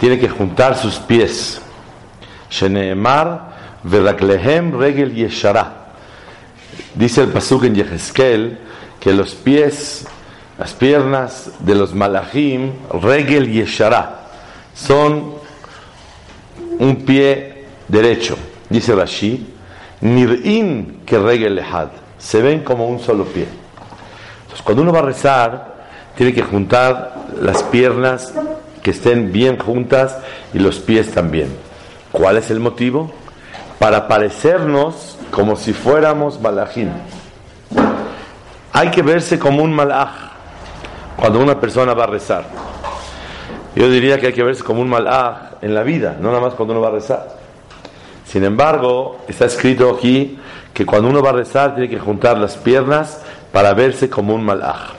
tiene 0.00 0.18
que 0.18 0.28
juntar 0.28 0.76
sus 0.76 0.96
pies. 0.96 1.60
Sheneemar, 2.50 3.56
Veraklehem 3.82 4.78
Regel 4.78 5.14
Yeshara. 5.14 5.86
Dice 6.94 7.22
el 7.22 7.28
Pasuk 7.28 7.64
en 7.64 7.74
Yehezkel 7.74 8.58
que 9.00 9.12
los 9.12 9.34
pies, 9.34 10.06
las 10.58 10.72
piernas 10.72 11.50
de 11.60 11.74
los 11.74 11.94
malachim, 11.94 12.72
Regel 13.02 13.50
Yeshara, 13.50 14.28
son 14.74 15.34
un 16.78 16.96
pie 17.04 17.64
derecho. 17.88 18.36
Dice 18.68 18.94
Rashi, 18.94 19.54
Nir'in 20.00 21.02
que 21.06 21.18
Regel 21.18 21.54
Lehad. 21.54 21.88
Se 22.18 22.42
ven 22.42 22.60
como 22.60 22.88
un 22.88 22.98
solo 23.00 23.24
pie. 23.24 23.46
Entonces, 24.42 24.62
cuando 24.62 24.82
uno 24.82 24.92
va 24.92 25.00
a 25.00 25.02
rezar, 25.02 25.76
tiene 26.16 26.32
que 26.32 26.42
juntar 26.42 27.26
las 27.40 27.62
piernas 27.64 28.32
que 28.86 28.92
estén 28.92 29.32
bien 29.32 29.58
juntas 29.58 30.16
y 30.54 30.60
los 30.60 30.78
pies 30.78 31.10
también. 31.10 31.48
¿Cuál 32.12 32.36
es 32.36 32.52
el 32.52 32.60
motivo? 32.60 33.10
Para 33.80 34.06
parecernos 34.06 35.18
como 35.32 35.56
si 35.56 35.72
fuéramos 35.72 36.40
malachim. 36.40 36.90
Hay 38.72 38.92
que 38.92 39.02
verse 39.02 39.40
como 39.40 39.64
un 39.64 39.74
malach 39.74 40.12
cuando 41.16 41.40
una 41.40 41.58
persona 41.58 41.94
va 41.94 42.04
a 42.04 42.06
rezar. 42.06 42.44
Yo 43.74 43.90
diría 43.90 44.20
que 44.20 44.28
hay 44.28 44.32
que 44.32 44.44
verse 44.44 44.62
como 44.62 44.82
un 44.82 44.88
malach 44.88 45.54
en 45.62 45.74
la 45.74 45.82
vida, 45.82 46.16
no 46.20 46.28
nada 46.28 46.40
más 46.40 46.54
cuando 46.54 46.72
uno 46.72 46.80
va 46.80 46.90
a 46.90 46.92
rezar. 46.92 47.26
Sin 48.24 48.44
embargo, 48.44 49.18
está 49.26 49.46
escrito 49.46 49.90
aquí 49.98 50.38
que 50.72 50.86
cuando 50.86 51.08
uno 51.08 51.20
va 51.24 51.30
a 51.30 51.32
rezar 51.32 51.74
tiene 51.74 51.90
que 51.90 51.98
juntar 51.98 52.38
las 52.38 52.56
piernas 52.56 53.20
para 53.50 53.74
verse 53.74 54.08
como 54.08 54.32
un 54.32 54.44
malach. 54.44 54.92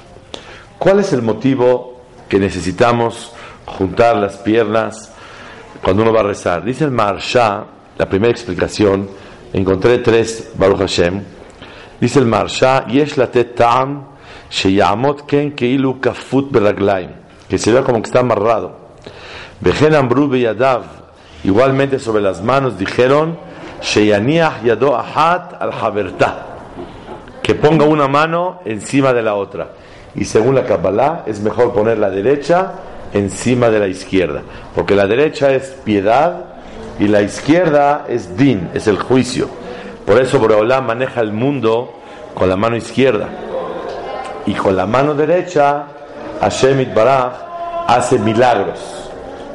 ¿Cuál 0.77 0.99
es 0.99 1.13
el 1.13 1.21
motivo 1.21 2.01
que 2.27 2.37
necesitamos 2.37 3.31
juntar 3.67 4.17
las 4.17 4.37
piernas 4.37 5.11
cuando 5.83 6.03
uno 6.03 6.11
va 6.11 6.21
a 6.21 6.23
rezar? 6.23 6.63
Dice 6.63 6.85
el 6.85 6.91
Marsha, 6.91 7.65
la 7.97 8.09
primera 8.09 8.31
explicación, 8.31 9.09
encontré 9.53 9.99
tres, 9.99 10.51
Baruch 10.55 10.79
Hashem. 10.79 11.23
Dice 11.99 12.19
el 12.19 12.25
Marsha, 12.25 12.85
Yesh 12.87 13.17
latet 13.17 13.55
ta'am 13.55 14.05
sheyamot 14.49 15.25
ken 15.25 15.55
keilu 15.55 15.99
kafut 15.99 16.51
beraglaim, 16.51 17.11
que 17.49 17.57
se 17.57 17.71
vea 17.71 17.83
como 17.83 18.01
que 18.01 18.07
está 18.07 18.19
amarrado. 18.19 18.87
Vejen 19.59 19.95
ambru 19.95 20.27
beyadav, 20.27 20.83
igualmente 21.43 21.99
sobre 21.99 22.21
las 22.21 22.41
manos 22.41 22.77
dijeron, 22.77 23.37
sheyaniach 23.81 24.63
yado 24.63 24.95
ahat 24.95 25.53
al 25.59 25.71
haberta, 25.73 26.45
que 27.41 27.55
ponga 27.55 27.85
una 27.85 28.07
mano 28.07 28.61
encima 28.65 29.13
de 29.13 29.23
la 29.23 29.35
otra. 29.35 29.69
Y 30.15 30.25
según 30.25 30.55
la 30.55 30.63
Kabbalah, 30.63 31.23
es 31.25 31.39
mejor 31.41 31.73
poner 31.73 31.97
la 31.97 32.09
derecha 32.09 32.73
encima 33.13 33.69
de 33.69 33.79
la 33.79 33.87
izquierda, 33.87 34.41
porque 34.75 34.95
la 34.95 35.07
derecha 35.07 35.51
es 35.51 35.75
piedad 35.83 36.45
y 36.99 37.07
la 37.07 37.21
izquierda 37.21 38.05
es 38.07 38.37
din, 38.37 38.69
es 38.73 38.87
el 38.87 38.97
juicio. 38.97 39.49
Por 40.05 40.21
eso 40.21 40.39
Boreolá 40.39 40.81
maneja 40.81 41.21
el 41.21 41.33
mundo 41.33 41.93
con 42.33 42.49
la 42.49 42.55
mano 42.55 42.75
izquierda 42.75 43.27
y 44.45 44.53
con 44.53 44.75
la 44.75 44.85
mano 44.85 45.13
derecha 45.13 45.85
Hashem 46.39 46.79
Itbaraj 46.81 47.33
hace 47.87 48.17
milagros. 48.19 48.79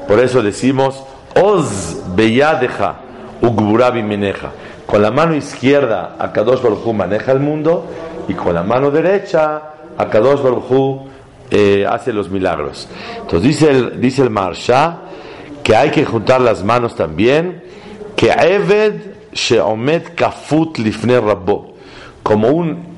Por 0.07 0.21
eso 0.21 0.43
decimos 0.43 1.03
Oz 1.41 1.97
beyadeja 2.15 2.97
ugburabi 3.41 4.03
meneja. 4.03 4.51
Con 4.87 5.01
la 5.01 5.11
mano 5.11 5.35
izquierda 5.35 6.17
Akadosh 6.19 6.61
Baruj 6.61 6.87
Hu 6.87 6.93
maneja 6.93 7.33
el 7.33 7.41
mundo 7.41 7.87
y 8.29 8.35
con 8.35 8.55
la 8.55 8.63
mano 8.63 8.91
derecha 8.91 9.63
Akadosh 9.97 10.43
Baruj 10.43 10.71
Hu 10.71 11.12
eh, 11.55 11.85
hace 11.87 12.15
los 12.15 12.31
milagros. 12.31 12.89
Entonces 13.21 13.43
dice 13.43 13.71
el, 13.71 14.01
dice 14.01 14.23
el 14.23 14.31
Marsha 14.31 15.01
que 15.63 15.77
hay 15.77 15.91
que 15.91 16.07
juntar 16.07 16.41
las 16.41 16.65
manos 16.65 16.97
también, 16.97 17.63
que 18.17 18.31
Eved 18.31 19.03
Sheomet 19.35 20.15
Kafut 20.15 20.79
Lifne 20.79 21.21
Rabbo, 21.21 21.75
como 22.23 22.49
un 22.49 22.95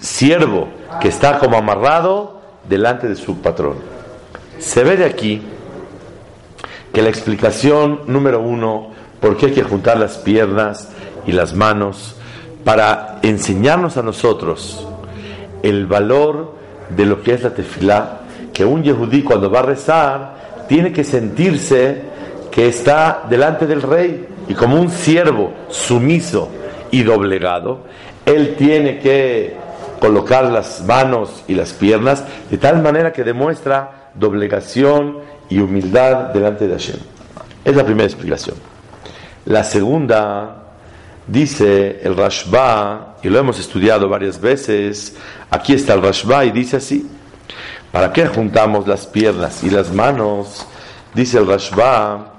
siervo 0.00 0.68
que 1.02 1.08
está 1.08 1.38
como 1.38 1.58
amarrado 1.58 2.40
delante 2.66 3.08
de 3.08 3.14
su 3.14 3.42
patrón. 3.42 3.76
Se 4.58 4.84
ve 4.84 4.96
de 4.96 5.04
aquí 5.04 5.42
que 6.94 7.02
la 7.02 7.10
explicación 7.10 8.00
número 8.06 8.40
uno, 8.40 8.88
por 9.20 9.36
qué 9.36 9.46
hay 9.46 9.52
que 9.52 9.64
juntar 9.64 9.98
las 9.98 10.16
piernas 10.16 10.88
y 11.26 11.32
las 11.32 11.52
manos, 11.52 12.16
para 12.64 13.18
enseñarnos 13.22 13.98
a 13.98 14.02
nosotros 14.02 14.88
el 15.62 15.86
valor 15.86 16.61
de 16.96 17.06
lo 17.06 17.22
que 17.22 17.34
es 17.34 17.42
la 17.42 17.50
tefilá, 17.50 18.20
que 18.52 18.64
un 18.64 18.82
yehudí 18.82 19.22
cuando 19.22 19.50
va 19.50 19.60
a 19.60 19.62
rezar 19.62 20.42
tiene 20.68 20.92
que 20.92 21.04
sentirse 21.04 22.02
que 22.50 22.68
está 22.68 23.24
delante 23.28 23.66
del 23.66 23.82
rey 23.82 24.26
y 24.48 24.54
como 24.54 24.80
un 24.80 24.90
siervo 24.90 25.52
sumiso 25.68 26.50
y 26.90 27.02
doblegado, 27.02 27.84
él 28.26 28.54
tiene 28.56 28.98
que 28.98 29.56
colocar 29.98 30.44
las 30.44 30.84
manos 30.84 31.44
y 31.48 31.54
las 31.54 31.72
piernas 31.72 32.24
de 32.50 32.58
tal 32.58 32.82
manera 32.82 33.12
que 33.12 33.24
demuestra 33.24 34.10
doblegación 34.14 35.18
y 35.48 35.60
humildad 35.60 36.32
delante 36.32 36.66
de 36.66 36.74
Hashem. 36.74 36.96
Es 37.64 37.76
la 37.76 37.84
primera 37.84 38.06
explicación. 38.06 38.56
La 39.44 39.64
segunda 39.64 40.61
dice 41.26 42.00
el 42.02 42.16
Rashba, 42.16 43.16
y 43.22 43.28
lo 43.28 43.38
hemos 43.38 43.58
estudiado 43.58 44.08
varias 44.08 44.40
veces, 44.40 45.16
aquí 45.50 45.74
está 45.74 45.94
el 45.94 46.02
Rashba 46.02 46.44
y 46.44 46.50
dice 46.50 46.76
así, 46.76 47.08
¿para 47.90 48.12
qué 48.12 48.26
juntamos 48.26 48.86
las 48.86 49.06
piernas 49.06 49.62
y 49.62 49.70
las 49.70 49.92
manos? 49.92 50.66
Dice 51.14 51.38
el 51.38 51.46
Rashba, 51.46 52.32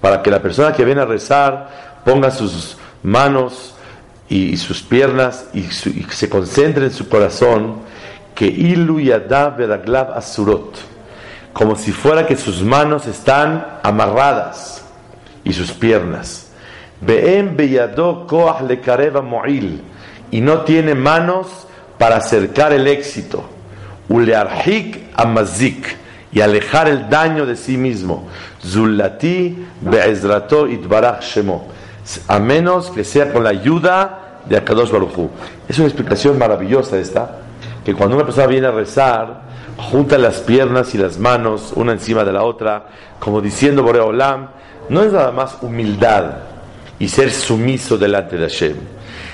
para 0.00 0.22
que 0.22 0.30
la 0.30 0.42
persona 0.42 0.72
que 0.72 0.84
viene 0.84 1.00
a 1.00 1.04
rezar 1.04 2.00
ponga 2.04 2.30
sus 2.30 2.76
manos 3.02 3.74
y, 4.28 4.56
sus 4.56 4.82
piernas 4.82 5.46
y, 5.54 5.62
se 5.62 6.28
concentre 6.28 6.86
en 6.86 6.92
su 6.92 7.08
corazón, 7.08 7.80
que 8.34 8.46
Ilu 8.46 9.00
Yadav 9.00 9.60
Asurot, 10.14 10.89
como 11.52 11.76
si 11.76 11.92
fuera 11.92 12.26
que 12.26 12.36
sus 12.36 12.62
manos 12.62 13.06
están 13.06 13.78
amarradas 13.82 14.84
y 15.44 15.52
sus 15.52 15.72
piernas. 15.72 16.48
Y 20.30 20.40
no 20.40 20.60
tiene 20.60 20.94
manos 20.94 21.46
para 21.98 22.16
acercar 22.16 22.72
el 22.72 22.86
éxito. 22.86 23.44
Amazik, 25.14 25.86
y 26.32 26.40
alejar 26.40 26.88
el 26.88 27.08
daño 27.08 27.46
de 27.46 27.56
sí 27.56 27.76
mismo. 27.76 28.28
Zulati 28.64 29.66
Be'ezrato 29.80 30.66
Itbarach 30.66 31.22
Shemo 31.22 31.80
a 32.28 32.38
menos 32.38 32.90
que 32.90 33.04
sea 33.04 33.32
con 33.32 33.44
la 33.44 33.50
ayuda 33.50 34.40
de 34.48 34.56
Akadosh 34.56 34.90
Baruchu. 34.90 35.30
Es 35.68 35.78
una 35.78 35.86
explicación 35.88 36.38
maravillosa 36.38 36.98
esta, 36.98 37.38
que 37.84 37.94
cuando 37.94 38.16
una 38.16 38.24
persona 38.24 38.46
viene 38.46 38.66
a 38.66 38.72
rezar, 38.72 39.42
junta 39.76 40.18
las 40.18 40.38
piernas 40.40 40.94
y 40.94 40.98
las 40.98 41.18
manos 41.18 41.72
una 41.74 41.92
encima 41.92 42.24
de 42.24 42.32
la 42.32 42.42
otra, 42.42 42.86
como 43.18 43.40
diciendo 43.40 43.82
Boreolam, 43.82 44.48
no 44.88 45.02
es 45.02 45.12
nada 45.12 45.30
más 45.30 45.58
humildad 45.62 46.24
y 46.98 47.08
ser 47.08 47.30
sumiso 47.30 47.96
delante 47.96 48.36
de 48.36 48.48
Hashem, 48.48 48.76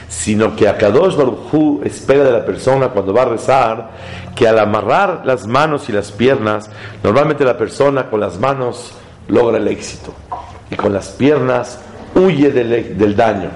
sino 0.09 0.55
que 0.55 0.69
Akadosh 0.69 1.17
Baruj 1.17 1.85
espera 1.85 2.25
de 2.25 2.33
la 2.33 2.44
persona 2.44 2.88
cuando 2.88 3.12
va 3.12 3.23
a 3.23 3.27
rezar 3.27 3.91
que 4.35 4.47
al 4.47 4.59
amarrar 4.59 5.23
las 5.25 5.47
manos 5.47 5.88
y 5.88 5.93
las 5.93 6.12
piernas, 6.12 6.71
normalmente 7.03 7.44
la 7.44 7.56
persona 7.56 8.09
con 8.09 8.21
las 8.21 8.38
manos 8.38 8.93
logra 9.29 9.56
el 9.56 9.67
éxito 9.69 10.12
y 10.71 10.77
con 10.77 10.93
las 10.93 11.09
piernas 11.09 11.81
huye 12.15 12.50
del, 12.50 12.97
del 12.97 13.17
daño. 13.17 13.50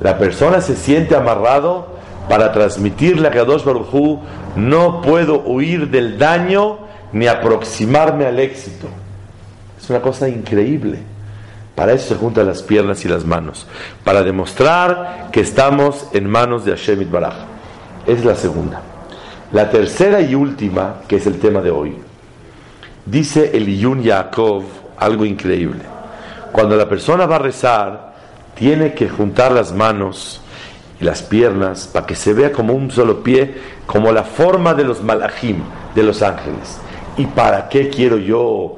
La 0.00 0.18
persona 0.18 0.60
se 0.60 0.76
siente 0.76 1.16
amarrado 1.16 1.92
para 2.28 2.52
transmitirle 2.52 3.28
a 3.28 3.30
Akadosh 3.30 3.64
Baruj 3.64 4.20
no 4.56 5.00
puedo 5.02 5.40
huir 5.40 5.90
del 5.90 6.18
daño 6.18 6.78
ni 7.12 7.26
aproximarme 7.26 8.26
al 8.26 8.38
éxito. 8.38 8.88
Es 9.80 9.88
una 9.90 10.00
cosa 10.00 10.28
increíble. 10.28 10.98
Para 11.74 11.92
eso 11.92 12.08
se 12.08 12.14
juntan 12.16 12.46
las 12.46 12.62
piernas 12.62 13.04
y 13.04 13.08
las 13.08 13.24
manos, 13.24 13.66
para 14.04 14.22
demostrar 14.22 15.28
que 15.32 15.40
estamos 15.40 16.06
en 16.12 16.28
manos 16.28 16.64
de 16.66 16.72
Hashem 16.72 17.10
Baraj. 17.10 17.34
Es 18.06 18.24
la 18.24 18.34
segunda. 18.34 18.82
La 19.52 19.70
tercera 19.70 20.20
y 20.20 20.34
última, 20.34 20.96
que 21.08 21.16
es 21.16 21.26
el 21.26 21.38
tema 21.38 21.60
de 21.62 21.70
hoy, 21.70 21.96
dice 23.06 23.50
el 23.54 23.66
Yun 23.78 24.02
Yaakov 24.02 24.64
algo 24.98 25.24
increíble. 25.24 25.80
Cuando 26.52 26.76
la 26.76 26.88
persona 26.88 27.24
va 27.24 27.36
a 27.36 27.40
rezar, 27.40 28.12
tiene 28.54 28.92
que 28.92 29.08
juntar 29.08 29.52
las 29.52 29.72
manos 29.72 30.41
las 31.02 31.22
piernas 31.22 31.88
para 31.92 32.06
que 32.06 32.14
se 32.14 32.32
vea 32.32 32.52
como 32.52 32.74
un 32.74 32.90
solo 32.90 33.22
pie, 33.22 33.54
como 33.86 34.12
la 34.12 34.22
forma 34.22 34.72
de 34.74 34.84
los 34.84 35.02
malachim, 35.02 35.58
de 35.94 36.02
los 36.02 36.22
ángeles. 36.22 36.78
¿Y 37.16 37.26
para 37.26 37.68
qué 37.68 37.88
quiero 37.90 38.16
yo 38.16 38.76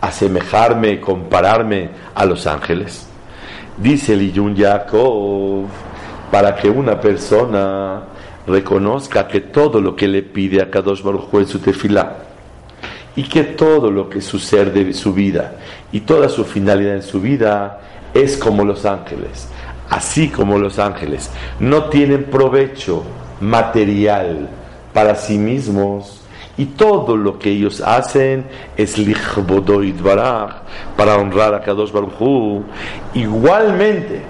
asemejarme, 0.00 1.00
compararme 1.00 1.90
a 2.14 2.24
los 2.24 2.46
ángeles? 2.46 3.06
Dice 3.78 4.12
el 4.12 4.22
Iyun 4.22 4.54
Yaakov, 4.54 5.64
para 6.30 6.54
que 6.54 6.68
una 6.68 7.00
persona 7.00 8.02
reconozca 8.46 9.26
que 9.26 9.40
todo 9.40 9.80
lo 9.80 9.96
que 9.96 10.06
le 10.06 10.22
pide 10.22 10.62
a 10.62 10.70
Kadosh 10.70 11.02
Baruj 11.02 11.32
en 11.34 11.46
su 11.46 11.58
tefilá 11.58 12.18
y 13.16 13.22
que 13.24 13.44
todo 13.44 13.90
lo 13.90 14.08
que 14.08 14.20
sucede 14.20 14.80
en 14.80 14.94
su 14.94 15.14
vida 15.14 15.56
y 15.92 16.00
toda 16.00 16.28
su 16.28 16.44
finalidad 16.44 16.96
en 16.96 17.02
su 17.02 17.20
vida 17.20 17.80
es 18.12 18.36
como 18.36 18.64
los 18.64 18.84
ángeles, 18.84 19.48
así 19.88 20.28
como 20.28 20.58
los 20.58 20.78
ángeles 20.78 21.30
no 21.60 21.84
tienen 21.84 22.24
provecho 22.24 23.02
material 23.40 24.48
para 24.92 25.14
sí 25.14 25.38
mismos, 25.38 26.24
y 26.56 26.66
todo 26.66 27.16
lo 27.16 27.38
que 27.38 27.50
ellos 27.50 27.80
hacen 27.80 28.44
es 28.76 28.96
lichbodoid 28.96 30.00
baraj 30.00 30.62
para 30.96 31.16
honrar 31.16 31.54
a 31.54 31.60
Kadosh 31.60 31.90
Baruj 31.90 32.62
Igualmente, 33.14 34.22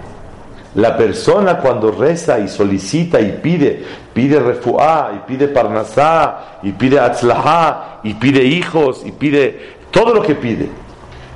la 0.75 0.97
persona 0.97 1.59
cuando 1.59 1.91
reza 1.93 2.41
y 2.41 2.49
solicita 2.49 3.21
y 3.21 3.39
pide, 3.43 3.85
pide 4.13 4.41
refuá, 4.41 5.13
y 5.15 5.31
pide 5.31 5.49
parnasá, 5.49 6.59
y 6.63 6.73
pide 6.73 6.99
atzlahá, 6.99 8.01
y 8.03 8.15
pide 8.15 8.43
hijos, 8.43 9.03
y 9.05 9.13
pide 9.13 9.75
todo 9.91 10.15
lo 10.15 10.23
que 10.23 10.35
pide. 10.35 10.69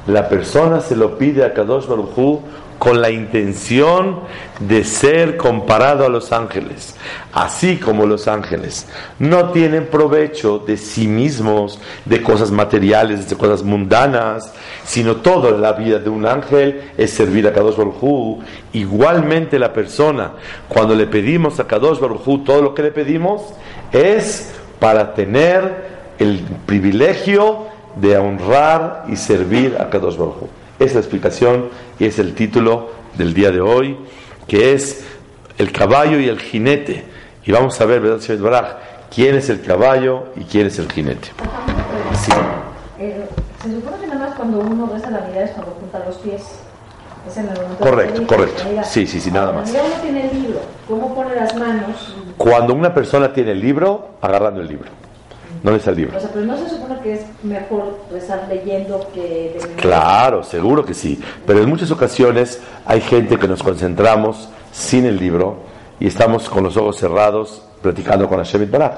La 0.07 0.29
persona 0.29 0.81
se 0.81 0.97
lo 0.97 1.19
pide 1.19 1.45
a 1.45 1.53
Kadosh 1.53 1.87
Baruj 1.87 2.41
con 2.79 3.01
la 3.01 3.11
intención 3.11 4.21
de 4.61 4.85
ser 4.85 5.37
comparado 5.37 6.07
a 6.07 6.09
los 6.09 6.33
ángeles, 6.33 6.95
así 7.33 7.77
como 7.77 8.07
los 8.07 8.29
ángeles 8.29 8.87
no 9.19 9.51
tienen 9.51 9.87
provecho 9.87 10.61
de 10.61 10.77
sí 10.77 11.09
mismos, 11.09 11.81
de 12.05 12.23
cosas 12.23 12.51
materiales, 12.51 13.29
de 13.29 13.37
cosas 13.37 13.63
mundanas, 13.63 14.53
sino 14.85 15.17
toda 15.17 15.51
la 15.53 15.73
vida 15.73 15.99
de 15.99 16.09
un 16.09 16.27
ángel 16.27 16.93
es 16.97 17.11
servir 17.11 17.47
a 17.47 17.53
Kadosh 17.53 17.77
Baruj 17.77 18.43
Igualmente 18.73 19.59
la 19.59 19.73
persona, 19.73 20.33
cuando 20.69 20.95
le 20.95 21.07
pedimos 21.07 21.59
a 21.59 21.67
Kadosh 21.67 21.99
Baruj 21.99 22.45
todo 22.45 22.63
lo 22.63 22.75
que 22.75 22.83
le 22.83 22.91
pedimos 22.93 23.43
es 23.93 24.55
para 24.79 25.15
tener 25.15 25.89
el 26.19 26.41
privilegio 26.67 27.67
de 27.97 28.17
honrar 28.17 29.05
y 29.09 29.17
servir 29.17 29.77
a 29.81 29.91
Kadosh 29.91 30.17
Baruj 30.17 30.49
es 30.79 30.95
la 30.95 31.01
explicación 31.01 31.71
y 31.99 32.07
es 32.07 32.19
el 32.19 32.35
título 32.35 32.91
del 33.17 33.35
día 33.35 33.51
de 33.51 33.61
hoy, 33.61 33.97
que 34.47 34.73
es 34.73 35.05
el 35.59 35.73
caballo 35.73 36.19
y 36.19 36.29
el 36.29 36.39
jinete. 36.39 37.05
Y 37.45 37.53
vamos 37.53 37.81
a 37.81 37.87
ver, 37.87 38.01
¿verdad, 38.01 38.21
Baraj? 38.39 38.77
¿Quién 39.15 39.37
es 39.37 39.49
el 39.49 39.63
caballo 39.63 40.27
y 40.37 40.45
quién 40.45 40.67
es 40.67 40.79
el 40.79 40.91
jinete? 40.91 41.29
Sí. 42.15 42.33
Eh, 42.99 43.25
se 43.63 43.75
supone 43.75 43.99
que 43.99 44.07
nada 44.07 44.29
más 44.29 44.37
cuando 44.37 44.59
uno 44.59 44.91
reza 44.93 45.11
la 45.11 45.21
mirada 45.21 45.45
es 45.45 45.51
cuando 45.53 45.73
junta 45.73 46.03
los 46.07 46.17
pies. 46.19 46.43
Es 47.27 47.37
en 47.37 47.49
el 47.49 47.55
momento 47.55 47.85
correcto, 47.85 48.27
correcto. 48.27 48.63
Sí, 48.85 49.07
sí, 49.07 49.21
sí, 49.21 49.31
nada 49.31 49.53
más. 49.53 49.71
Cuando 49.71 49.89
uno 49.89 50.03
tiene 50.03 50.31
el 50.31 50.43
libro, 50.43 50.61
¿cómo 50.87 51.15
pone 51.15 51.35
las 51.35 51.55
manos? 51.57 52.15
Cuando 52.37 52.75
una 52.75 52.95
persona 52.95 53.33
tiene 53.33 53.53
el 53.53 53.61
libro, 53.61 54.11
agarrando 54.21 54.61
el 54.61 54.69
libro 54.69 54.91
no 55.63 55.71
lees 55.71 55.87
el 55.87 55.97
libro. 55.97 56.17
O 56.17 56.21
sea, 56.21 56.31
pero 56.33 56.47
no 56.47 56.57
se 56.57 56.69
supone 56.69 57.01
que 57.01 57.15
es 57.15 57.21
mejor 57.43 57.99
rezar 58.11 58.47
leyendo 58.49 59.09
que 59.15 59.59
Claro, 59.77 60.43
seguro 60.43 60.85
que 60.85 60.95
sí. 60.95 61.21
Pero 61.47 61.63
en 61.63 61.69
muchas 61.69 61.91
ocasiones 61.91 62.61
hay 62.87 63.01
gente 63.01 63.37
que 63.39 63.49
nos 63.49 63.63
concentramos 63.63 64.49
sin 64.73 65.07
el 65.07 65.17
libro 65.17 65.57
y 66.01 66.07
estamos 66.07 66.49
con 66.49 66.65
los 66.65 66.77
ojos 66.77 66.97
cerrados 66.97 67.63
platicando 67.83 68.29
con 68.29 68.39
Hashem 68.39 68.71
Baraj. 68.71 68.93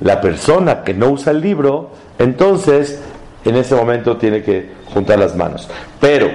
La 0.00 0.20
persona 0.20 0.82
que 0.82 0.94
no 0.94 1.10
usa 1.10 1.32
el 1.32 1.40
libro, 1.40 1.90
entonces 2.18 3.00
en 3.44 3.56
ese 3.56 3.74
momento 3.74 4.16
tiene 4.16 4.42
que 4.42 4.72
juntar 4.92 5.18
las 5.18 5.36
manos. 5.36 5.68
Pero 6.00 6.28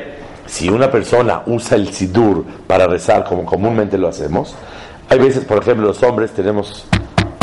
si 0.45 0.69
una 0.69 0.89
persona 0.89 1.43
usa 1.45 1.77
el 1.77 1.93
sidur 1.93 2.45
para 2.65 2.87
rezar 2.87 3.25
como 3.25 3.45
comúnmente 3.45 3.97
lo 3.97 4.07
hacemos, 4.07 4.55
hay 5.09 5.19
veces, 5.19 5.45
por 5.45 5.59
ejemplo, 5.59 5.87
los 5.87 6.03
hombres 6.03 6.31
tenemos 6.31 6.85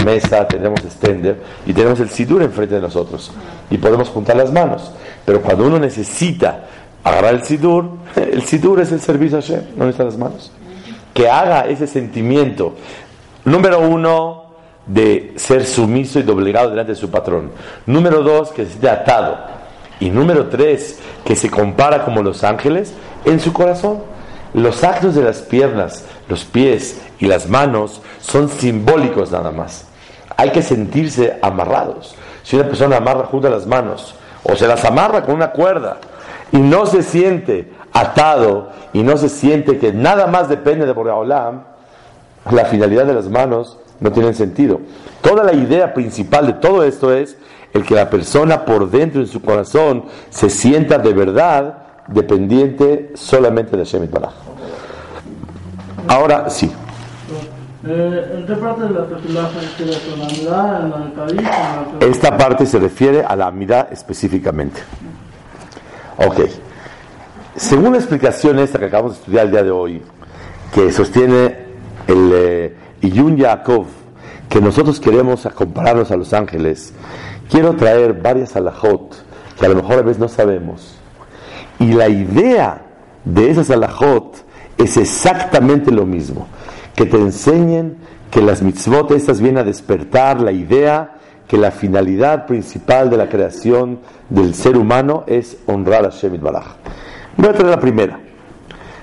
mesa, 0.05 0.47
tenemos 0.47 0.85
extender 0.85 1.41
y 1.67 1.73
tenemos 1.73 1.99
el 2.01 2.11
sidur 2.11 2.43
enfrente 2.43 2.77
de 2.77 2.81
nosotros 2.81 3.33
y 3.71 3.79
podemos 3.79 4.09
juntar 4.09 4.37
las 4.37 4.53
manos. 4.53 4.93
Pero 5.25 5.41
cuando 5.41 5.67
uno 5.67 5.79
necesita 5.79 6.65
agarrar 7.03 7.35
el 7.35 7.45
sidur, 7.45 7.91
el 8.17 8.43
sidur 8.43 8.81
es 8.81 8.93
el 8.93 9.01
servicio 9.01 9.39
a 9.39 9.41
Hashem, 9.41 9.63
no 9.77 9.87
necesita 9.87 10.05
las 10.05 10.19
manos. 10.19 10.53
Que 11.13 11.29
haga 11.29 11.67
ese 11.67 11.87
sentimiento, 11.87 12.75
número 13.45 13.81
uno, 13.81 14.45
de 14.87 15.33
ser 15.37 15.65
sumiso 15.65 16.19
y 16.19 16.25
doblegado 16.25 16.71
delante 16.71 16.93
de 16.93 16.99
su 16.99 17.11
patrón. 17.11 17.53
Número 17.87 18.23
dos, 18.23 18.51
que 18.51 18.67
se 18.67 18.73
esté 18.73 18.91
atado. 18.91 19.39
Y 19.99 20.11
número 20.11 20.49
tres, 20.49 20.99
que 21.25 21.37
se 21.37 21.49
compara 21.49 22.05
como 22.05 22.23
los 22.23 22.45
ángeles 22.45 22.93
en 23.25 23.41
su 23.41 23.53
corazón. 23.53 24.01
Los 24.53 24.85
actos 24.85 25.15
de 25.15 25.23
las 25.23 25.41
piernas, 25.41 26.05
los 26.29 26.45
pies 26.45 27.01
y 27.19 27.27
las 27.27 27.49
manos 27.49 28.03
son 28.21 28.49
simbólicos 28.49 29.33
nada 29.33 29.51
más 29.51 29.87
hay 30.37 30.51
que 30.51 30.63
sentirse 30.63 31.39
amarrados. 31.43 32.15
Si 32.43 32.57
una 32.57 32.67
persona 32.67 32.97
amarra 32.97 33.27
junto 33.27 33.49
a 33.49 33.51
las 33.51 33.67
manos 33.67 34.15
o 34.43 34.55
se 34.55 34.67
las 34.67 34.85
amarra 34.85 35.23
con 35.23 35.35
una 35.35 35.51
cuerda 35.51 35.99
y 36.53 36.59
no 36.59 36.87
se 36.87 37.03
siente 37.03 37.73
atado 37.93 38.71
y 38.93 39.03
no 39.03 39.17
se 39.17 39.29
siente 39.29 39.79
que 39.79 39.93
nada 39.93 40.27
más 40.27 40.49
depende 40.49 40.87
de 40.87 40.93
Boreolam, 40.93 41.63
la 42.51 42.65
finalidad 42.67 43.07
de 43.07 43.15
las 43.15 43.29
manos 43.29 43.79
no 44.01 44.13
tiene 44.13 44.35
sentido. 44.35 44.81
Toda 45.23 45.45
la 45.45 45.55
idea 45.55 45.95
principal 45.95 46.47
de 46.47 46.53
todo 46.55 46.85
esto 46.85 47.13
es 47.13 47.37
el 47.73 47.85
que 47.85 47.95
la 47.95 48.11
persona 48.11 48.65
por 48.65 48.91
dentro 48.91 49.21
en 49.21 49.27
su 49.27 49.41
corazón 49.41 50.05
se 50.31 50.51
sienta 50.51 50.99
de 50.99 51.13
verdad 51.13 51.79
dependiente 52.09 53.13
solamente 53.15 53.77
de 53.77 53.85
Shemit 53.85 54.11
Baraj. 54.11 54.35
Ahora 56.07 56.51
sí. 56.51 56.71
Esta 62.01 62.37
parte 62.39 62.65
se 62.65 62.79
refiere 62.79 63.23
a 63.23 63.37
la 63.37 63.49
amidad 63.49 63.93
específicamente. 63.93 64.81
Ok. 66.17 66.41
Según 67.57 67.93
la 67.93 67.99
explicación 67.99 68.59
esta 68.59 68.79
que 68.79 68.87
acabamos 68.87 69.13
de 69.13 69.19
estudiar 69.19 69.45
el 69.45 69.51
día 69.51 69.63
de 69.63 69.71
hoy, 69.71 70.03
que 70.73 70.91
sostiene 70.93 71.59
el 72.07 72.31
eh, 72.33 72.77
Yaakov, 73.03 73.87
que 74.49 74.61
nosotros 74.63 74.99
queremos 74.99 75.47
compararnos 75.55 76.11
a 76.11 76.17
los 76.17 76.33
ángeles, 76.33 76.95
quiero 77.51 77.77
traer 77.77 78.15
varias 78.15 78.57
alajot 78.57 79.15
que 79.59 79.67
a 79.67 79.69
lo 79.69 79.77
mejor 79.77 79.99
a 79.99 80.03
veces 80.03 80.19
no 80.19 80.29
sabemos. 80.29 80.97
Y 81.79 81.93
la 81.93 82.09
idea 82.09 82.83
de 83.27 83.51
esas 83.51 83.71
alajot 83.71 84.43
es 84.79 84.97
exactamente 84.97 85.93
lo 85.93 86.07
mismo 86.07 86.49
que 86.95 87.07
te 87.07 87.17
enseñen 87.17 87.97
que 88.31 88.41
las 88.41 88.63
mitzvot 88.63 89.11
estas 89.13 89.41
vienen 89.41 89.59
a 89.59 89.65
despertar 89.65 90.41
la 90.41 90.53
idea 90.53 91.15
que 91.47 91.57
la 91.59 91.71
finalidad 91.71 92.47
principal 92.47 93.11
de 93.11 93.17
la 93.17 93.29
creación 93.29 94.01
del 94.31 94.55
ser 94.55 94.77
humano 94.77 95.25
es 95.27 95.59
honrar 95.67 96.07
a 96.07 96.11
Shemit 96.11 96.41
Baraj. 96.41 96.67
Voy 97.37 97.49
a 97.49 97.53
traer 97.53 97.71
la 97.71 97.81
primera. 97.81 98.19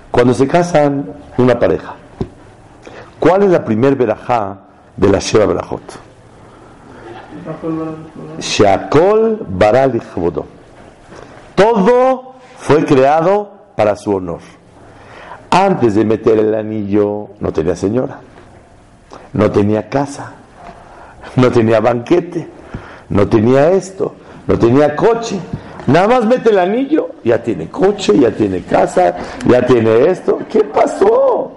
Cuando 0.09 0.33
se 0.33 0.47
casan 0.47 1.13
una 1.37 1.57
pareja, 1.57 1.95
¿cuál 3.19 3.43
es 3.43 3.49
la 3.49 3.63
primer 3.63 3.95
verajá 3.95 4.59
de 4.97 5.09
la 5.09 5.19
Sheva 5.19 5.45
Berajot? 5.45 5.81
Shakol 8.39 9.45
Baral 9.47 10.01
Todo 11.55 12.33
fue 12.57 12.85
creado 12.85 13.51
para 13.75 13.95
su 13.95 14.13
honor. 14.13 14.41
Antes 15.51 15.95
de 15.95 16.05
meter 16.05 16.39
el 16.39 16.55
anillo 16.55 17.27
no 17.41 17.51
tenía 17.51 17.75
señora. 17.75 18.21
no 19.33 19.51
tenía 19.51 19.89
casa, 19.89 20.33
no 21.35 21.51
tenía 21.51 21.79
banquete, 21.79 22.47
no 23.09 23.27
tenía 23.27 23.71
esto, 23.71 24.13
no 24.47 24.57
tenía 24.57 24.95
coche. 24.95 25.39
Nada 25.87 26.07
más 26.07 26.25
mete 26.25 26.51
el 26.51 26.59
anillo, 26.59 27.09
ya 27.23 27.41
tiene 27.43 27.69
coche, 27.69 28.17
ya 28.17 28.31
tiene 28.31 28.61
casa, 28.61 29.15
ya 29.45 29.65
tiene 29.65 30.07
esto. 30.07 30.39
¿Qué 30.49 30.63
pasó? 30.63 31.51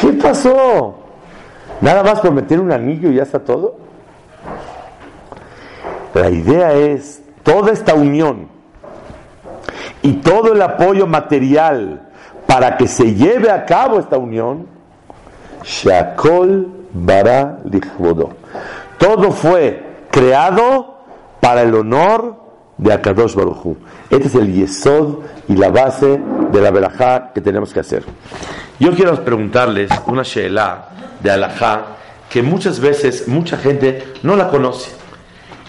¿Qué 0.00 0.12
pasó? 0.12 0.94
Nada 1.80 2.02
más 2.04 2.20
por 2.20 2.32
meter 2.32 2.60
un 2.60 2.70
anillo 2.70 3.10
y 3.10 3.16
ya 3.16 3.24
está 3.24 3.40
todo. 3.40 3.76
La 6.14 6.30
idea 6.30 6.72
es 6.72 7.22
toda 7.42 7.72
esta 7.72 7.94
unión 7.94 8.48
y 10.02 10.14
todo 10.14 10.52
el 10.52 10.62
apoyo 10.62 11.06
material 11.06 12.05
para 12.46 12.76
que 12.76 12.86
se 12.86 13.14
lleve 13.14 13.50
a 13.50 13.64
cabo 13.64 13.98
esta 13.98 14.16
unión, 14.16 14.66
Shakol 15.62 16.68
Bara 16.92 17.58
Lichvodo. 17.64 18.30
Todo 18.98 19.32
fue 19.32 19.82
creado 20.10 20.96
para 21.40 21.62
el 21.62 21.74
honor 21.74 22.36
de 22.78 22.92
Akadosh 22.92 23.34
Baruchu. 23.34 23.76
Este 24.08 24.28
es 24.28 24.34
el 24.34 24.52
yesod 24.52 25.18
y 25.48 25.56
la 25.56 25.68
base 25.68 26.20
de 26.52 26.60
la 26.60 26.70
verajá 26.70 27.32
que 27.34 27.40
tenemos 27.40 27.72
que 27.72 27.80
hacer. 27.80 28.04
Yo 28.78 28.94
quiero 28.94 29.22
preguntarles 29.24 29.90
una 30.06 30.22
sheelá 30.22 30.88
de 31.20 31.30
alajá 31.30 31.86
que 32.28 32.42
muchas 32.42 32.80
veces 32.80 33.28
mucha 33.28 33.56
gente 33.56 34.04
no 34.22 34.36
la 34.36 34.48
conoce. 34.48 34.92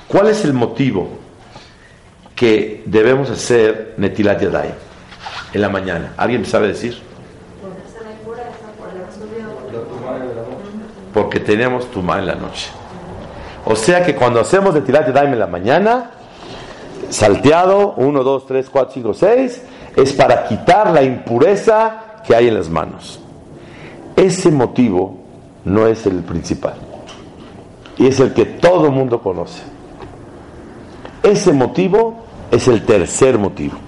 ¿Cuál 0.08 0.28
es 0.28 0.46
el 0.46 0.54
motivo 0.54 1.10
que 2.36 2.84
debemos 2.86 3.30
hacer 3.30 3.96
Netilat 3.98 4.42
Yadayim 4.42 4.87
en 5.54 5.62
la 5.62 5.70
mañana? 5.70 6.14
¿Alguien 6.18 6.46
sabe 6.46 6.68
decir? 6.68 6.98
Porque 11.14 11.40
tenemos 11.40 11.90
Tumá 11.92 12.20
en 12.20 12.28
la 12.28 12.36
noche. 12.36 12.70
O 13.66 13.76
sea 13.76 14.04
que 14.04 14.16
cuando 14.16 14.40
hacemos 14.40 14.74
Netilat 14.74 15.08
Yadayim 15.08 15.34
en 15.34 15.40
la 15.40 15.48
mañana, 15.48 16.12
salteado, 17.10 17.94
1, 17.98 18.24
2, 18.24 18.46
3, 18.46 18.70
4, 18.70 18.94
5, 18.94 19.14
6, 19.14 19.62
es 19.96 20.14
para 20.14 20.48
quitar 20.48 20.92
la 20.92 21.04
impureza 21.04 22.22
que 22.26 22.36
hay 22.36 22.48
en 22.48 22.54
las 22.54 22.70
manos. 22.70 23.20
Ese 24.16 24.52
motivo 24.52 25.18
no 25.66 25.88
es 25.88 26.06
el 26.06 26.24
principal. 26.24 26.76
Y 27.98 28.08
es 28.08 28.20
el 28.20 28.34
que 28.34 28.46
todo 28.46 28.86
el 28.86 28.92
mundo 28.92 29.22
conoce. 29.22 29.62
Ese 31.24 31.52
motivo 31.52 32.26
es 32.52 32.68
el 32.68 32.86
tercer 32.86 33.38
motivo. 33.38 33.87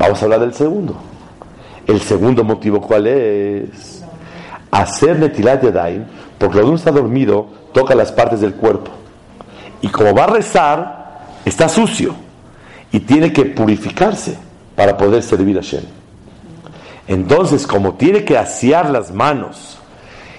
Vamos 0.00 0.22
a 0.22 0.24
hablar 0.24 0.40
del 0.40 0.54
segundo. 0.54 0.96
El 1.86 2.00
segundo 2.00 2.42
motivo, 2.42 2.80
¿cuál 2.80 3.06
es? 3.06 4.02
Hacer 4.70 5.18
Netilat 5.18 5.62
Yadayim, 5.62 6.06
porque 6.38 6.54
cuando 6.54 6.68
uno 6.68 6.78
está 6.78 6.90
dormido, 6.90 7.48
toca 7.74 7.94
las 7.94 8.10
partes 8.10 8.40
del 8.40 8.54
cuerpo. 8.54 8.90
Y 9.82 9.88
como 9.88 10.14
va 10.14 10.24
a 10.24 10.28
rezar, 10.28 11.18
está 11.44 11.68
sucio. 11.68 12.14
Y 12.90 13.00
tiene 13.00 13.30
que 13.30 13.44
purificarse 13.44 14.38
para 14.74 14.96
poder 14.96 15.22
servir 15.22 15.58
a 15.58 15.60
Shem. 15.60 15.84
Entonces, 17.06 17.66
como 17.66 17.92
tiene 17.92 18.24
que 18.24 18.38
asear 18.38 18.88
las 18.88 19.12
manos, 19.12 19.76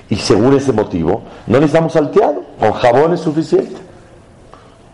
y 0.10 0.16
según 0.16 0.56
ese 0.56 0.74
motivo, 0.74 1.22
no 1.46 1.60
necesitamos 1.60 1.94
salteado, 1.94 2.44
con 2.60 2.72
jabón 2.72 3.14
es 3.14 3.20
suficiente. 3.20 3.80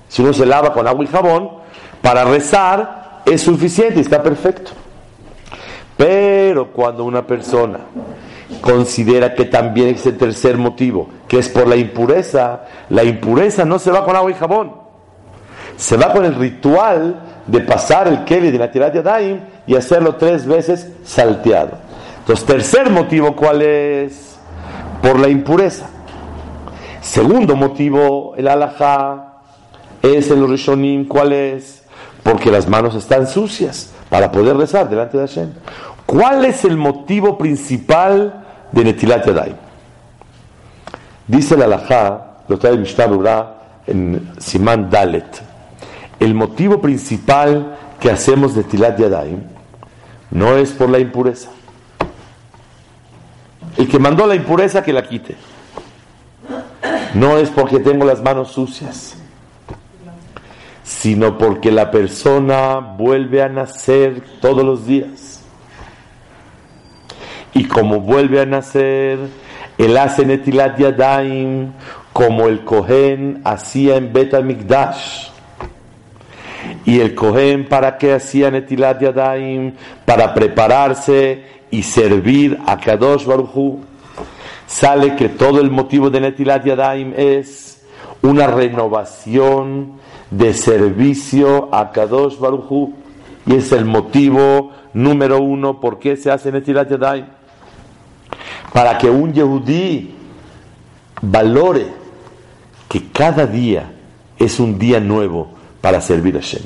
Si 0.10 0.22
uno 0.22 0.34
se 0.34 0.46
lava 0.46 0.74
con 0.74 0.86
agua 0.90 1.06
y 1.06 1.08
jabón, 1.08 1.52
para 2.02 2.26
rezar 2.26 2.97
es 3.28 3.42
suficiente 3.42 4.00
está 4.00 4.24
perfecto. 4.24 4.72
Pero 5.96 6.72
cuando 6.72 7.04
una 7.04 7.26
persona 7.26 7.80
considera 8.62 9.34
que 9.34 9.46
también 9.46 9.90
es 9.90 10.06
el 10.06 10.18
tercer 10.18 10.58
motivo, 10.58 11.10
que 11.28 11.40
es 11.40 11.50
por 11.50 11.68
la 11.68 11.76
impureza, 11.76 12.66
la 12.90 13.04
impureza 13.04 13.66
no 13.66 13.80
se 13.80 13.92
va 13.92 14.06
con 14.06 14.16
agua 14.16 14.32
y 14.32 14.36
jabón, 14.36 14.74
se 15.76 15.98
va 15.98 16.14
con 16.14 16.26
el 16.26 16.36
ritual 16.36 17.22
de 17.48 17.62
pasar 17.62 18.08
el 18.08 18.24
Keli 18.26 18.52
de 18.52 18.58
la 18.60 18.68
de 18.68 19.00
Adaim 19.00 19.40
y 19.66 19.76
hacerlo 19.76 20.16
tres 20.16 20.46
veces 20.46 20.92
salteado. 21.04 21.78
Entonces, 22.20 22.46
tercer 22.46 22.90
motivo, 22.90 23.36
¿cuál 23.36 23.62
es? 23.62 24.38
Por 25.02 25.20
la 25.20 25.30
impureza. 25.30 25.90
Segundo 27.02 27.56
motivo, 27.56 28.34
el 28.36 28.48
alajá, 28.48 29.40
es 30.02 30.30
el 30.30 30.48
rishonim, 30.48 31.08
¿cuál 31.08 31.34
es? 31.34 31.77
Porque 32.28 32.52
las 32.52 32.68
manos 32.68 32.94
están 32.94 33.26
sucias 33.26 33.92
para 34.10 34.30
poder 34.34 34.58
rezar 34.58 34.90
delante 34.90 35.18
de 35.18 35.26
Hashem. 35.26 35.50
¿Cuál 36.06 36.44
es 36.44 36.66
el 36.66 36.76
motivo 36.76 37.38
principal 37.38 38.44
de 38.74 38.84
Netilat 38.84 39.26
Yadayim? 39.26 39.56
Dice 41.26 41.56
el 41.56 41.62
alajá, 41.62 42.40
lo 42.50 42.60
trae 42.60 42.76
Mishnah 42.76 43.54
en 43.88 44.30
Simán 44.40 44.90
Dalet. 44.90 45.42
El 46.20 46.34
motivo 46.34 46.82
principal 46.82 47.78
que 47.98 48.12
hacemos 48.12 48.56
de 48.56 48.66
Tilat 48.66 49.00
Yadayim 49.00 49.44
no 50.32 50.58
es 50.58 50.72
por 50.72 50.90
la 50.90 51.00
impureza. 51.00 51.50
El 53.78 53.88
que 53.88 54.00
mandó 54.00 54.28
la 54.28 54.36
impureza 54.36 54.84
que 54.84 54.92
la 54.92 55.08
quite. 55.08 55.38
No 57.14 57.38
es 57.38 57.50
porque 57.50 57.80
tengo 57.80 58.04
las 58.04 58.22
manos 58.22 58.52
sucias, 58.52 59.17
sino 60.88 61.38
porque 61.38 61.70
la 61.70 61.92
persona 61.92 62.80
vuelve 62.80 63.42
a 63.42 63.50
nacer 63.50 64.24
todos 64.40 64.64
los 64.64 64.88
días. 64.88 65.44
Y 67.54 67.66
como 67.66 68.00
vuelve 68.00 68.40
a 68.40 68.46
nacer, 68.46 69.20
él 69.78 69.98
hace 69.98 70.26
Netilat 70.26 70.80
Yadayim 70.80 71.74
como 72.14 72.48
el 72.48 72.64
Cohen 72.64 73.42
hacía 73.44 73.98
en 73.98 74.14
Bet 74.14 74.42
Mikdash 74.42 75.30
y 76.86 77.02
el 77.02 77.14
Cohen, 77.14 77.68
¿para 77.68 77.98
qué 77.98 78.14
hacía 78.14 78.50
Netilat 78.50 79.02
Yadayim? 79.02 79.74
Para 80.06 80.34
prepararse 80.34 81.44
y 81.70 81.84
servir 81.84 82.58
a 82.66 82.78
Kadosh 82.78 83.26
Baruchu. 83.26 83.82
Sale 84.66 85.18
que 85.18 85.28
todo 85.28 85.60
el 85.60 85.70
motivo 85.70 86.10
de 86.10 86.22
Netilat 86.22 86.64
Yadayim 86.64 87.14
es 87.18 87.86
una 88.22 88.48
renovación 88.48 90.07
de 90.32 90.54
servicio 90.54 91.70
a 91.74 91.92
Kadosh 91.92 92.38
Baruchu. 92.38 92.94
Y 93.46 93.56
es 93.56 93.72
el 93.72 93.86
motivo 93.86 94.72
número 94.94 95.40
uno 95.42 95.80
por 95.80 96.00
qué 96.00 96.18
se 96.18 96.32
hace 96.32 96.52
Netilat 96.52 96.90
Yadayim. 96.90 97.26
Para 98.74 98.98
que 98.98 99.10
un 99.10 99.34
Yehudí 99.34 100.14
valore 101.22 101.88
que 102.90 103.10
cada 103.12 103.46
día 103.46 103.92
es 104.38 104.60
un 104.60 104.78
día 104.78 105.00
nuevo 105.00 105.50
para 105.82 106.02
servir 106.02 106.38
a 106.38 106.42
Shem. 106.42 106.64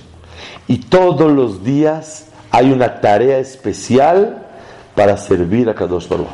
Y 0.68 0.78
todos 0.78 1.32
los 1.32 1.64
días 1.64 2.28
hay 2.50 2.72
una 2.72 3.00
tarea 3.02 3.38
especial 3.38 4.48
para 4.96 5.18
servir 5.18 5.70
a 5.70 5.76
Kadosh 5.76 6.08
Baruch 6.08 6.28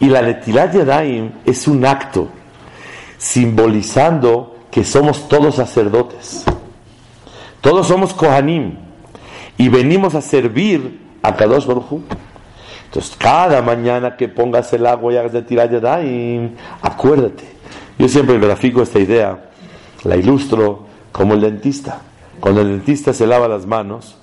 Y 0.00 0.06
la 0.06 0.22
Netilat 0.22 0.74
Yadayim 0.74 1.32
es 1.44 1.68
un 1.68 1.84
acto 1.84 2.28
simbolizando 3.18 4.56
que 4.70 4.84
somos 4.84 5.28
todos 5.28 5.56
sacerdotes. 5.56 6.44
Todos 7.60 7.86
somos 7.86 8.14
Kohanim 8.14 8.76
y 9.58 9.68
venimos 9.68 10.14
a 10.14 10.22
servir 10.22 11.00
a 11.22 11.36
Kadosh 11.36 11.66
Baruch 11.66 12.02
Entonces, 12.86 13.14
cada 13.18 13.60
mañana 13.60 14.16
que 14.16 14.28
pongas 14.28 14.72
el 14.72 14.86
agua 14.86 15.12
y 15.12 15.16
hagas 15.16 15.32
Netilat 15.32 15.70
Yadayim, 15.70 16.54
acuérdate. 16.80 17.44
Yo 17.98 18.08
siempre 18.08 18.38
grafico 18.38 18.80
esta 18.80 18.98
idea, 18.98 19.50
la 20.04 20.16
ilustro 20.16 20.86
como 21.12 21.34
el 21.34 21.42
dentista. 21.42 22.00
Cuando 22.40 22.62
el 22.62 22.68
dentista 22.68 23.12
se 23.12 23.26
lava 23.26 23.46
las 23.48 23.66
manos 23.66 24.16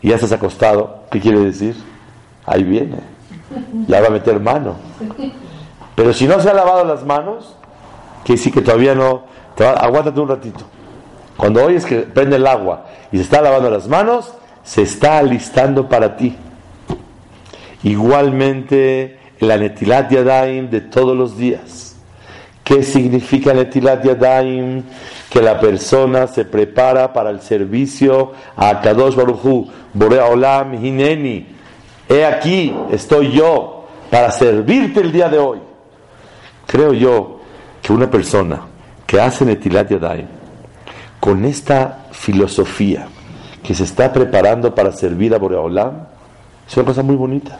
y 0.00 0.08
ya 0.08 0.14
estás 0.14 0.32
acostado, 0.32 1.04
¿qué 1.10 1.20
quiere 1.20 1.40
decir? 1.40 1.76
Ahí 2.46 2.64
viene, 2.64 2.96
ya 3.86 4.00
va 4.00 4.06
a 4.06 4.10
meter 4.10 4.40
mano. 4.40 4.76
Pero 5.94 6.14
si 6.14 6.26
no 6.26 6.40
se 6.40 6.48
ha 6.48 6.54
lavado 6.54 6.84
las 6.84 7.04
manos, 7.04 7.54
quiere 8.24 8.38
decir 8.38 8.54
que 8.54 8.62
todavía 8.62 8.94
no, 8.94 9.24
aguántate 9.58 10.20
un 10.20 10.28
ratito. 10.28 10.64
Cuando 11.36 11.64
oyes 11.64 11.84
que 11.84 12.00
prende 12.00 12.36
el 12.36 12.46
agua 12.46 12.86
y 13.10 13.16
se 13.16 13.22
está 13.22 13.40
lavando 13.40 13.70
las 13.70 13.88
manos, 13.88 14.32
se 14.62 14.82
está 14.82 15.18
alistando 15.18 15.88
para 15.88 16.16
ti. 16.16 16.36
Igualmente, 17.82 19.18
la 19.40 19.56
netilat 19.56 20.10
yadaim 20.10 20.70
de 20.70 20.82
todos 20.82 21.16
los 21.16 21.36
días. 21.36 21.96
¿Qué 22.62 22.82
significa 22.82 23.52
netilat 23.52 24.04
yadaim? 24.04 24.84
que 25.32 25.40
la 25.40 25.58
persona 25.58 26.26
se 26.26 26.44
prepara 26.44 27.10
para 27.10 27.30
el 27.30 27.40
servicio 27.40 28.32
a 28.54 28.82
Kadosh 28.82 29.14
Baruchu, 29.14 29.66
Borea 29.94 30.26
Olam 30.26 30.74
Hineni. 30.74 31.46
He 32.06 32.22
aquí, 32.22 32.76
estoy 32.90 33.32
yo 33.32 33.86
para 34.10 34.30
servirte 34.30 35.00
el 35.00 35.10
día 35.10 35.30
de 35.30 35.38
hoy. 35.38 35.58
Creo 36.66 36.92
yo 36.92 37.40
que 37.80 37.94
una 37.94 38.10
persona 38.10 38.60
que 39.12 39.20
hace 39.20 39.44
Netilat 39.44 39.90
Yadayim 39.90 40.26
con 41.20 41.44
esta 41.44 42.06
filosofía 42.12 43.08
que 43.62 43.74
se 43.74 43.84
está 43.84 44.10
preparando 44.10 44.74
para 44.74 44.90
servir 44.90 45.34
a 45.34 45.38
Boreolam, 45.38 46.06
es 46.66 46.74
una 46.78 46.86
cosa 46.86 47.02
muy 47.02 47.16
bonita. 47.16 47.58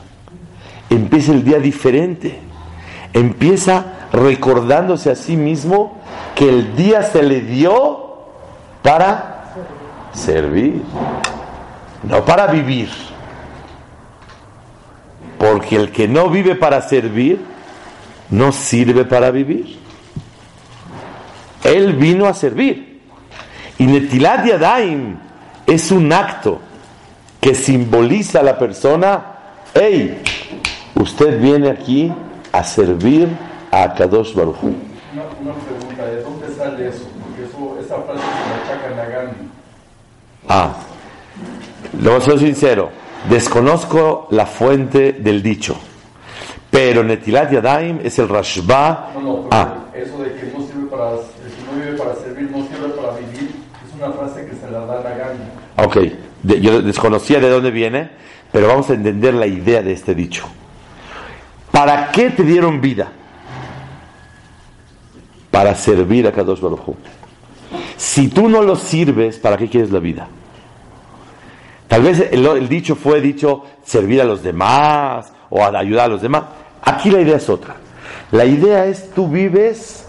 Empieza 0.88 1.32
el 1.32 1.44
día 1.44 1.58
diferente. 1.58 2.40
Empieza 3.12 3.84
recordándose 4.14 5.10
a 5.10 5.14
sí 5.14 5.36
mismo 5.36 5.98
que 6.34 6.48
el 6.48 6.74
día 6.74 7.02
se 7.02 7.22
le 7.22 7.42
dio 7.42 8.22
para 8.80 9.52
servir, 10.14 10.80
no 12.02 12.24
para 12.24 12.46
vivir. 12.46 12.88
Porque 15.36 15.76
el 15.76 15.92
que 15.92 16.08
no 16.08 16.30
vive 16.30 16.54
para 16.54 16.80
servir, 16.80 17.44
no 18.30 18.52
sirve 18.52 19.04
para 19.04 19.30
vivir. 19.30 19.81
Él 21.64 21.94
vino 21.94 22.26
a 22.26 22.34
servir. 22.34 23.00
Y 23.78 23.86
Netilat 23.86 24.46
Yadaim 24.46 25.16
es 25.66 25.90
un 25.90 26.12
acto 26.12 26.60
que 27.40 27.54
simboliza 27.54 28.40
a 28.40 28.42
la 28.42 28.58
persona, 28.58 29.24
hey, 29.74 30.22
usted 30.94 31.40
viene 31.40 31.70
aquí 31.70 32.12
a 32.52 32.62
servir 32.62 33.28
a 33.70 33.92
Kadosh 33.94 34.34
Baruj 34.34 34.62
Una, 34.62 34.74
una 35.40 35.54
pregunta, 35.54 36.04
¿de 36.06 36.22
dónde 36.22 36.54
sale 36.54 36.88
eso? 36.88 37.08
Porque 37.20 37.44
eso, 37.44 37.78
esa 37.80 37.96
frase 38.02 38.20
se 38.20 38.48
la 38.48 38.74
achacan 38.76 38.98
a 38.98 39.04
Gandhi. 39.10 39.48
Ah, 40.48 40.72
lo 42.00 42.10
voy 42.12 42.20
a 42.20 42.24
ser 42.24 42.38
sincero, 42.38 42.90
desconozco 43.28 44.28
la 44.30 44.46
fuente 44.46 45.12
del 45.14 45.42
dicho, 45.42 45.76
pero 46.70 47.02
Netilat 47.02 47.50
Yadaim 47.50 48.00
es 48.04 48.18
el 48.18 48.28
Rashba. 48.28 49.10
No, 49.14 49.20
no, 49.20 49.48
Ah, 49.50 49.74
eso 49.94 50.18
de 50.18 50.34
que 50.34 50.52
no 50.56 50.64
sirve 50.66 50.86
para, 50.90 51.12
vive 51.74 51.96
para 51.98 52.14
servir, 52.16 52.50
no 52.50 52.58
sirve 52.66 52.88
para 52.90 53.16
vivir, 53.18 53.50
es 53.86 53.94
una 53.96 54.12
frase 54.12 54.46
que 54.46 54.54
se 54.56 54.70
la 54.70 54.80
dan 54.86 55.06
a 55.06 55.10
Gandhi. 55.16 55.44
ok, 55.76 55.96
de- 56.42 56.60
yo 56.60 56.82
desconocía 56.82 57.40
de 57.40 57.48
dónde 57.50 57.70
viene, 57.70 58.10
pero 58.50 58.68
vamos 58.68 58.90
a 58.90 58.94
entender 58.94 59.34
la 59.34 59.46
idea 59.46 59.82
de 59.82 59.92
este 59.92 60.14
dicho. 60.14 60.44
¿Para 61.70 62.10
qué 62.12 62.30
te 62.30 62.42
dieron 62.42 62.80
vida? 62.80 63.10
Para 65.50 65.74
servir 65.74 66.26
a 66.26 66.32
Kadosh 66.32 66.60
Baruj. 66.60 66.96
Si 67.96 68.28
tú 68.28 68.48
no 68.48 68.62
lo 68.62 68.76
sirves, 68.76 69.38
¿para 69.38 69.56
qué 69.56 69.68
quieres 69.68 69.90
la 69.90 69.98
vida? 70.00 70.28
Tal 71.88 72.02
vez 72.02 72.26
el, 72.30 72.46
el 72.46 72.68
dicho 72.68 72.94
fue 72.96 73.20
dicho 73.20 73.64
servir 73.84 74.20
a 74.20 74.24
los 74.24 74.42
demás 74.42 75.32
o 75.50 75.62
ayudar 75.64 76.06
a 76.06 76.08
los 76.08 76.22
demás. 76.22 76.44
Aquí 76.82 77.10
la 77.10 77.20
idea 77.20 77.36
es 77.36 77.48
otra. 77.48 77.76
La 78.30 78.44
idea 78.46 78.86
es 78.86 79.10
tú 79.10 79.28
vives 79.28 80.01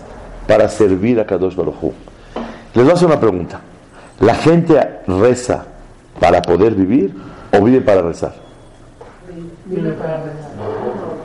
para 0.47 0.67
servir 0.69 1.19
a 1.19 1.25
Kadosh 1.25 1.55
Baruj. 1.55 1.93
Les 2.73 2.83
voy 2.83 2.91
a 2.91 2.95
hacer 2.95 3.07
una 3.07 3.19
pregunta. 3.19 3.61
¿La 4.19 4.35
gente 4.35 4.79
reza 5.07 5.65
para 6.19 6.41
poder 6.41 6.75
vivir 6.75 7.13
o 7.51 7.63
vive 7.63 7.81
para 7.81 8.01
rezar? 8.01 8.33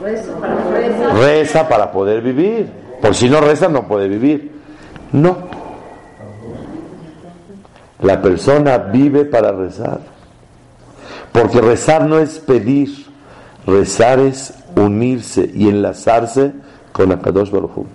Rezo, 0.01 0.33
para 0.33 0.55
rezar. 0.71 1.15
Reza 1.17 1.67
para 1.67 1.91
poder 1.91 2.21
vivir. 2.21 2.69
Por 3.01 3.15
si 3.15 3.29
no 3.29 3.41
reza 3.41 3.67
no 3.67 3.87
puede 3.87 4.07
vivir. 4.07 4.51
No. 5.11 5.37
La 8.01 8.21
persona 8.21 8.77
vive 8.77 9.25
para 9.25 9.51
rezar. 9.51 9.99
Porque 11.31 11.61
rezar 11.61 12.05
no 12.05 12.19
es 12.19 12.39
pedir. 12.39 13.07
Rezar 13.65 14.19
es 14.19 14.53
unirse 14.75 15.49
y 15.53 15.67
enlazarse 15.67 16.53
con 16.91 17.11
Akadosh 17.11 17.51
Baruj. 17.51 17.85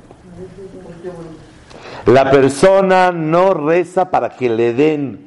La 2.06 2.30
persona 2.30 3.12
no 3.12 3.54
reza 3.54 4.10
para 4.10 4.30
que 4.30 4.48
le 4.50 4.74
den. 4.74 5.26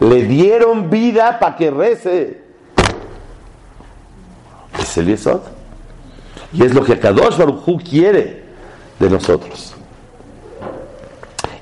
Le 0.00 0.24
dieron 0.24 0.90
vida 0.90 1.38
para 1.38 1.56
que 1.56 1.70
rece. 1.70 2.42
Es 4.78 4.98
el 4.98 5.06
Yesod. 5.06 5.40
Y 6.52 6.64
es 6.64 6.74
lo 6.74 6.84
que 6.84 6.98
Kadosh 6.98 7.38
Baruj 7.38 7.82
quiere 7.82 8.44
de 8.98 9.10
nosotros. 9.10 9.74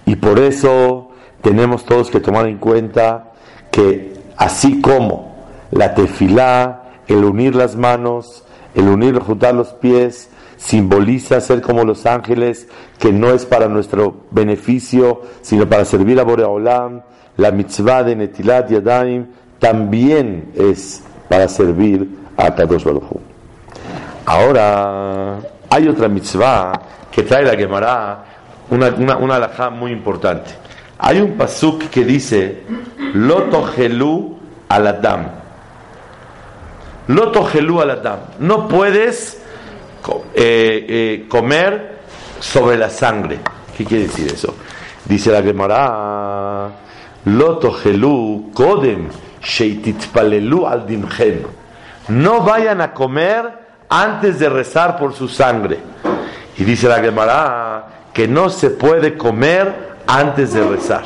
Y 0.05 0.17
por 0.17 0.39
eso 0.39 1.11
tenemos 1.41 1.85
todos 1.85 2.11
que 2.11 2.21
tomar 2.21 2.47
en 2.47 2.59
cuenta 2.59 3.33
que 3.71 4.15
así 4.37 4.81
como 4.81 5.33
la 5.71 5.95
tefilá, 5.95 6.83
el 7.07 7.25
unir 7.25 7.55
las 7.55 7.77
manos, 7.77 8.45
el 8.75 8.89
unir, 8.89 9.19
juntar 9.21 9.55
los 9.55 9.69
pies, 9.69 10.29
simboliza 10.65 11.41
ser 11.41 11.61
como 11.61 11.85
los 11.85 12.07
ángeles, 12.07 12.69
que 12.99 13.13
no 13.13 13.31
es 13.31 13.45
para 13.45 13.67
nuestro 13.67 14.23
beneficio, 14.31 15.23
sino 15.41 15.69
para 15.69 15.85
servir 15.85 16.21
a 16.21 16.23
Boreolam, 16.23 17.03
la 17.37 17.51
mitzvah 17.51 18.05
de 18.05 18.15
Netilat 18.15 18.71
Yadayim 18.71 19.27
también 19.59 20.53
es 20.55 21.03
para 21.29 21.49
servir 21.49 22.09
a 22.37 22.55
Kadosh 22.55 22.85
Baruj. 22.85 23.11
Ahora, 24.25 25.41
hay 25.69 25.89
otra 25.89 26.09
mitzvah 26.09 26.73
que 27.11 27.23
trae 27.23 27.45
la 27.45 27.57
Gemara, 27.57 28.25
una, 28.71 28.89
una, 28.89 29.17
una 29.17 29.37
alajá 29.37 29.71
muy 29.71 29.91
importante. 29.91 30.51
Hay 30.99 31.21
un 31.21 31.33
pasuk 31.33 31.89
que 31.89 32.05
dice, 32.05 32.63
Loto 33.15 33.65
Gelú 33.65 34.39
al 34.69 34.87
Adam. 34.87 35.27
Loto 37.09 37.45
Gelú 37.45 37.81
al 37.81 37.91
Adam. 37.91 38.21
No 38.39 38.69
puedes 38.69 39.42
eh, 40.35 40.87
eh, 40.89 41.27
comer 41.29 41.99
sobre 42.41 42.77
la 42.77 42.91
sangre. 42.91 43.39
¿Qué 43.77 43.85
quiere 43.85 44.05
decir 44.05 44.33
eso? 44.33 44.55
Dice 45.05 45.31
la 45.31 45.43
Gemara, 45.43 46.71
Loto 47.25 47.73
Gelú 47.73 48.51
Kodem 48.53 49.09
Sheititpalelu 49.41 50.67
al 50.67 50.87
Dimchem. 50.87 51.43
No 52.09 52.43
vayan 52.43 52.81
a 52.81 52.93
comer 52.93 53.63
antes 53.89 54.39
de 54.39 54.49
rezar 54.49 54.99
por 54.99 55.15
su 55.15 55.29
sangre. 55.29 55.79
Y 56.57 56.65
dice 56.65 56.89
la 56.89 57.01
Gemara 57.01 57.87
que 58.13 58.29
no 58.29 58.51
se 58.51 58.71
puede 58.71 59.17
comer 59.17 59.97
antes 60.07 60.53
de 60.53 60.67
rezar. 60.67 61.05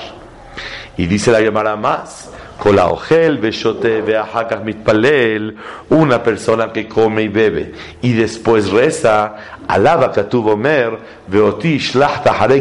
Y 0.96 1.06
dice 1.06 1.30
la 1.30 1.40
Gemara 1.40 1.76
más, 1.76 2.30
Una 5.88 6.22
persona 6.22 6.72
que 6.72 6.88
come 6.88 7.22
y 7.22 7.28
bebe 7.28 7.72
y 8.02 8.12
después 8.12 8.70
reza, 8.70 9.36
alaba 9.68 10.12
omer, 10.32 10.98
veoti 11.26 11.78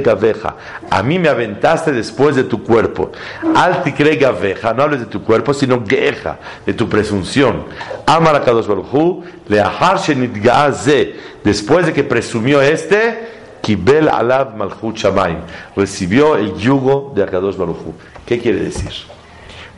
gaveja. 0.03 0.55
A 0.89 1.01
mí 1.01 1.17
me 1.17 1.29
aventaste 1.29 1.91
después 1.91 2.35
de 2.35 2.43
tu 2.43 2.63
cuerpo. 2.63 3.11
Al 3.55 3.83
tikre 3.83 4.15
gaveja, 4.17 4.73
no 4.73 4.83
hables 4.83 4.99
de 4.99 5.05
tu 5.05 5.23
cuerpo, 5.23 5.53
sino 5.53 5.83
geja, 5.87 6.39
de 6.65 6.73
tu 6.73 6.87
presunción. 6.89 7.65
Amar 8.05 8.35
a 8.35 8.43
Kadosh 8.43 8.67
Baruch 8.67 8.93
Hu, 8.93 9.23
leahar 9.47 9.97
shenitga'a 9.97 10.71
ze, 10.73 11.15
después 11.43 11.85
de 11.85 11.93
que 11.93 12.03
presumió 12.03 12.61
este, 12.61 13.35
Kibel 13.65 14.07
alab 14.09 14.55
malchut 14.55 14.95
shamayim. 14.95 15.39
Recibió 15.75 16.35
el 16.35 16.55
yugo 16.55 17.11
de 17.15 17.23
Akadosh 17.23 17.57
Baruj 17.57 17.77
Hu. 17.77 17.93
¿Qué 18.25 18.37
quiere 18.37 18.59
decir? 18.59 19.14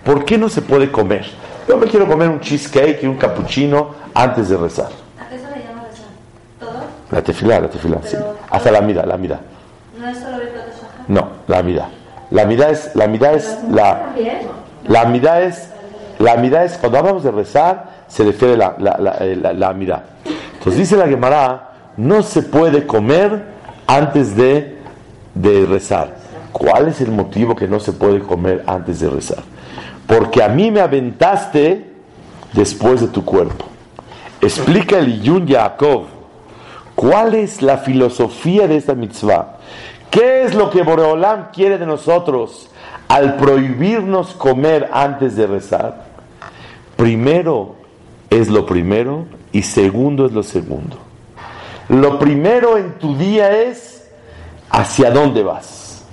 ¿Por 0.07 0.23
qué 0.23 0.37
no 0.37 0.47
se 0.47 0.61
puede 0.61 0.89
comer? 0.89 1.25
Yo 1.67 1.75
me 1.75 1.85
quiero 1.85 2.07
comer 2.07 2.29
un 2.29 2.39
cheesecake 2.39 3.03
y 3.03 3.07
un 3.07 3.17
cappuccino 3.17 3.89
antes 4.13 4.47
de 4.47 4.55
rezar. 4.55 4.87
¿A 5.19 5.27
qué 5.27 5.37
se 5.37 5.43
le 5.43 5.65
llama 5.65 5.83
rezar? 5.83 6.05
¿Todo? 6.57 6.79
La 7.11 7.21
tefilá, 7.21 7.59
la 7.59 7.69
tefilá, 7.69 7.97
sí. 8.05 8.15
Hasta 8.49 8.71
la 8.71 8.79
mira, 8.79 9.05
la 9.05 9.17
mira. 9.17 9.41
¿No 9.99 10.07
es 10.07 10.17
solo? 10.17 10.37
No, 11.09 11.27
la 11.47 11.61
mira. 11.61 11.89
La 12.31 12.45
mira 12.45 12.69
es, 12.69 12.95
la 12.95 13.05
mira 13.07 13.33
es, 13.33 13.57
la, 13.69 14.13
la 14.87 15.05
mira 15.07 15.41
es, 15.41 15.71
la 16.19 16.37
mira 16.37 16.63
es, 16.63 16.77
cuando 16.77 16.99
hablamos 16.99 17.25
de 17.25 17.31
rezar, 17.31 18.05
se 18.07 18.23
refiere 18.23 18.55
la, 18.55 18.75
la, 18.79 18.95
la, 18.97 19.17
eh, 19.19 19.35
la. 19.35 19.71
Entonces 19.73 20.77
dice 20.77 20.95
la 20.95 21.07
Gemara, 21.07 21.71
no 21.97 22.23
se 22.23 22.43
puede 22.43 22.87
comer 22.87 23.43
antes 23.87 24.37
de, 24.37 24.77
de 25.33 25.65
rezar. 25.65 26.15
¿Cuál 26.53 26.87
es 26.87 27.01
el 27.01 27.11
motivo 27.11 27.57
que 27.57 27.67
no 27.67 27.81
se 27.81 27.91
puede 27.91 28.19
comer 28.19 28.63
antes 28.67 29.01
de 29.01 29.09
rezar? 29.09 29.56
Porque 30.07 30.41
a 30.41 30.47
mí 30.47 30.71
me 30.71 30.79
aventaste 30.79 31.85
después 32.53 33.01
de 33.01 33.07
tu 33.07 33.23
cuerpo. 33.23 33.65
Explica 34.41 34.97
el 34.97 35.21
Yun 35.21 35.45
Yaakov. 35.45 36.05
¿Cuál 36.95 37.35
es 37.35 37.61
la 37.61 37.77
filosofía 37.77 38.67
de 38.67 38.77
esta 38.77 38.95
mitzvah? 38.95 39.57
¿Qué 40.09 40.43
es 40.43 40.55
lo 40.55 40.69
que 40.69 40.81
Boreolam 40.81 41.51
quiere 41.51 41.77
de 41.77 41.85
nosotros 41.85 42.69
al 43.07 43.35
prohibirnos 43.35 44.33
comer 44.33 44.89
antes 44.93 45.35
de 45.35 45.45
rezar? 45.45 46.05
Primero 46.95 47.75
es 48.29 48.47
lo 48.47 48.65
primero 48.65 49.25
y 49.51 49.61
segundo 49.61 50.25
es 50.25 50.31
lo 50.31 50.41
segundo. 50.41 50.97
Lo 51.89 52.17
primero 52.17 52.77
en 52.77 52.93
tu 52.93 53.15
día 53.15 53.61
es 53.61 54.09
hacia 54.69 55.11
dónde 55.11 55.43
vas. 55.43 56.03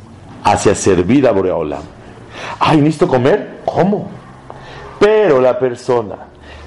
Hacia 0.42 0.74
servir 0.74 1.26
a 1.26 1.33
Boreolam. 1.33 1.93
Ay, 2.59 2.78
¿necesito 2.78 3.09
comer? 3.09 3.61
¿Cómo? 3.64 4.09
Pero 4.98 5.40
la 5.40 5.59
persona 5.59 6.16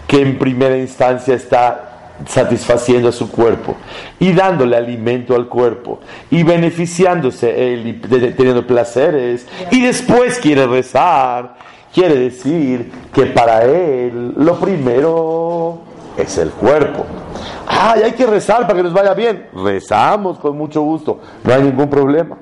que 0.07 0.21
en 0.21 0.37
primera 0.37 0.77
instancia 0.77 1.35
está 1.35 1.87
satisfaciendo 2.25 3.09
a 3.09 3.11
su 3.11 3.29
cuerpo 3.29 3.75
y 4.19 4.31
dándole 4.33 4.75
alimento 4.75 5.35
al 5.35 5.47
cuerpo 5.47 5.99
y 6.31 6.43
beneficiándose 6.43 7.73
él 7.73 7.87
y 7.87 7.93
teniendo 7.93 8.65
placeres 8.65 9.47
y 9.71 9.81
después 9.81 10.39
quiere 10.39 10.65
rezar, 10.65 11.55
quiere 11.93 12.15
decir 12.15 12.91
que 13.13 13.27
para 13.27 13.63
él 13.65 14.33
lo 14.35 14.59
primero 14.59 15.79
es 16.17 16.37
el 16.37 16.49
cuerpo. 16.49 17.05
Ay, 17.67 18.01
hay 18.03 18.11
que 18.13 18.25
rezar 18.25 18.61
para 18.61 18.75
que 18.75 18.83
nos 18.83 18.93
vaya 18.93 19.13
bien. 19.13 19.47
Rezamos 19.53 20.39
con 20.39 20.57
mucho 20.57 20.81
gusto, 20.81 21.19
no 21.43 21.53
hay 21.53 21.61
ningún 21.61 21.89
problema. 21.89 22.37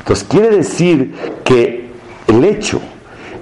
Entonces 0.00 0.26
quiere 0.28 0.56
decir 0.56 1.14
que 1.44 1.83
el 2.26 2.44
hecho 2.44 2.80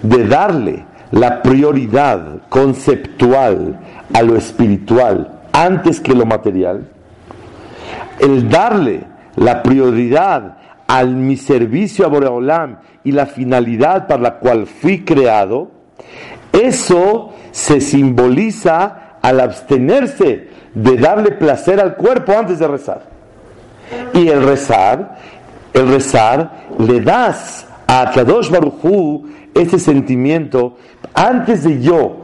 de 0.02 0.26
darle 0.26 0.84
la 1.10 1.42
prioridad 1.42 2.40
conceptual 2.48 3.78
a 4.12 4.22
lo 4.22 4.36
espiritual 4.36 5.40
antes 5.52 6.00
que 6.00 6.14
lo 6.14 6.24
material, 6.24 6.88
el 8.18 8.48
darle 8.48 9.04
la 9.36 9.62
prioridad 9.62 10.56
al 10.86 11.14
mi 11.14 11.36
servicio 11.36 12.04
a 12.04 12.08
Boreolam 12.08 12.78
y 13.04 13.12
la 13.12 13.26
finalidad 13.26 14.06
para 14.06 14.22
la 14.22 14.34
cual 14.38 14.66
fui 14.66 15.04
creado, 15.04 15.70
eso 16.52 17.32
se 17.50 17.80
simboliza 17.80 19.16
al 19.22 19.40
abstenerse 19.40 20.48
de 20.74 20.96
darle 20.96 21.32
placer 21.32 21.80
al 21.80 21.96
cuerpo 21.96 22.32
antes 22.36 22.58
de 22.58 22.68
rezar. 22.68 23.02
Y 24.14 24.28
el 24.28 24.42
rezar, 24.42 25.18
el 25.72 25.88
rezar, 25.88 26.66
le 26.78 27.00
das 27.00 27.66
a 27.92 28.10
Kadosh 28.10 28.48
Baruchu 28.48 29.24
ese 29.54 29.78
sentimiento 29.78 30.76
antes 31.12 31.64
de 31.64 31.82
yo 31.82 32.22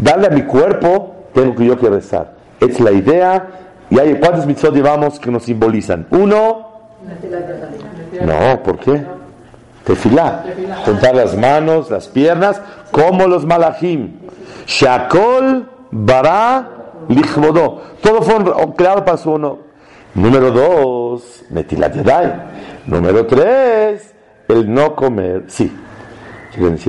darle 0.00 0.28
a 0.28 0.30
mi 0.30 0.42
cuerpo, 0.42 1.14
tengo 1.34 1.54
que 1.54 1.66
yo 1.66 1.78
que 1.78 1.90
rezar. 1.90 2.34
Es 2.58 2.80
la 2.80 2.92
idea. 2.92 3.46
¿Y 3.90 3.98
hay 3.98 4.18
cuántos 4.18 4.46
mitzvot 4.46 4.74
llevamos 4.74 5.20
que 5.20 5.30
nos 5.30 5.44
simbolizan? 5.44 6.06
Uno. 6.10 6.68
No, 8.22 8.62
¿por 8.62 8.78
qué? 8.78 9.04
Tefilá. 9.84 10.44
Juntar 10.84 11.14
las 11.14 11.36
manos, 11.36 11.90
las 11.90 12.08
piernas, 12.08 12.60
como 12.90 13.26
los 13.26 13.44
malachim. 13.44 14.14
Shakol 14.66 15.68
bara 15.90 16.68
lichvodó. 17.08 17.82
Todo 18.00 18.22
fue 18.22 18.36
creado 18.74 19.04
para 19.04 19.18
su 19.18 19.32
honor. 19.32 19.58
Número 20.14 20.50
dos, 20.50 21.44
Netilat 21.50 21.94
Yadai. 21.94 22.34
Número 22.86 23.26
tres, 23.26 24.15
el 24.48 24.72
no 24.72 24.94
comer. 24.94 25.44
Sí, 25.48 25.72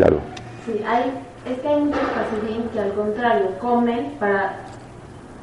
algo. 0.03 0.21
Sí, 0.65 0.81
hay, 0.87 1.11
es 1.49 1.59
que 1.59 1.67
hay 1.67 1.81
muchos 1.81 1.99
pacientes 2.01 2.71
que 2.73 2.79
al 2.79 2.93
contrario 2.93 3.47
comen 3.59 4.13
para, 4.19 4.59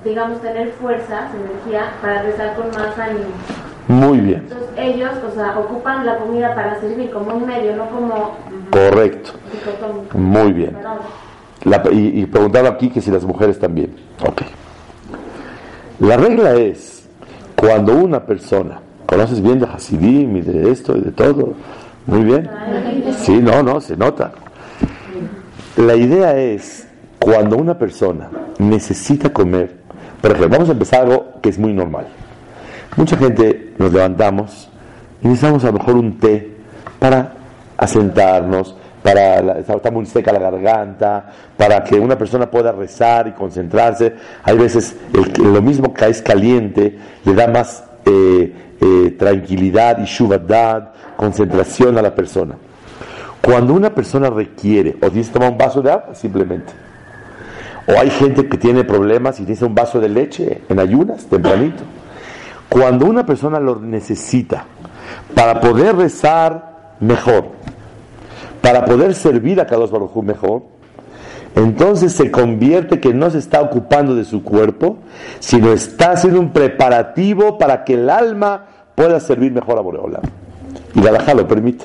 digamos, 0.04 0.40
tener 0.40 0.70
fuerza, 0.72 1.28
energía, 1.34 1.92
para 2.00 2.22
rezar 2.22 2.56
con 2.56 2.68
más 2.68 2.98
ánimo. 2.98 3.26
Muy 3.88 4.20
bien. 4.20 4.46
Entonces 4.48 4.68
ellos, 4.78 5.10
o 5.30 5.34
sea, 5.34 5.58
ocupan 5.58 6.06
la 6.06 6.16
comida 6.16 6.54
para 6.54 6.80
servir 6.80 7.10
como 7.10 7.34
un 7.34 7.46
medio, 7.46 7.76
no 7.76 7.86
como... 7.90 8.36
Correcto. 8.70 9.32
Muy 10.14 10.52
bien. 10.52 10.76
y, 11.92 12.20
y 12.20 12.26
preguntaba 12.26 12.70
aquí 12.70 12.88
que 12.88 13.02
si 13.02 13.10
las 13.10 13.24
mujeres 13.24 13.58
también. 13.58 13.94
Ok. 14.26 14.42
La 16.00 16.16
regla 16.16 16.54
es, 16.54 17.06
cuando 17.54 17.94
una 17.94 18.24
persona, 18.24 18.80
conoces 19.06 19.40
bien 19.40 19.60
de 19.60 19.66
Hasidim 19.66 20.36
y 20.38 20.40
de 20.40 20.70
esto 20.70 20.96
y 20.96 21.00
de 21.00 21.12
todo, 21.12 21.54
muy 22.06 22.24
bien. 22.24 22.50
Sí, 23.18 23.38
no, 23.40 23.62
no, 23.62 23.80
se 23.80 23.96
nota. 23.96 24.32
La 25.76 25.94
idea 25.94 26.36
es, 26.36 26.86
cuando 27.18 27.56
una 27.56 27.76
persona 27.78 28.30
necesita 28.58 29.32
comer, 29.32 29.84
ejemplo, 30.22 30.48
vamos 30.48 30.68
a 30.68 30.72
empezar 30.72 31.02
algo 31.02 31.40
que 31.42 31.48
es 31.48 31.58
muy 31.58 31.72
normal. 31.72 32.06
Mucha 32.96 33.16
gente 33.16 33.72
nos 33.78 33.92
levantamos 33.92 34.70
y 35.22 35.28
necesitamos 35.28 35.64
a 35.64 35.66
lo 35.68 35.72
mejor 35.74 35.96
un 35.96 36.18
té 36.18 36.56
para 36.98 37.32
asentarnos, 37.76 38.76
para 39.02 39.42
la, 39.42 39.58
está 39.58 39.90
muy 39.90 40.06
seca 40.06 40.32
la 40.32 40.38
garganta, 40.38 41.30
para 41.56 41.82
que 41.84 41.96
una 41.98 42.16
persona 42.16 42.50
pueda 42.50 42.72
rezar 42.72 43.28
y 43.28 43.32
concentrarse. 43.32 44.14
Hay 44.42 44.56
veces 44.56 44.96
lo 45.38 45.60
mismo 45.60 45.92
que 45.92 46.06
es 46.06 46.22
caliente 46.22 46.98
le 47.24 47.34
da 47.34 47.48
más 47.48 47.84
eh, 48.06 48.52
tranquilidad 49.16 49.98
y 49.98 50.04
shubadad, 50.04 50.92
concentración 51.16 51.98
a 51.98 52.02
la 52.02 52.14
persona. 52.14 52.56
Cuando 53.40 53.74
una 53.74 53.94
persona 53.94 54.30
requiere 54.30 54.96
o 55.02 55.10
dice 55.10 55.32
tomar 55.32 55.52
un 55.52 55.58
vaso 55.58 55.82
de 55.82 55.90
agua, 55.90 56.14
simplemente. 56.14 56.72
O 57.86 57.98
hay 57.98 58.08
gente 58.08 58.48
que 58.48 58.56
tiene 58.56 58.84
problemas 58.84 59.40
y 59.40 59.44
dice 59.44 59.64
un 59.64 59.74
vaso 59.74 60.00
de 60.00 60.08
leche 60.08 60.62
en 60.68 60.78
ayunas, 60.78 61.26
tempranito. 61.26 61.82
Cuando 62.68 63.06
una 63.06 63.26
persona 63.26 63.60
lo 63.60 63.78
necesita 63.78 64.64
para 65.34 65.60
poder 65.60 65.94
rezar 65.96 66.96
mejor, 67.00 67.48
para 68.62 68.86
poder 68.86 69.14
servir 69.14 69.60
a 69.60 69.66
Kadosh 69.66 69.90
Baruj 69.90 70.22
mejor, 70.22 70.62
entonces 71.54 72.12
se 72.12 72.30
convierte 72.30 72.98
que 72.98 73.14
no 73.14 73.30
se 73.30 73.38
está 73.38 73.60
ocupando 73.60 74.14
de 74.14 74.24
su 74.24 74.42
cuerpo, 74.42 74.98
sino 75.38 75.72
está 75.72 76.12
haciendo 76.12 76.40
un 76.40 76.50
preparativo 76.50 77.58
para 77.58 77.84
que 77.84 77.94
el 77.94 78.10
alma 78.10 78.66
pueda 78.94 79.20
servir 79.20 79.52
mejor 79.52 79.78
a 79.78 79.82
Boreola. 79.82 80.20
Y 80.94 81.00
la 81.00 81.34
lo 81.34 81.48
permite. 81.48 81.84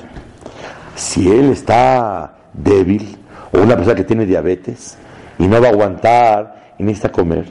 Si 0.94 1.30
él 1.30 1.50
está 1.50 2.32
débil, 2.52 3.16
o 3.52 3.58
una 3.58 3.74
persona 3.76 3.96
que 3.96 4.04
tiene 4.04 4.26
diabetes, 4.26 4.96
y 5.38 5.46
no 5.46 5.60
va 5.60 5.68
a 5.68 5.70
aguantar, 5.70 6.72
y 6.78 6.82
necesita 6.82 7.10
comer, 7.10 7.46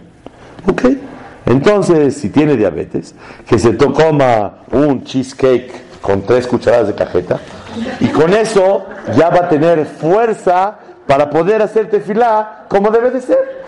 ok, 0.68 0.84
entonces, 1.46 2.16
si 2.16 2.30
tiene 2.30 2.56
diabetes, 2.56 3.16
que 3.48 3.58
se 3.58 3.76
coma 3.76 4.60
un 4.72 5.04
cheesecake 5.04 6.00
con 6.02 6.22
tres 6.22 6.46
cucharadas 6.46 6.88
de 6.88 6.96
cajeta 6.96 7.40
y 8.00 8.08
con 8.10 8.34
eso 8.34 8.86
ya 9.16 9.30
va 9.30 9.40
a 9.40 9.50
tener 9.50 9.86
fuerza 9.86 10.78
para 11.08 11.30
poder 11.30 11.62
hacer 11.62 11.90
tefilá 11.90 12.66
como 12.68 12.92
debe 12.92 13.12
de 13.12 13.22
ser. 13.22 13.60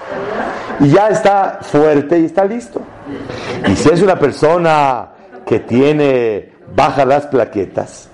Y 0.80 0.90
ya 0.90 1.10
está 1.10 1.60
fuerte 1.62 2.20
y 2.20 2.26
está 2.26 2.46
listo. 2.46 2.82
Y 3.68 3.76
si 3.76 3.90
es 3.90 4.02
una 4.02 4.18
persona 4.18 5.08
que 5.52 5.60
tiene 5.60 6.50
bajas 6.74 7.06
las 7.06 7.28
plaquetas 7.28 8.08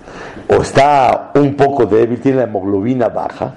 o 0.48 0.60
está 0.60 1.30
un 1.36 1.54
poco 1.54 1.86
débil, 1.86 2.20
tiene 2.20 2.38
la 2.38 2.42
hemoglobina 2.42 3.10
baja, 3.10 3.54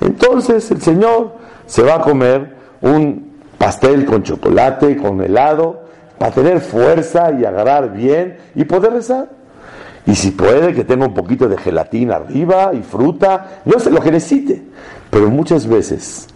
entonces 0.00 0.70
el 0.70 0.80
Señor 0.80 1.32
se 1.66 1.82
va 1.82 1.96
a 1.96 2.00
comer 2.02 2.54
un 2.82 3.32
pastel 3.58 4.04
con 4.06 4.22
chocolate, 4.22 4.96
con 4.96 5.20
helado, 5.20 5.86
para 6.16 6.30
tener 6.30 6.60
fuerza 6.60 7.32
y 7.32 7.44
agarrar 7.44 7.92
bien 7.92 8.36
y 8.54 8.62
poder 8.62 8.92
rezar. 8.92 9.28
Y 10.06 10.14
si 10.14 10.30
puede, 10.30 10.72
que 10.72 10.84
tenga 10.84 11.06
un 11.06 11.14
poquito 11.14 11.48
de 11.48 11.58
gelatina 11.58 12.14
arriba 12.14 12.70
y 12.74 12.82
fruta, 12.82 13.62
no 13.64 13.80
sé 13.80 13.90
lo 13.90 14.00
que 14.00 14.12
necesite. 14.12 14.62
Pero 15.10 15.30
muchas 15.30 15.66
veces, 15.66 16.28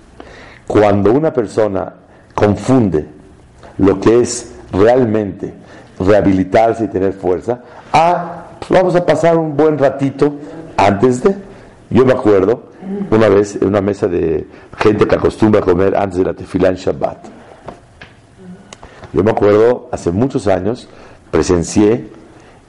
cuando 0.66 1.12
una 1.12 1.32
persona 1.32 1.94
confunde 2.34 3.06
lo 3.78 4.00
que 4.00 4.22
es 4.22 4.56
realmente 4.72 5.54
rehabilitarse 6.00 6.84
y 6.84 6.88
tener 6.88 7.12
fuerza, 7.12 7.60
ah, 7.92 8.44
pues 8.58 8.70
vamos 8.70 8.96
a 8.96 9.04
pasar 9.04 9.36
un 9.36 9.56
buen 9.56 9.78
ratito 9.78 10.32
antes 10.76 11.22
de. 11.22 11.34
Yo 11.90 12.04
me 12.04 12.12
acuerdo, 12.12 12.70
una 13.10 13.28
vez 13.28 13.56
en 13.56 13.68
una 13.68 13.80
mesa 13.80 14.06
de 14.06 14.46
gente 14.78 15.06
que 15.06 15.14
acostumbra 15.14 15.60
a 15.60 15.64
comer 15.64 15.96
antes 15.96 16.18
de 16.18 16.24
la 16.24 16.34
tefilá 16.34 16.72
Shabbat. 16.72 17.18
Yo 19.12 19.24
me 19.24 19.32
acuerdo, 19.32 19.88
hace 19.90 20.12
muchos 20.12 20.46
años, 20.46 20.88
presencié 21.30 22.08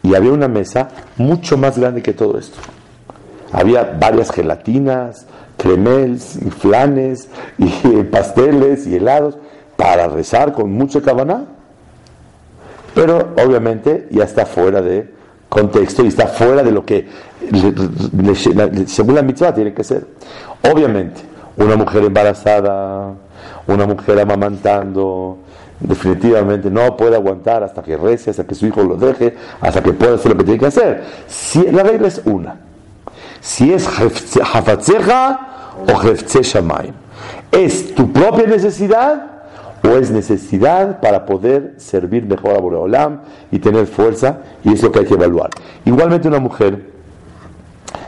y 0.02 0.15
había 0.15 0.32
una 0.32 0.48
mesa 0.48 0.89
mucho 1.17 1.58
más 1.58 1.78
grande 1.78 2.02
que 2.02 2.13
todo 2.13 2.39
esto. 2.39 2.58
Había 3.52 3.98
varias 4.00 4.32
gelatinas, 4.32 5.28
cremels, 5.58 6.38
y 6.38 6.50
flanes, 6.50 7.30
y 7.58 7.70
pasteles 8.04 8.88
y 8.88 8.96
helados 8.96 9.38
para 9.76 10.08
rezar 10.08 10.54
con 10.54 10.72
mucho 10.72 11.02
cabaná. 11.04 11.46
Pero 12.93 13.34
obviamente 13.43 14.08
ya 14.12 14.23
está 14.23 14.45
fuera 14.45 14.82
de 14.82 15.10
contexto 15.49 16.04
y 16.04 16.08
está 16.08 16.27
fuera 16.27 16.63
de 16.63 16.71
lo 16.71 16.86
que 16.86 17.08
según 18.88 19.15
la 19.15 19.21
mitzvah 19.21 19.54
tiene 19.54 19.73
que 19.73 19.84
ser. 19.84 20.06
Obviamente, 20.71 21.21
una 21.58 21.75
mujer 21.75 22.04
embarazada, 22.04 23.13
una 23.67 23.86
mujer 23.86 24.19
amamantando, 24.19 25.38
definitivamente 25.80 26.69
no 26.69 26.95
puede 26.95 27.15
aguantar 27.15 27.63
hasta 27.63 27.82
que 27.82 27.97
rece, 27.97 28.30
hasta 28.30 28.43
que 28.45 28.56
su 28.56 28.67
hijo 28.67 28.84
lo 28.84 28.95
deje, 28.95 29.36
hasta 29.60 29.82
que 29.82 29.93
pueda 29.93 30.15
hacer 30.15 30.32
lo 30.32 30.38
que 30.38 30.43
tiene 30.43 30.60
que 30.60 30.67
hacer. 30.67 31.04
Si, 31.27 31.63
la 31.71 31.84
regla 31.84 32.08
es 32.08 32.21
una. 32.25 32.58
Si 33.39 33.73
es 33.73 33.88
hafatzeja 33.88 35.47
o 35.91 35.95
jefze 35.95 36.43
shamayim. 36.43 36.93
¿Es 37.51 37.93
tu 37.95 38.12
propia 38.12 38.45
necesidad 38.47 39.31
o 39.84 39.89
es 39.89 40.12
necesidad 40.12 41.00
para 41.00 41.26
poder 41.26 41.76
servir 41.78 42.26
mejor 42.26 42.56
a 42.56 42.60
Boreolam 42.60 43.22
y 43.52 43.60
tener 43.60 43.88
fuerza? 43.88 44.41
Y 44.63 44.74
es 44.74 44.84
lo 44.84 44.91
que 44.91 45.00
hay 45.00 45.06
que 45.06 45.15
evaluar. 45.15 45.50
Igualmente 45.86 46.28
una 46.28 46.39
mujer, 46.39 46.91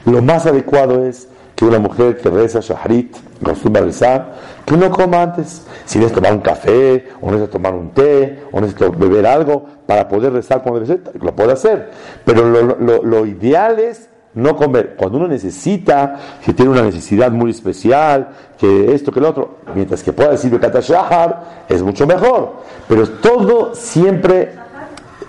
lo 0.06 0.22
más 0.22 0.46
adecuado 0.46 1.06
es 1.06 1.28
que 1.56 1.66
una 1.66 1.80
mujer 1.80 2.18
que 2.18 2.30
reza 2.30 2.60
shaharit, 2.62 3.16
acostumbra 3.42 3.82
rezar, 3.82 4.34
que 4.66 4.76
no 4.76 4.90
coma 4.90 5.22
antes. 5.22 5.66
Si 5.86 6.00
necesita 6.00 6.22
tomar 6.22 6.34
un 6.34 6.42
café, 6.42 7.08
o 7.22 7.28
necesita 7.28 7.52
tomar 7.52 7.74
un 7.74 7.92
té, 7.92 8.44
o 8.52 8.60
necesita 8.60 8.90
beber 8.90 9.26
algo 9.26 9.66
para 9.86 10.08
poder 10.08 10.34
rezar 10.34 10.64
como 10.64 10.80
debe 10.80 10.88
ser, 10.88 11.02
lo 11.22 11.36
puede 11.36 11.54
hacer. 11.54 11.92
Pero 12.26 12.50
lo 12.50 13.26
ideal 13.26 13.80
es 13.80 14.10
no 14.36 14.56
comer. 14.56 14.96
Cuando 14.98 15.18
uno 15.18 15.28
necesita, 15.28 16.20
que 16.44 16.54
tiene 16.54 16.72
una 16.72 16.82
necesidad 16.82 17.32
muy 17.32 17.52
especial, 17.52 18.30
que 18.58 18.94
esto, 18.94 19.12
que 19.12 19.20
lo 19.20 19.30
otro, 19.30 19.58
mientras 19.76 20.04
que 20.04 20.14
pueda 20.14 20.32
decir 20.32 20.52
Bekat 20.52 20.82
Shahar, 20.82 21.66
es 21.70 21.82
mucho 21.82 22.08
mejor. 22.08 22.54
Pero 22.88 23.08
todo 23.08 23.76
siempre, 23.76 24.54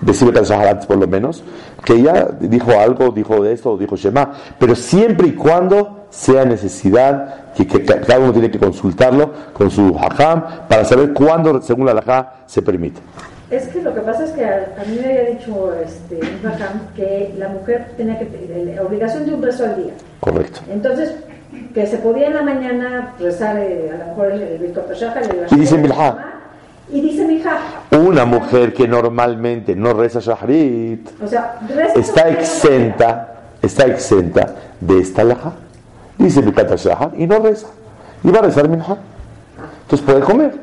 decir 0.00 0.28
Bekat 0.28 0.46
Shahar 0.46 0.68
antes 0.68 0.86
por 0.86 0.96
lo 0.96 1.06
menos, 1.06 1.44
que 1.84 1.94
ella 1.94 2.28
dijo 2.40 2.72
algo, 2.72 3.10
dijo 3.10 3.42
de 3.42 3.52
esto, 3.52 3.76
dijo 3.76 3.96
Shema, 3.96 4.32
pero 4.58 4.74
siempre 4.74 5.28
y 5.28 5.32
cuando 5.32 6.06
sea 6.10 6.44
necesidad, 6.44 7.52
que, 7.54 7.66
que 7.66 7.84
cada 7.84 8.18
uno 8.18 8.32
tiene 8.32 8.50
que 8.50 8.58
consultarlo 8.58 9.30
con 9.52 9.70
su 9.70 9.96
hajam 9.98 10.44
para 10.68 10.84
saber 10.84 11.12
cuándo, 11.12 11.60
según 11.60 11.86
la 11.86 11.92
halajá, 11.92 12.34
se 12.46 12.62
permite. 12.62 13.00
Es 13.54 13.68
que 13.68 13.80
lo 13.80 13.94
que 13.94 14.00
pasa 14.00 14.24
es 14.24 14.32
que 14.32 14.44
a, 14.44 14.74
a 14.80 14.84
mí 14.84 14.98
me 15.00 15.06
había 15.06 15.30
dicho 15.30 15.72
este, 15.74 16.18
que 16.96 17.34
la 17.38 17.48
mujer 17.48 17.86
tenía 17.96 18.18
que 18.18 18.24
tener 18.24 18.74
la 18.74 18.82
obligación 18.82 19.26
de 19.26 19.34
un 19.34 19.42
rezo 19.42 19.64
al 19.64 19.76
día. 19.76 19.92
Correcto. 20.18 20.60
Entonces, 20.68 21.14
que 21.72 21.86
se 21.86 21.98
podía 21.98 22.26
en 22.26 22.34
la 22.34 22.42
mañana 22.42 23.14
rezar 23.16 23.56
eh, 23.58 23.92
a 23.94 23.98
lo 23.98 24.06
mejor 24.06 24.32
el, 24.32 24.42
el 24.42 24.64
el 24.64 25.46
Y 25.52 25.54
dice 25.54 25.78
Milha. 25.78 26.16
Y 26.90 27.00
dice 27.00 27.24
Milha. 27.24 27.58
Una 27.92 28.24
mujer 28.24 28.74
que 28.74 28.88
normalmente 28.88 29.76
no 29.76 29.92
reza 29.92 30.18
Shahrit 30.18 31.08
O 31.22 31.28
sea, 31.28 31.60
reza 31.68 32.00
está 32.00 32.28
exenta, 32.30 33.34
está 33.62 33.86
exenta 33.86 34.52
de 34.80 34.98
esta 34.98 35.22
halajá. 35.22 35.52
Dice 36.18 36.40
Bekat 36.40 36.74
Shahar 36.76 37.12
y 37.16 37.24
no 37.28 37.38
reza. 37.38 37.68
Y 38.24 38.32
va 38.32 38.40
a 38.40 38.42
rezar 38.42 38.68
Minha. 38.68 38.96
Entonces 39.82 40.04
puede 40.04 40.20
comer. 40.22 40.54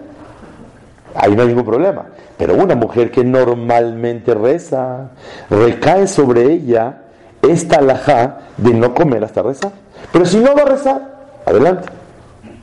Ahí 1.15 1.34
no 1.36 1.43
hay 1.43 1.47
ningún 1.49 1.65
problema. 1.65 2.06
Pero 2.41 2.56
una 2.56 2.73
mujer 2.73 3.12
que 3.12 3.23
normalmente 3.23 4.34
reza, 4.34 5.12
recae 5.47 6.08
sobre 6.08 6.51
ella 6.51 7.04
esta 7.39 7.75
alajá 7.75 8.39
de 8.58 8.73
no 8.73 8.95
comer 8.95 9.23
hasta 9.23 9.43
rezar. 9.43 9.71
Pero 10.12 10.25
si 10.25 10.39
no 10.39 10.56
va 10.56 10.63
a 10.63 10.65
rezar, 10.65 11.19
adelante, 11.45 11.88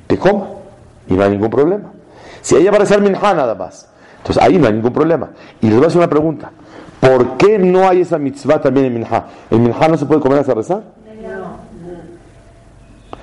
que 0.08 0.18
coma. 0.18 0.48
Y 1.06 1.14
no 1.14 1.22
hay 1.22 1.30
ningún 1.30 1.50
problema. 1.50 1.92
Si 2.40 2.56
ella 2.56 2.72
va 2.72 2.78
a 2.78 2.80
rezar 2.80 3.00
minja 3.00 3.32
nada 3.34 3.54
más, 3.54 3.88
entonces 4.16 4.42
ahí 4.42 4.58
no 4.58 4.66
hay 4.66 4.72
ningún 4.72 4.92
problema. 4.92 5.28
Y 5.60 5.68
les 5.68 5.76
voy 5.76 5.84
a 5.84 5.86
hacer 5.86 5.98
una 5.98 6.10
pregunta. 6.10 6.50
¿Por 6.98 7.36
qué 7.36 7.56
no 7.56 7.88
hay 7.88 8.00
esa 8.00 8.18
mitzvah 8.18 8.60
también 8.60 8.86
en 8.86 8.94
minja? 8.94 9.26
¿En 9.48 9.62
minja 9.62 9.86
no 9.86 9.96
se 9.96 10.06
puede 10.06 10.20
comer 10.20 10.40
hasta 10.40 10.54
rezar? 10.54 10.82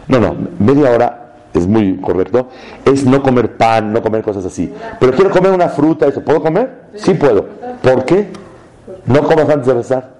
No, 0.07 0.19
no, 0.21 0.37
media 0.57 0.89
hora 0.89 1.24
es 1.59 1.67
muy 1.67 1.97
correcto. 1.97 2.49
Es 2.83 3.05
no 3.05 3.21
comer 3.21 3.57
pan, 3.57 3.93
no 3.93 4.01
comer 4.01 4.23
cosas 4.23 4.45
así. 4.45 4.73
Pero 4.99 5.13
quiero 5.13 5.29
comer 5.29 5.51
una 5.51 5.69
fruta, 5.69 6.07
¿eso 6.07 6.21
puedo 6.21 6.41
comer? 6.41 6.85
Sí 6.95 7.13
puedo. 7.13 7.45
¿Por 7.81 8.05
qué? 8.05 8.29
No 9.05 9.23
comas 9.23 9.49
antes 9.49 9.67
de 9.67 9.73
rezar. 9.73 10.15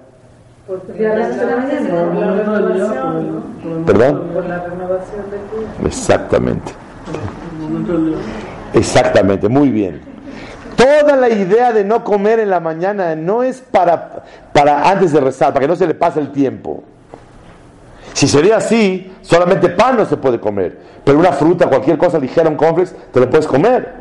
¿Perdón? 3.86 4.30
Por 4.34 4.46
la 4.46 4.64
renovación 4.64 5.30
de 5.30 5.38
tu 5.78 5.86
Exactamente. 5.86 6.72
Exactamente, 8.72 9.48
muy 9.48 9.70
bien. 9.70 10.00
Toda 10.76 11.16
la 11.16 11.30
idea 11.30 11.72
de 11.72 11.84
no 11.84 12.04
comer 12.04 12.40
en 12.40 12.50
la 12.50 12.60
mañana 12.60 13.16
no 13.16 13.42
es 13.42 13.60
para, 13.60 14.24
para 14.52 14.90
antes 14.90 15.12
de 15.12 15.20
rezar, 15.20 15.52
para 15.52 15.60
que 15.60 15.68
no 15.68 15.76
se 15.76 15.86
le 15.86 15.94
pase 15.94 16.20
el 16.20 16.32
tiempo. 16.32 16.84
Si 18.16 18.26
sería 18.26 18.56
así, 18.56 19.12
solamente 19.20 19.68
pan 19.68 19.98
no 19.98 20.06
se 20.06 20.16
puede 20.16 20.40
comer, 20.40 20.78
pero 21.04 21.18
una 21.18 21.32
fruta, 21.32 21.66
cualquier 21.66 21.98
cosa 21.98 22.18
ligera, 22.18 22.48
un 22.48 22.56
complex, 22.56 22.94
te 23.12 23.20
lo 23.20 23.28
puedes 23.28 23.46
comer. 23.46 23.92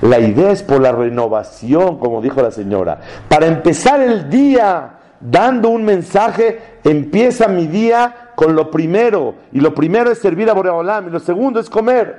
La 0.00 0.18
idea 0.18 0.52
es 0.52 0.62
por 0.62 0.80
la 0.80 0.90
renovación, 0.90 1.98
como 1.98 2.22
dijo 2.22 2.40
la 2.40 2.50
señora. 2.50 2.98
Para 3.28 3.44
empezar 3.44 4.00
el 4.00 4.30
día 4.30 4.92
dando 5.20 5.68
un 5.68 5.84
mensaje, 5.84 6.78
empieza 6.82 7.46
mi 7.46 7.66
día 7.66 8.30
con 8.34 8.56
lo 8.56 8.70
primero. 8.70 9.34
Y 9.52 9.60
lo 9.60 9.74
primero 9.74 10.10
es 10.10 10.16
servir 10.16 10.48
a 10.48 10.54
Boreolam 10.54 11.08
y 11.08 11.10
lo 11.10 11.20
segundo 11.20 11.60
es 11.60 11.68
comer. 11.68 12.16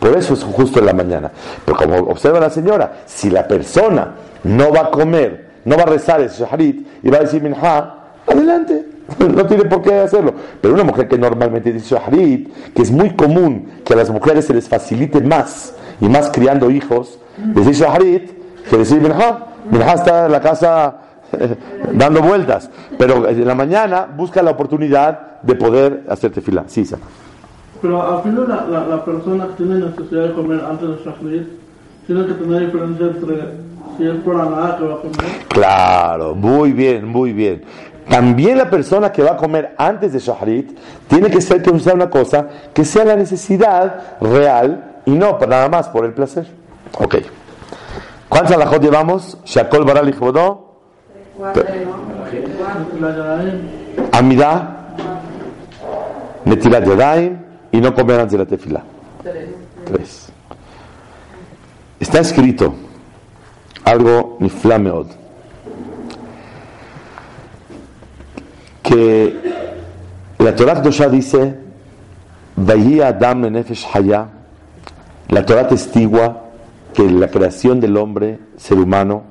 Por 0.00 0.16
eso 0.16 0.34
es 0.34 0.42
justo 0.42 0.80
en 0.80 0.86
la 0.86 0.92
mañana. 0.92 1.30
Pero 1.64 1.78
como 1.78 1.96
observa 2.10 2.40
la 2.40 2.50
señora, 2.50 3.02
si 3.06 3.30
la 3.30 3.46
persona 3.46 4.12
no 4.42 4.72
va 4.72 4.80
a 4.80 4.90
comer, 4.90 5.50
no 5.66 5.76
va 5.76 5.84
a 5.84 5.86
rezar 5.86 6.20
el 6.20 6.30
shaharit 6.30 6.84
y 7.04 7.08
va 7.08 7.18
a 7.18 7.20
decir 7.20 7.40
minha, 7.40 7.94
adelante. 8.26 8.89
No 9.34 9.46
tiene 9.46 9.64
por 9.64 9.82
qué 9.82 9.94
hacerlo. 9.94 10.34
Pero 10.60 10.74
una 10.74 10.84
mujer 10.84 11.08
que 11.08 11.18
normalmente 11.18 11.72
dice 11.72 11.94
shaharit, 11.94 12.72
que 12.74 12.82
es 12.82 12.90
muy 12.90 13.10
común 13.10 13.68
que 13.84 13.94
a 13.94 13.96
las 13.96 14.10
mujeres 14.10 14.46
se 14.46 14.54
les 14.54 14.68
facilite 14.68 15.20
más 15.20 15.74
y 16.00 16.08
más 16.08 16.30
criando 16.30 16.70
hijos, 16.70 17.18
decir 17.54 17.74
shaharit 17.74 18.30
que 18.68 18.76
decir 18.78 19.00
minha. 19.00 19.46
Minha 19.70 19.92
está 19.92 20.26
en 20.26 20.32
la 20.32 20.40
casa 20.40 20.96
eh, 21.38 21.54
dando 21.92 22.22
vueltas. 22.22 22.70
Pero 22.98 23.28
en 23.28 23.46
la 23.46 23.54
mañana 23.54 24.06
busca 24.16 24.42
la 24.42 24.52
oportunidad 24.52 25.40
de 25.42 25.54
poder 25.54 26.04
hacer 26.08 26.30
tefila. 26.32 26.64
Sí, 26.66 26.82
Isa. 26.82 26.98
Pero 27.80 28.16
al 28.16 28.22
final 28.22 28.48
la, 28.48 28.66
la, 28.66 28.86
la 28.86 29.04
persona 29.04 29.46
que 29.48 29.64
tiene 29.64 29.76
necesidad 29.76 30.28
de 30.28 30.32
comer 30.34 30.60
antes 30.64 30.88
de 30.88 30.96
Shahrit 31.04 31.48
tiene 32.06 32.26
que 32.26 32.32
tener 32.34 32.66
diferencia 32.66 33.06
entre 33.06 33.70
si 33.96 34.06
es 34.06 34.16
por 34.22 34.36
nada 34.36 34.76
que 34.76 34.84
va 34.84 34.94
a 34.94 34.98
comer. 34.98 35.46
Claro, 35.48 36.34
muy 36.34 36.72
bien, 36.72 37.06
muy 37.06 37.32
bien. 37.32 37.62
También 38.10 38.58
la 38.58 38.68
persona 38.68 39.12
que 39.12 39.22
va 39.22 39.30
a 39.30 39.36
comer 39.36 39.72
antes 39.78 40.12
de 40.12 40.18
Shahrit 40.18 40.76
tiene 41.06 41.30
que 41.30 41.40
ser 41.40 41.62
que 41.62 41.70
una 41.70 42.10
cosa 42.10 42.44
que 42.74 42.84
sea 42.84 43.04
la 43.04 43.14
necesidad 43.14 44.18
real 44.20 45.02
y 45.06 45.12
no 45.12 45.38
nada 45.38 45.68
más 45.68 45.88
por 45.90 46.04
el 46.04 46.12
placer. 46.12 46.44
Ok. 46.98 47.18
¿Cuántos 48.28 48.56
alajot 48.56 48.82
llevamos? 48.82 49.38
Shakol 49.44 49.84
Baral 49.84 50.08
y 50.08 50.12
Jodó, 50.12 50.74
Amidá, 54.10 54.88
Netilat 56.44 56.84
Yadayim 56.84 57.38
y 57.70 57.80
no 57.80 57.94
comer 57.94 58.18
antes 58.18 58.32
de 58.32 58.38
la 58.38 58.46
tefila. 58.46 58.82
Tres. 59.84 60.32
Está 62.00 62.18
escrito 62.18 62.74
algo 63.84 64.36
niflameod 64.40 65.20
que 68.90 69.36
la 70.38 70.56
Torah 70.56 70.74
Kedosha 70.74 71.08
dice 71.08 71.56
Adam 73.04 73.40
Nefesh 73.42 73.86
Haya 73.94 74.26
la 75.28 75.46
Torah 75.46 75.68
testigua 75.68 76.46
que 76.92 77.08
la 77.08 77.28
creación 77.28 77.78
del 77.78 77.96
hombre, 77.96 78.40
ser 78.56 78.78
humano, 78.78 79.22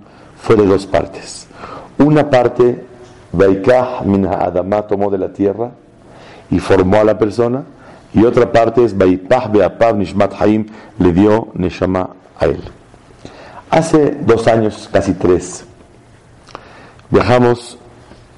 fue 0.41 0.55
de 0.55 0.65
dos 0.65 0.85
partes. 0.85 1.47
Una 1.97 2.29
parte, 2.29 2.85
Vaikah 3.33 4.03
min 4.05 4.25
Adamá 4.27 4.83
tomó 4.83 5.09
de 5.09 5.17
la 5.17 5.33
tierra 5.33 5.71
y 6.49 6.59
formó 6.59 7.01
a 7.01 7.03
la 7.03 7.17
persona, 7.17 7.65
y 8.13 8.23
otra 8.23 8.49
parte 8.53 8.85
es 8.85 8.97
Vaipah 8.97 9.49
Beapav 9.49 9.97
Nishmat 9.97 10.41
Haim 10.41 10.67
le 10.99 11.11
dio 11.11 11.49
Neshama 11.53 12.11
a 12.39 12.45
él. 12.45 12.63
Hace 13.69 14.17
dos 14.21 14.47
años, 14.47 14.89
casi 14.89 15.13
tres, 15.13 15.65
viajamos 17.11 17.77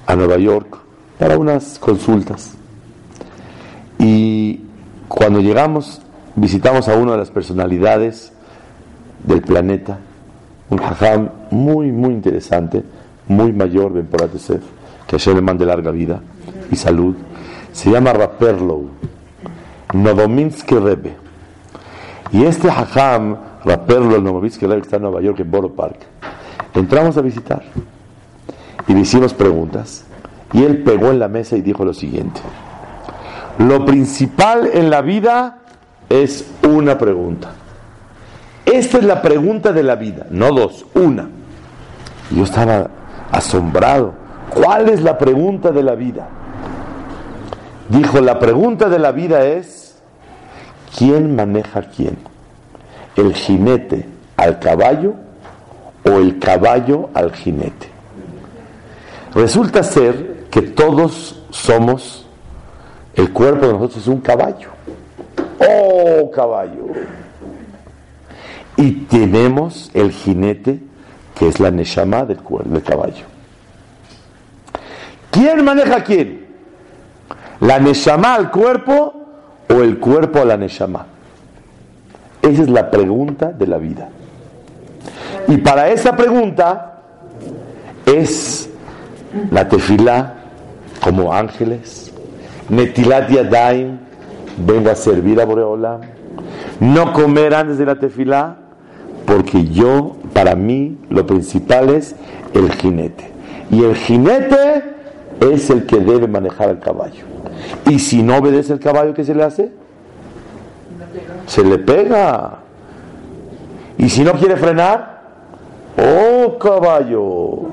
a 0.04 0.16
Nueva 0.16 0.38
York 0.38 0.81
para 1.22 1.38
unas 1.38 1.78
consultas. 1.78 2.54
Y 3.96 4.58
cuando 5.06 5.40
llegamos, 5.40 6.02
visitamos 6.34 6.88
a 6.88 6.96
una 6.96 7.12
de 7.12 7.18
las 7.18 7.30
personalidades 7.30 8.32
del 9.22 9.40
planeta, 9.40 10.00
un 10.68 10.80
hajam 10.80 11.30
muy, 11.52 11.92
muy 11.92 12.12
interesante, 12.12 12.82
muy 13.28 13.52
mayor, 13.52 13.92
Ben 13.92 14.06
Porat 14.06 14.32
Yosef, 14.32 14.64
que 15.06 15.16
Hashem 15.16 15.36
le 15.36 15.42
mande 15.42 15.64
larga 15.64 15.92
vida 15.92 16.20
y 16.72 16.74
salud. 16.74 17.14
Se 17.70 17.88
llama 17.88 18.12
Raperlow, 18.12 18.88
Novominsky 19.94 20.74
Rebbe. 20.74 21.14
Y 22.32 22.46
este 22.46 22.68
hajam, 22.68 23.36
Raperlow, 23.64 24.20
Novominsky 24.20 24.66
Rebbe, 24.66 24.80
está 24.80 24.96
en 24.96 25.02
Nueva 25.02 25.20
York, 25.20 25.38
en 25.38 25.48
Borough 25.52 25.76
Park, 25.76 25.98
entramos 26.74 27.16
a 27.16 27.20
visitar 27.20 27.62
y 28.88 28.92
le 28.92 29.02
hicimos 29.02 29.32
preguntas. 29.32 30.06
Y 30.52 30.64
él 30.64 30.82
pegó 30.82 31.08
en 31.10 31.18
la 31.18 31.28
mesa 31.28 31.56
y 31.56 31.62
dijo 31.62 31.84
lo 31.84 31.94
siguiente. 31.94 32.40
Lo 33.58 33.84
principal 33.84 34.70
en 34.72 34.90
la 34.90 35.02
vida 35.02 35.58
es 36.08 36.50
una 36.68 36.98
pregunta. 36.98 37.52
Esta 38.64 38.98
es 38.98 39.04
la 39.04 39.20
pregunta 39.20 39.72
de 39.72 39.82
la 39.82 39.96
vida, 39.96 40.26
no 40.30 40.50
dos, 40.52 40.86
una. 40.94 41.28
Yo 42.30 42.44
estaba 42.44 42.88
asombrado. 43.30 44.14
¿Cuál 44.54 44.88
es 44.88 45.02
la 45.02 45.18
pregunta 45.18 45.70
de 45.72 45.82
la 45.82 45.94
vida? 45.94 46.28
Dijo, 47.88 48.20
la 48.20 48.38
pregunta 48.38 48.88
de 48.88 48.98
la 48.98 49.12
vida 49.12 49.44
es, 49.44 49.96
¿quién 50.96 51.34
maneja 51.34 51.80
a 51.80 51.82
quién? 51.82 52.16
¿El 53.16 53.34
jinete 53.34 54.06
al 54.36 54.58
caballo 54.58 55.14
o 56.04 56.10
el 56.10 56.38
caballo 56.38 57.10
al 57.14 57.32
jinete? 57.32 57.88
Resulta 59.34 59.82
ser 59.82 60.31
que 60.52 60.60
todos 60.60 61.42
somos, 61.48 62.26
el 63.14 63.32
cuerpo 63.32 63.66
de 63.66 63.72
nosotros 63.72 64.02
es 64.02 64.06
un 64.06 64.20
caballo. 64.20 64.68
¡Oh, 65.58 66.30
caballo! 66.30 66.88
Y 68.76 68.92
tenemos 69.06 69.90
el 69.94 70.12
jinete, 70.12 70.78
que 71.34 71.48
es 71.48 71.58
la 71.58 71.70
neshama 71.70 72.26
del, 72.26 72.40
del 72.66 72.82
caballo. 72.82 73.24
¿Quién 75.30 75.64
maneja 75.64 76.04
quién? 76.04 76.46
¿La 77.60 77.78
Neshama 77.78 78.34
al 78.34 78.50
cuerpo 78.50 79.14
o 79.70 79.74
el 79.82 79.98
cuerpo 79.98 80.40
a 80.40 80.44
la 80.44 80.58
Neshama? 80.58 81.06
Esa 82.42 82.62
es 82.62 82.68
la 82.68 82.90
pregunta 82.90 83.52
de 83.52 83.66
la 83.66 83.78
vida. 83.78 84.10
Y 85.48 85.56
para 85.58 85.88
esa 85.88 86.14
pregunta 86.14 86.98
es 88.04 88.68
la 89.50 89.66
tefilá 89.66 90.41
como 91.02 91.32
ángeles, 91.32 92.12
Netilat 92.68 93.28
Yadayim, 93.28 93.98
vengo 94.56 94.90
a 94.90 94.94
servir 94.94 95.40
a 95.40 95.44
Boreolam, 95.44 96.00
no 96.80 97.12
comer 97.12 97.54
antes 97.54 97.78
de 97.78 97.86
la 97.86 97.96
tefilá, 97.96 98.56
porque 99.26 99.64
yo, 99.64 100.16
para 100.32 100.54
mí, 100.54 100.98
lo 101.10 101.26
principal 101.26 101.90
es 101.90 102.14
el 102.54 102.70
jinete. 102.72 103.30
Y 103.70 103.82
el 103.82 103.96
jinete 103.96 104.82
es 105.40 105.70
el 105.70 105.86
que 105.86 105.98
debe 105.98 106.28
manejar 106.28 106.70
el 106.70 106.78
caballo. 106.78 107.24
Y 107.88 107.98
si 107.98 108.22
no 108.22 108.36
obedece 108.36 108.72
el 108.72 108.80
caballo, 108.80 109.14
¿qué 109.14 109.24
se 109.24 109.34
le 109.34 109.42
hace? 109.42 109.72
Se 111.46 111.64
le 111.64 111.78
pega. 111.78 112.58
Y 113.98 114.08
si 114.08 114.22
no 114.22 114.32
quiere 114.32 114.56
frenar, 114.56 115.22
oh 115.96 116.58
caballo, 116.58 117.70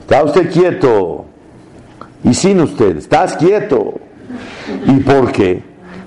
está 0.00 0.24
usted 0.24 0.50
quieto. 0.50 1.27
Y 2.24 2.34
sin 2.34 2.60
usted, 2.60 2.96
estás 2.96 3.36
quieto. 3.36 3.94
¿Y 4.86 5.00
por 5.00 5.32
qué? 5.32 5.62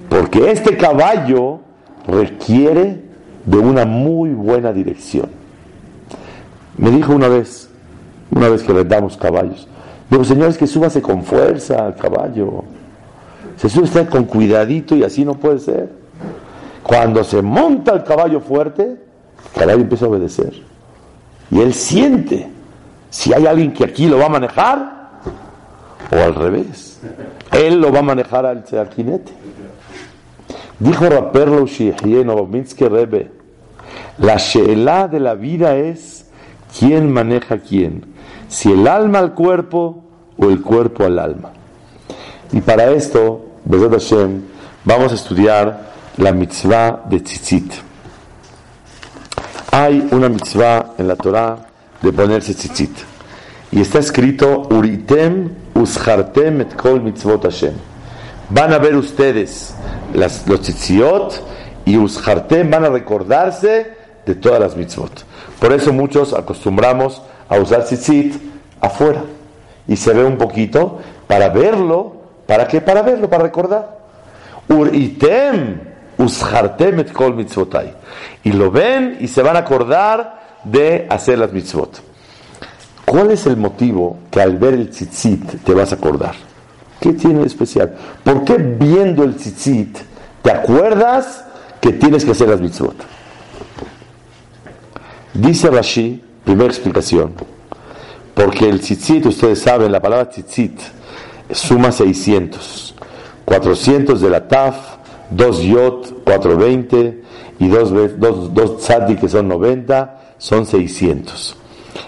Porque 0.09 0.51
este 0.51 0.77
caballo 0.77 1.59
requiere 2.07 3.01
de 3.45 3.57
una 3.57 3.85
muy 3.85 4.31
buena 4.31 4.73
dirección. 4.73 5.29
Me 6.77 6.91
dijo 6.91 7.13
una 7.13 7.27
vez, 7.27 7.69
una 8.31 8.49
vez 8.49 8.63
que 8.63 8.73
le 8.73 8.83
damos 8.83 9.17
caballos, 9.17 9.67
digo, 10.09 10.23
señores, 10.23 10.57
que 10.57 10.67
súbase 10.67 11.01
con 11.01 11.23
fuerza 11.23 11.85
al 11.85 11.95
caballo. 11.95 12.63
Se 13.57 13.69
sube 13.69 13.83
usted 13.83 14.09
con 14.09 14.25
cuidadito 14.25 14.95
y 14.95 15.03
así 15.03 15.23
no 15.23 15.35
puede 15.35 15.59
ser. 15.59 15.89
Cuando 16.83 17.23
se 17.23 17.41
monta 17.41 17.93
el 17.93 18.03
caballo 18.03 18.41
fuerte, 18.41 18.83
el 18.83 19.59
caballo 19.59 19.81
empieza 19.81 20.05
a 20.05 20.09
obedecer. 20.09 20.53
Y 21.51 21.59
él 21.59 21.73
siente 21.73 22.49
si 23.09 23.33
hay 23.33 23.45
alguien 23.45 23.73
que 23.73 23.83
aquí 23.83 24.07
lo 24.07 24.17
va 24.17 24.25
a 24.25 24.29
manejar 24.29 24.90
o 26.11 26.15
al 26.15 26.35
revés. 26.35 26.99
Él 27.51 27.79
lo 27.79 27.91
va 27.91 27.99
a 27.99 28.03
manejar 28.03 28.45
al, 28.45 28.63
jinete. 28.95 29.31
Dijo 30.79 31.09
Raperlo 31.09 31.65
Novominsky 32.25 32.87
Rebe, 32.87 33.31
la 34.17 34.37
sheelá 34.37 35.07
de 35.07 35.19
la 35.19 35.35
vida 35.35 35.75
es 35.75 36.25
quién 36.77 37.11
maneja 37.11 37.59
quién, 37.59 38.05
si 38.47 38.71
el 38.71 38.87
alma 38.87 39.19
al 39.19 39.33
cuerpo 39.33 40.03
o 40.37 40.49
el 40.49 40.61
cuerpo 40.61 41.03
al 41.03 41.19
alma. 41.19 41.51
Y 42.51 42.61
para 42.61 42.91
esto, 42.91 43.45
Hashem, 43.69 44.41
vamos 44.83 45.11
a 45.11 45.15
estudiar 45.15 45.91
la 46.17 46.31
mitzvah 46.31 47.03
de 47.09 47.19
tzitzit. 47.19 47.73
Hay 49.71 50.07
una 50.11 50.27
mitzvah 50.27 50.95
en 50.97 51.07
la 51.07 51.15
Torah 51.15 51.67
de 52.01 52.11
ponerse 52.11 52.53
tzitzit. 52.53 52.91
Y 53.71 53.79
está 53.79 53.99
escrito, 53.99 54.67
Uritem 54.69 55.60
uschartem 55.75 56.61
et 56.61 56.75
kol 56.75 57.01
mitzvot 57.01 57.43
Hashem. 57.43 57.73
Van 58.49 58.73
a 58.73 58.79
ver 58.79 58.95
ustedes 58.95 59.73
las, 60.13 60.47
los 60.47 60.61
tzitziot 60.61 61.41
y 61.85 61.97
uschartem 61.97 62.69
van 62.69 62.85
a 62.85 62.89
recordarse 62.89 63.95
de 64.25 64.35
todas 64.35 64.59
las 64.59 64.75
mitzvot. 64.75 65.25
Por 65.59 65.73
eso 65.73 65.93
muchos 65.93 66.33
acostumbramos 66.33 67.21
a 67.49 67.57
usar 67.57 67.83
tzitzit 67.83 68.35
afuera. 68.79 69.23
Y 69.87 69.95
se 69.95 70.13
ve 70.13 70.23
un 70.23 70.37
poquito 70.37 70.99
para 71.27 71.49
verlo. 71.49 72.15
¿Para 72.45 72.67
qué? 72.67 72.81
Para 72.81 73.01
verlo, 73.01 73.29
para 73.29 73.43
recordar. 73.43 73.99
Uritem 74.67 75.79
uschartem 76.17 76.99
et 76.99 77.11
kol. 77.11 77.45
Y 78.43 78.51
lo 78.51 78.71
ven 78.71 79.17
y 79.19 79.27
se 79.27 79.41
van 79.41 79.55
a 79.55 79.59
acordar 79.59 80.41
de 80.63 81.07
hacer 81.09 81.39
las 81.39 81.51
mitzvot. 81.51 82.10
¿Cuál 83.11 83.31
es 83.31 83.45
el 83.45 83.57
motivo 83.57 84.19
que 84.31 84.39
al 84.41 84.57
ver 84.57 84.73
el 84.73 84.89
tzitzit 84.89 85.65
te 85.65 85.73
vas 85.73 85.91
a 85.91 85.95
acordar? 85.95 86.33
¿Qué 86.97 87.11
tiene 87.11 87.41
de 87.41 87.47
especial? 87.47 87.93
¿Por 88.23 88.45
qué 88.45 88.55
viendo 88.55 89.25
el 89.25 89.35
tzitzit 89.35 89.97
te 90.41 90.49
acuerdas 90.49 91.43
que 91.81 91.91
tienes 91.91 92.23
que 92.23 92.31
hacer 92.31 92.47
las 92.47 92.61
mitzvot? 92.61 92.95
Dice 95.33 95.69
Rashi, 95.69 96.23
primera 96.45 96.69
explicación, 96.69 97.33
porque 98.33 98.69
el 98.69 98.79
tzitzit, 98.79 99.25
ustedes 99.25 99.59
saben, 99.59 99.91
la 99.91 99.99
palabra 99.99 100.29
tzitzit 100.29 100.79
suma 101.51 101.91
600, 101.91 102.95
400 103.43 104.21
de 104.21 104.29
la 104.29 104.47
taf, 104.47 104.75
2 105.31 105.61
yot, 105.63 106.23
420 106.23 107.23
y 107.59 107.67
2 107.67 108.17
dos, 108.17 108.53
dos 108.53 108.77
tzadi 108.77 109.17
que 109.17 109.27
son 109.27 109.49
90, 109.49 110.35
son 110.37 110.65
600. 110.65 111.57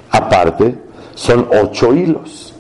Aparte, 0.10 0.83
son 1.16 1.48
8 1.52 1.94
hilos 1.94 2.54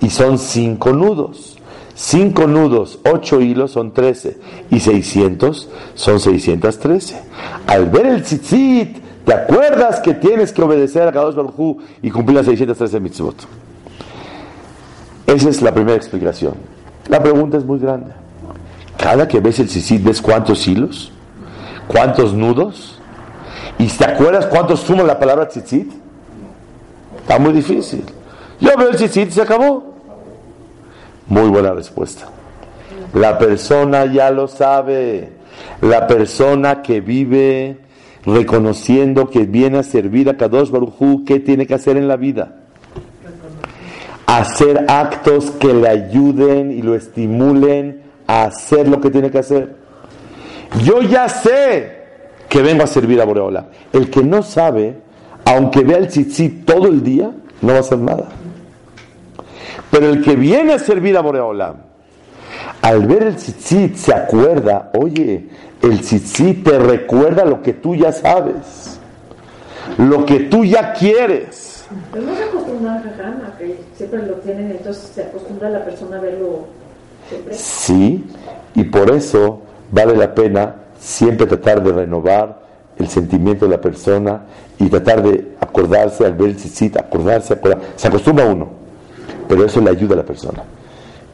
y 0.00 0.10
son 0.10 0.38
5 0.38 0.92
nudos. 0.92 1.56
5 1.94 2.46
nudos, 2.46 2.98
8 3.04 3.40
hilos 3.42 3.72
son 3.72 3.92
13 3.92 4.38
y 4.70 4.80
600 4.80 5.68
son 5.94 6.18
613. 6.18 7.20
Al 7.66 7.90
ver 7.90 8.06
el 8.06 8.22
tzitzit, 8.22 8.96
¿te 9.26 9.34
acuerdas 9.34 10.00
que 10.00 10.14
tienes 10.14 10.50
que 10.52 10.62
obedecer 10.62 11.06
a 11.06 11.12
Kadosh 11.12 11.34
Baruj 11.34 11.76
y 12.00 12.10
cumplir 12.10 12.36
las 12.36 12.46
613 12.46 13.00
mitzvot? 13.00 13.34
Esa 15.26 15.50
es 15.50 15.60
la 15.60 15.74
primera 15.74 15.96
explicación. 15.96 16.54
La 17.08 17.22
pregunta 17.22 17.58
es 17.58 17.64
muy 17.66 17.78
grande. 17.78 18.12
Cada 18.96 19.28
que 19.28 19.40
ves 19.40 19.58
el 19.58 19.66
tzitzit, 19.66 20.02
¿ves 20.02 20.22
cuántos 20.22 20.66
hilos? 20.66 21.12
¿Cuántos 21.86 22.32
nudos? 22.32 22.98
¿Y 23.78 23.86
te 23.88 24.04
acuerdas 24.06 24.46
cuánto 24.46 24.74
suma 24.76 25.02
la 25.02 25.18
palabra 25.18 25.48
tzitzit? 25.48 25.99
Está 27.22 27.38
muy 27.38 27.52
difícil. 27.52 28.04
Yo 28.60 28.76
veo 28.76 28.90
el 28.90 29.02
y 29.02 29.08
se 29.08 29.42
acabó. 29.42 29.94
Muy 31.26 31.48
buena 31.48 31.72
respuesta. 31.72 32.28
La 33.14 33.38
persona 33.38 34.06
ya 34.06 34.30
lo 34.30 34.48
sabe. 34.48 35.32
La 35.80 36.06
persona 36.06 36.82
que 36.82 37.00
vive 37.00 37.78
reconociendo 38.24 39.30
que 39.30 39.44
viene 39.46 39.78
a 39.78 39.82
servir 39.82 40.28
a 40.28 40.36
Kadosh 40.36 40.70
Barujú, 40.70 41.24
¿qué 41.24 41.40
tiene 41.40 41.66
que 41.66 41.74
hacer 41.74 41.96
en 41.96 42.08
la 42.08 42.16
vida? 42.16 42.56
Hacer 44.26 44.84
actos 44.88 45.50
que 45.52 45.72
le 45.72 45.88
ayuden 45.88 46.70
y 46.70 46.82
lo 46.82 46.94
estimulen 46.94 48.02
a 48.26 48.44
hacer 48.44 48.88
lo 48.88 49.00
que 49.00 49.10
tiene 49.10 49.30
que 49.30 49.38
hacer. 49.38 49.76
Yo 50.84 51.02
ya 51.02 51.28
sé 51.28 52.00
que 52.48 52.62
vengo 52.62 52.84
a 52.84 52.86
servir 52.86 53.20
a 53.20 53.24
Boreola. 53.24 53.68
El 53.92 54.10
que 54.10 54.22
no 54.22 54.42
sabe, 54.42 54.96
aunque 55.44 55.82
vea 55.82 55.98
el 55.98 56.08
tzitzit 56.08 56.64
todo 56.64 56.86
el 56.86 57.02
día, 57.02 57.30
no 57.60 57.72
va 57.72 57.78
a 57.78 57.80
hacer 57.80 57.98
nada. 57.98 58.28
Pero 59.90 60.08
el 60.08 60.22
que 60.22 60.36
viene 60.36 60.72
a 60.72 60.78
servir 60.78 61.16
a 61.16 61.20
Boreolam, 61.20 61.76
al 62.82 63.06
ver 63.06 63.24
el 63.24 63.36
tzitzit 63.36 63.96
se 63.96 64.14
acuerda, 64.14 64.90
oye, 64.94 65.48
el 65.82 66.00
tzitzit 66.00 66.64
te 66.64 66.78
recuerda 66.78 67.44
lo 67.44 67.62
que 67.62 67.72
tú 67.72 67.94
ya 67.94 68.12
sabes, 68.12 69.00
lo 69.98 70.24
que 70.24 70.40
tú 70.40 70.64
ya 70.64 70.92
quieres. 70.92 71.84
A 71.90 73.58
que 73.58 73.80
siempre 73.96 74.26
lo 74.26 74.34
tienen, 74.34 74.70
entonces 74.70 75.10
se 75.14 75.24
acostumbra 75.24 75.68
la 75.70 75.84
persona 75.84 76.18
a 76.18 76.20
verlo 76.20 76.66
siempre. 77.28 77.54
Sí, 77.54 78.24
y 78.74 78.84
por 78.84 79.10
eso 79.10 79.62
vale 79.90 80.16
la 80.16 80.34
pena 80.34 80.76
siempre 80.98 81.46
tratar 81.46 81.82
de 81.82 81.92
renovar 81.92 82.59
el 83.00 83.08
sentimiento 83.08 83.64
de 83.64 83.72
la 83.72 83.80
persona 83.80 84.42
y 84.78 84.88
tratar 84.88 85.22
de 85.22 85.56
acordarse 85.60 86.24
al 86.24 86.34
ver 86.34 86.50
el 86.50 86.56
tzitzit, 86.56 86.96
acordarse, 86.98 87.54
acordarse. 87.54 87.86
Se 87.96 88.08
acostumbra 88.08 88.44
uno, 88.44 88.68
pero 89.48 89.64
eso 89.64 89.80
le 89.80 89.90
ayuda 89.90 90.14
a 90.14 90.18
la 90.18 90.24
persona. 90.24 90.62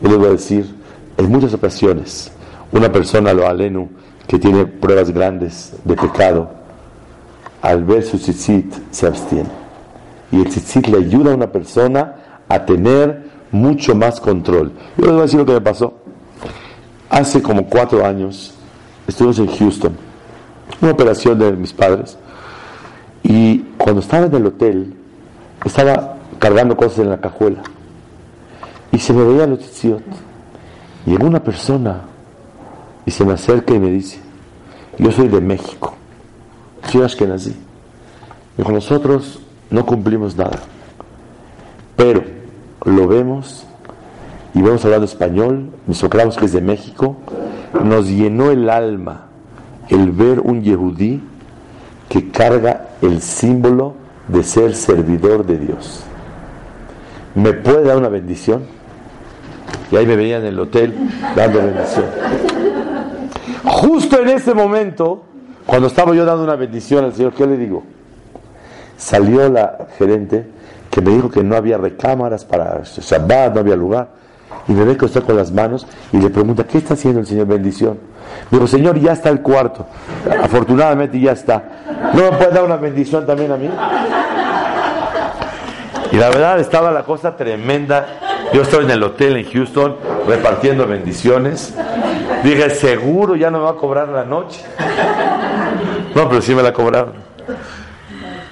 Yo 0.01 0.09
les 0.09 0.19
voy 0.19 0.29
a 0.29 0.31
decir, 0.31 0.75
en 1.17 1.31
muchas 1.31 1.53
ocasiones, 1.55 2.31
una 2.73 2.91
persona, 2.91 3.33
lo 3.33 3.47
alenu, 3.47 3.89
que 4.27 4.39
tiene 4.39 4.67
pruebas 4.67 5.11
grandes 5.11 5.73
de 5.85 5.95
pecado, 5.95 6.51
al 7.63 7.85
ver 7.85 8.03
su 8.05 8.19
tzitzit 8.19 8.73
se 8.91 9.07
abstiene. 9.07 9.51
Y 10.31 10.41
el 10.41 10.49
tzitzit 10.49 10.87
le 10.89 10.99
ayuda 10.99 11.33
a 11.33 11.35
una 11.35 11.51
persona 11.51 12.15
a 12.49 12.65
tener 12.65 13.25
mucho 13.51 13.95
más 13.95 14.21
control. 14.21 14.73
Yo 14.97 15.05
les 15.05 15.13
voy 15.13 15.21
a 15.21 15.23
decir 15.23 15.39
lo 15.41 15.47
que 15.47 15.53
me 15.53 15.61
pasó. 15.61 15.95
Hace 17.09 17.43
como 17.43 17.67
cuatro 17.67 18.05
años 18.05 18.55
estuvimos 19.07 19.39
en 19.39 19.47
Houston, 19.47 20.06
una 20.81 20.93
operación 20.93 21.39
de 21.39 21.53
mis 21.53 21.73
padres, 21.73 22.19
y 23.23 23.59
cuando 23.77 24.01
estaba 24.01 24.27
en 24.27 24.35
el 24.35 24.47
hotel, 24.47 24.95
estaba 25.65 26.17
cargando 26.39 26.77
cosas 26.77 27.01
en 27.01 27.11
la 27.11 27.21
cajuela, 27.21 27.63
y 28.93 28.99
se 28.99 29.13
me 29.13 29.25
veía 29.25 29.47
los 29.47 29.59
tzitziot. 29.59 30.03
Llegó 31.07 31.27
una 31.27 31.43
persona 31.43 32.03
y 33.05 33.11
se 33.11 33.25
me 33.25 33.35
acerca 33.35 33.75
y 33.75 33.79
me 33.79 33.91
dice, 33.91 34.21
yo 34.99 35.13
soy 35.13 35.29
de 35.29 35.41
México, 35.41 35.95
soy 36.91 37.03
Ashkenazi. 37.03 37.55
Dijo, 38.57 38.73
nosotros 38.73 39.41
no 39.71 39.87
cumplimos 39.87 40.37
nada, 40.37 40.59
pero 41.95 42.25
lo 42.85 43.07
vemos 43.07 43.67
y 44.55 44.63
vamos 44.63 44.85
hablando 44.85 45.05
español, 45.05 45.71
tocamos 46.01 46.37
que 46.37 46.47
es 46.47 46.53
de 46.53 46.63
México, 46.63 47.17
nos 47.85 48.09
llenó 48.09 48.51
el 48.51 48.71
alma 48.71 49.27
el 49.89 50.11
ver 50.13 50.41
un 50.41 50.63
yehudí 50.63 51.23
que 52.09 52.31
carga 52.31 52.89
el 53.03 53.21
símbolo 53.21 53.95
de 54.29 54.43
ser 54.43 54.75
servidor 54.75 55.47
de 55.47 55.59
Dios. 55.59 56.05
¿Me 57.35 57.53
puede 57.53 57.85
dar 57.85 57.97
una 57.97 58.09
bendición? 58.09 58.65
Y 59.91 59.97
ahí 59.97 60.07
me 60.07 60.17
veía 60.17 60.39
en 60.39 60.47
el 60.47 60.59
hotel 60.59 60.95
dando 61.35 61.59
bendición. 61.59 62.05
Justo 63.65 64.21
en 64.21 64.29
ese 64.29 64.55
momento, 64.55 65.25
cuando 65.67 65.89
estaba 65.89 66.15
yo 66.15 66.25
dando 66.25 66.45
una 66.45 66.57
bendición 66.57 67.05
al 67.05 67.15
Señor, 67.15 67.35
¿qué 67.35 67.47
le 67.47 67.57
digo? 67.57 67.83
Salió 68.97 69.49
la 69.49 69.89
gerente 69.99 70.47
que 70.91 71.01
me 71.01 71.11
dijo 71.11 71.31
que 71.31 71.45
no 71.45 71.57
había 71.57 71.77
recámaras 71.77 72.45
para 72.45 72.83
Shabbat, 72.83 73.55
no 73.55 73.61
había 73.61 73.77
lugar. 73.77 74.09
Y 74.69 74.75
que 74.97 75.07
está 75.07 75.21
con 75.21 75.37
las 75.37 75.53
manos 75.53 75.87
y 76.13 76.19
le 76.19 76.29
pregunta, 76.31 76.65
¿qué 76.65 76.79
está 76.79 76.95
haciendo 76.95 77.21
el 77.21 77.27
Señor? 77.27 77.47
Bendición. 77.47 77.99
Digo, 78.51 78.67
Señor, 78.67 78.99
ya 78.99 79.13
está 79.13 79.29
el 79.29 79.41
cuarto. 79.41 79.87
Afortunadamente 80.43 81.21
ya 81.21 81.33
está. 81.33 81.63
¿No 82.13 82.23
me 82.23 82.37
puede 82.37 82.51
dar 82.51 82.65
una 82.65 82.77
bendición 82.77 83.25
también 83.25 83.53
a 83.53 83.57
mí? 83.57 83.71
Y 86.13 86.17
la 86.17 86.29
verdad 86.29 86.59
estaba 86.59 86.91
la 86.91 87.05
cosa 87.05 87.37
tremenda. 87.37 88.07
Yo 88.53 88.63
estaba 88.63 88.83
en 88.83 88.91
el 88.91 89.03
hotel 89.03 89.37
en 89.37 89.51
Houston 89.51 89.97
repartiendo 90.27 90.87
bendiciones. 90.87 91.75
Dije, 92.43 92.71
seguro 92.71 93.37
ya 93.37 93.51
no 93.51 93.59
me 93.59 93.65
va 93.65 93.71
a 93.71 93.77
cobrar 93.77 94.09
la 94.09 94.25
noche. 94.25 94.65
No, 96.15 96.29
pero 96.29 96.41
sí 96.41 96.55
me 96.55 96.63
la 96.63 96.73
cobraron. 96.73 97.15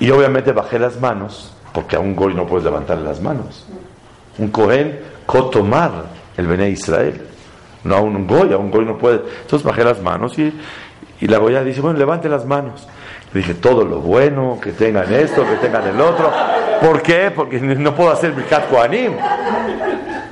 Y 0.00 0.10
obviamente 0.10 0.52
bajé 0.52 0.78
las 0.78 1.00
manos, 1.00 1.54
porque 1.72 1.96
a 1.96 2.00
un 2.00 2.14
goy 2.14 2.34
no 2.34 2.46
puedes 2.46 2.64
levantar 2.64 2.98
las 2.98 3.20
manos. 3.20 3.66
Un 4.38 4.48
cohen, 4.48 5.00
cotomar 5.26 6.06
el 6.36 6.46
Bene 6.46 6.70
Israel. 6.70 7.28
No 7.84 7.96
a 7.96 8.00
un 8.00 8.26
goy, 8.26 8.52
a 8.52 8.56
un 8.56 8.70
goy 8.70 8.84
no 8.84 8.96
puede. 8.96 9.20
Entonces 9.42 9.62
bajé 9.62 9.84
las 9.84 10.00
manos 10.00 10.38
y, 10.38 10.52
y 11.20 11.26
la 11.26 11.38
goya 11.38 11.62
dice, 11.62 11.80
bueno, 11.80 11.98
levante 11.98 12.28
las 12.28 12.46
manos. 12.46 12.86
Le 13.32 13.40
dije, 13.40 13.54
todo 13.54 13.84
lo 13.84 14.00
bueno, 14.00 14.58
que 14.62 14.72
tengan 14.72 15.12
esto, 15.12 15.44
que 15.44 15.56
tengan 15.56 15.86
el 15.88 16.00
otro. 16.00 16.32
¿Por 16.80 17.02
qué? 17.02 17.32
Porque 17.34 17.60
no 17.60 17.94
puedo 17.94 18.10
hacer 18.10 18.32
Birkat 18.32 18.68
Kohanim. 18.70 19.12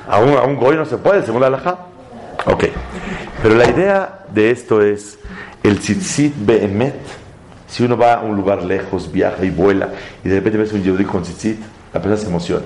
A 0.07 0.19
un, 0.19 0.37
a 0.37 0.43
un 0.43 0.55
goy 0.55 0.75
no 0.75 0.85
se 0.85 0.97
puede, 0.97 1.23
según 1.23 1.41
la 1.41 1.47
halajá. 1.47 1.77
Ok. 2.45 2.65
Pero 3.41 3.55
la 3.55 3.69
idea 3.69 4.19
de 4.29 4.51
esto 4.51 4.81
es 4.81 5.19
el 5.63 5.79
tzitzit 5.79 6.33
behemet. 6.37 6.95
Si 7.67 7.83
uno 7.83 7.97
va 7.97 8.15
a 8.15 8.21
un 8.21 8.35
lugar 8.35 8.63
lejos, 8.63 9.11
viaja 9.11 9.43
y 9.43 9.49
vuela, 9.49 9.89
y 10.23 10.29
de 10.29 10.35
repente 10.35 10.57
ves 10.59 10.73
un 10.73 10.83
yehudí 10.83 11.05
con 11.05 11.23
tzitzit, 11.23 11.59
la 11.93 12.01
persona 12.01 12.17
se 12.17 12.27
emociona. 12.27 12.65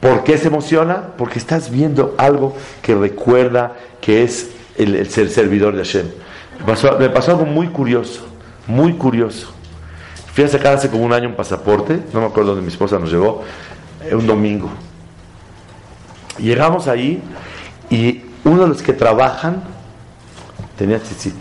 ¿Por 0.00 0.24
qué 0.24 0.38
se 0.38 0.48
emociona? 0.48 1.08
Porque 1.16 1.38
estás 1.38 1.70
viendo 1.70 2.14
algo 2.18 2.56
que 2.82 2.94
recuerda 2.94 3.76
que 4.00 4.22
es 4.22 4.50
el, 4.76 4.94
el 4.94 5.10
ser 5.10 5.28
servidor 5.28 5.74
de 5.74 5.84
Hashem. 5.84 6.06
Me 6.98 7.08
pasó, 7.08 7.30
algo 7.32 7.46
muy 7.46 7.68
curioso, 7.68 8.26
muy 8.66 8.94
curioso. 8.94 9.48
Fui 10.32 10.44
a 10.44 10.48
sacar 10.48 10.74
hace 10.74 10.88
como 10.88 11.04
un 11.04 11.12
año 11.12 11.28
un 11.28 11.34
pasaporte, 11.34 12.00
no 12.12 12.20
me 12.20 12.26
acuerdo 12.26 12.50
dónde 12.50 12.62
mi 12.62 12.68
esposa 12.68 12.98
nos 12.98 13.10
llevó, 13.10 13.42
eh, 14.04 14.14
un 14.14 14.26
domingo. 14.26 14.70
Llegamos 16.38 16.86
ahí 16.86 17.22
y 17.90 18.22
uno 18.44 18.62
de 18.62 18.68
los 18.68 18.82
que 18.82 18.92
trabajan 18.92 19.62
tenía 20.76 21.00
tzitzit. 21.00 21.34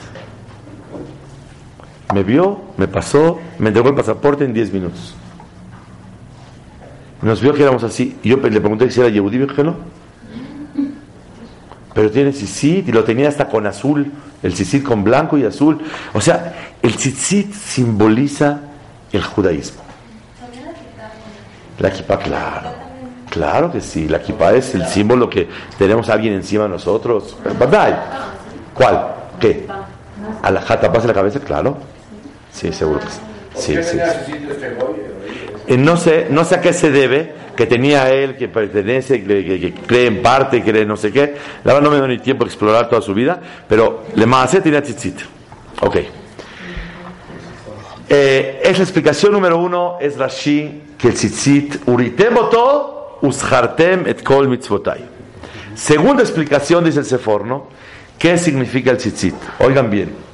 Me 2.13 2.23
vio, 2.23 2.61
me 2.77 2.87
pasó, 2.87 3.39
me 3.59 3.67
entregó 3.67 3.89
el 3.89 3.95
pasaporte 3.95 4.45
en 4.45 4.53
10 4.53 4.73
minutos. 4.73 5.15
Nos 7.21 7.41
vio 7.41 7.53
que 7.53 7.63
éramos 7.63 7.83
así. 7.83 8.17
Y 8.23 8.29
yo 8.29 8.37
le 8.37 8.59
pregunté 8.59 8.89
si 8.91 8.99
era 8.99 9.09
Yehudí, 9.09 9.37
me 9.39 9.47
que 9.47 9.63
no. 9.63 9.75
Pero 11.93 12.11
tiene 12.11 12.31
tzitzit 12.31 12.87
y 12.87 12.91
lo 12.91 13.03
tenía 13.03 13.27
hasta 13.27 13.47
con 13.47 13.65
azul. 13.65 14.11
El 14.43 14.53
tzitzit 14.53 14.83
con 14.83 15.03
blanco 15.03 15.37
y 15.37 15.45
azul. 15.45 15.79
O 16.13 16.21
sea, 16.21 16.73
el 16.81 16.95
tzitzit 16.95 17.53
simboliza 17.53 18.59
el 19.11 19.23
judaísmo. 19.23 19.81
La 21.79 21.91
kippah, 21.91 22.19
claro. 22.19 22.69
Claro 23.29 23.71
que 23.71 23.81
sí. 23.81 24.07
La 24.07 24.21
kippah 24.21 24.53
es 24.53 24.75
el 24.75 24.85
símbolo 24.85 25.29
que 25.29 25.47
tenemos 25.77 26.09
a 26.09 26.13
alguien 26.13 26.33
encima 26.33 26.63
de 26.63 26.69
nosotros. 26.69 27.35
¿Cuál? 28.73 29.07
¿Qué? 29.39 29.67
¿A 30.43 30.51
la 30.51 30.61
jata 30.61 30.91
pasa 30.91 31.07
la 31.07 31.13
cabeza? 31.13 31.39
Claro. 31.39 31.77
Sí, 32.51 32.71
seguro 32.71 32.99
que. 32.99 33.07
Sí, 33.59 33.75
sí, 33.83 33.83
sí. 33.83 33.97
Eh, 35.67 35.77
no 35.77 35.97
sé, 35.97 36.27
no 36.29 36.45
sé 36.45 36.55
a 36.55 36.61
qué 36.61 36.71
se 36.73 36.91
debe 36.91 37.33
que 37.55 37.65
tenía 37.65 38.09
él, 38.13 38.37
que 38.37 38.47
pertenece, 38.47 39.23
que, 39.23 39.43
que- 39.59 39.73
cree 39.85 40.07
en 40.07 40.21
parte, 40.21 40.63
cree 40.63 40.85
no 40.85 40.95
sé 40.95 41.11
qué. 41.11 41.35
La 41.63 41.73
verdad 41.73 41.89
no 41.89 41.91
me 41.91 41.97
dio 41.97 42.07
ni 42.07 42.19
tiempo 42.19 42.45
de 42.45 42.49
explorar 42.49 42.87
toda 42.89 43.01
su 43.01 43.13
vida, 43.13 43.41
pero 43.67 44.03
le 44.15 44.25
Maaseh 44.25 44.61
tenía 44.61 44.81
tzitzit. 44.81 45.19
Ok. 45.81 45.97
Eh, 48.09 48.61
es 48.63 48.77
la 48.77 48.83
explicación 48.83 49.33
número 49.33 49.57
uno, 49.57 49.97
es 49.99 50.17
Rashi, 50.17 50.83
que 50.97 51.09
el 51.09 51.13
tzitzit, 51.13 51.81
uritem 51.87 52.37
oto, 52.37 53.19
uschartem 53.21 54.07
et 54.07 54.23
kol 54.23 54.47
mitzvotai. 54.47 55.03
Segunda 55.75 56.23
explicación, 56.23 56.85
dice 56.85 56.99
el 56.99 57.05
Seforno, 57.05 57.67
¿qué 58.17 58.37
significa 58.37 58.91
el 58.91 58.97
tzitzit? 58.97 59.35
Oigan 59.59 59.89
bien. 59.89 60.26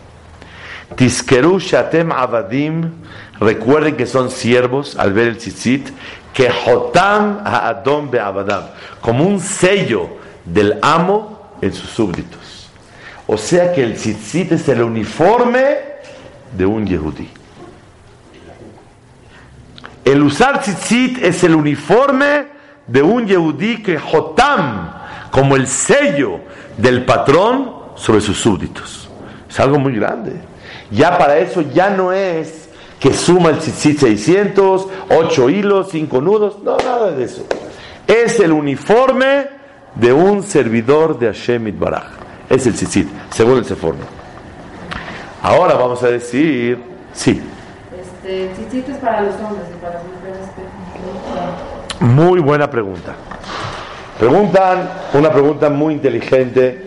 Tiskeru 0.96 1.60
shatem 1.60 2.12
avadim, 2.12 2.92
recuerden 3.40 3.96
que 3.96 4.06
son 4.06 4.30
siervos 4.30 4.96
al 4.98 5.14
ver 5.14 5.28
el 5.28 5.38
tzitzit, 5.38 5.90
que 6.34 6.50
hotam 6.50 7.42
ha'adom 7.46 8.10
be'avadam, 8.10 8.64
como 9.02 9.26
un 9.26 9.40
sello 9.40 10.10
del 10.46 10.80
amo 10.82 11.58
en 11.62 11.74
sus 11.74 11.90
súbditos. 11.90 12.70
O 13.28 13.38
sea 13.38 13.72
que 13.74 13.84
el 13.84 13.96
tzitzit 13.96 14.52
es 14.52 14.68
el 14.68 14.82
uniforme 14.82 15.78
de 16.56 16.66
un 16.66 16.86
yehudí. 16.86 17.30
El 20.04 20.22
usar 20.22 20.62
tzitzit 20.62 21.24
es 21.24 21.44
el 21.44 21.56
uniforme 21.56 22.48
de 22.88 23.02
un 23.02 23.26
yehudí 23.26 23.82
que 23.82 23.98
hotam, 23.98 24.92
como 25.32 25.56
el 25.56 25.68
sello 25.68 26.42
del 26.78 27.06
patrón 27.06 27.72
sobre 27.96 28.22
sus 28.22 28.38
súbditos. 28.38 29.10
Es 29.50 29.60
algo 29.60 29.80
muy 29.80 29.96
grande. 29.96 30.53
Ya 30.94 31.18
para 31.18 31.40
eso 31.40 31.62
ya 31.62 31.90
no 31.90 32.12
es 32.12 32.70
que 33.00 33.14
suma 33.14 33.50
el 33.50 33.58
tzitzit 33.58 34.00
600, 34.00 34.88
8 35.10 35.50
hilos, 35.50 35.90
5 35.92 36.22
nudos, 36.22 36.60
no, 36.64 36.78
nada 36.78 37.12
de 37.12 37.26
eso. 37.26 37.46
Es 38.08 38.40
el 38.40 38.52
uniforme 38.52 39.48
de 39.96 40.14
un 40.14 40.44
servidor 40.44 41.20
de 41.20 41.28
Hashem 41.28 41.68
Itbaraj. 41.68 42.06
Es 42.50 42.66
el 42.68 42.74
tzitzit, 42.74 43.10
según 43.32 43.58
el 43.58 43.66
Seforno. 43.66 44.06
Ahora 45.42 45.74
vamos 45.74 46.02
a 46.04 46.08
decir, 46.08 46.78
sí, 47.14 47.42
Este, 48.00 48.54
tzitzit 48.54 48.88
es 48.90 48.98
para 48.98 49.22
los 49.22 49.36
hombres 49.36 49.66
y 49.70 49.82
para 49.82 49.96
las 49.96 50.04
mujeres. 50.04 50.48
Muy 52.00 52.40
buena 52.40 52.70
pregunta. 52.70 53.16
Preguntan 54.20 54.90
una 55.14 55.32
pregunta 55.32 55.70
muy 55.70 55.96
inteligente. 55.96 56.86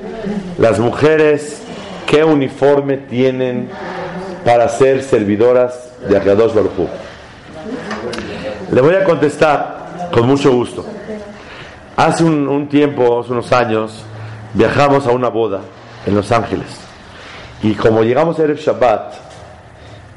Las 0.58 0.78
mujeres, 0.78 1.62
¿qué 2.06 2.24
uniforme 2.24 2.96
tienen 2.96 3.68
para 4.44 4.68
ser 4.68 5.02
servidoras 5.02 5.90
de 6.08 6.16
Akadosh 6.16 6.54
Baruj? 6.54 6.88
Le 8.72 8.80
voy 8.80 8.94
a 8.94 9.04
contestar 9.04 10.08
con 10.12 10.26
mucho 10.26 10.52
gusto. 10.52 10.84
Hace 11.96 12.24
un, 12.24 12.68
tiempo, 12.68 13.20
hace 13.20 13.32
unos 13.32 13.52
años, 13.52 14.04
viajamos 14.54 15.06
a 15.06 15.10
una 15.10 15.28
boda 15.28 15.60
en 16.06 16.14
Los 16.14 16.30
Ángeles. 16.30 16.66
Y 17.62 17.74
como 17.74 18.02
llegamos 18.02 18.38
a 18.38 18.44
Erev 18.44 18.58
Shabbat 18.58 19.14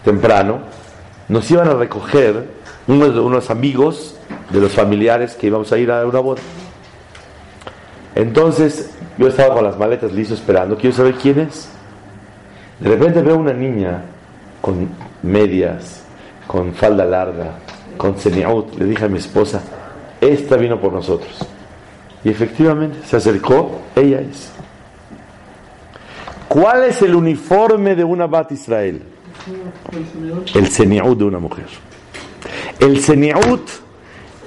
temprano, 0.03 0.59
nos 1.27 1.49
iban 1.49 1.67
a 1.69 1.73
recoger 1.73 2.49
unos, 2.87 3.15
unos 3.15 3.49
amigos 3.49 4.15
de 4.49 4.59
los 4.59 4.71
familiares 4.71 5.35
que 5.35 5.47
íbamos 5.47 5.71
a 5.71 5.77
ir 5.77 5.91
a 5.91 6.05
una 6.05 6.19
boda. 6.19 6.41
Entonces 8.15 8.91
yo 9.17 9.27
estaba 9.27 9.55
con 9.55 9.63
las 9.63 9.77
maletas 9.77 10.11
listo 10.11 10.33
esperando, 10.33 10.75
quiero 10.75 10.95
saber 10.95 11.15
quién 11.15 11.39
es. 11.39 11.69
De 12.79 12.89
repente 12.89 13.21
veo 13.21 13.37
una 13.37 13.53
niña 13.53 14.03
con 14.61 14.89
medias, 15.23 16.03
con 16.47 16.73
falda 16.73 17.05
larga, 17.05 17.59
con 17.97 18.17
seniaut. 18.17 18.75
Le 18.75 18.85
dije 18.85 19.05
a 19.05 19.09
mi 19.09 19.17
esposa, 19.17 19.61
esta 20.21 20.55
vino 20.55 20.79
por 20.79 20.93
nosotros. 20.93 21.39
Y 22.23 22.29
efectivamente 22.29 22.99
se 23.05 23.17
acercó, 23.17 23.81
ella 23.95 24.21
es. 24.21 24.51
¿Cuál 26.47 26.85
es 26.85 27.01
el 27.01 27.15
uniforme 27.15 27.95
de 27.95 28.03
una 28.03 28.27
Bat 28.27 28.51
Israel? 28.53 29.03
El 30.55 30.67
seniaut 30.67 31.17
de 31.17 31.25
una 31.25 31.39
mujer. 31.39 31.67
El 32.79 33.01
seniaut 33.01 33.69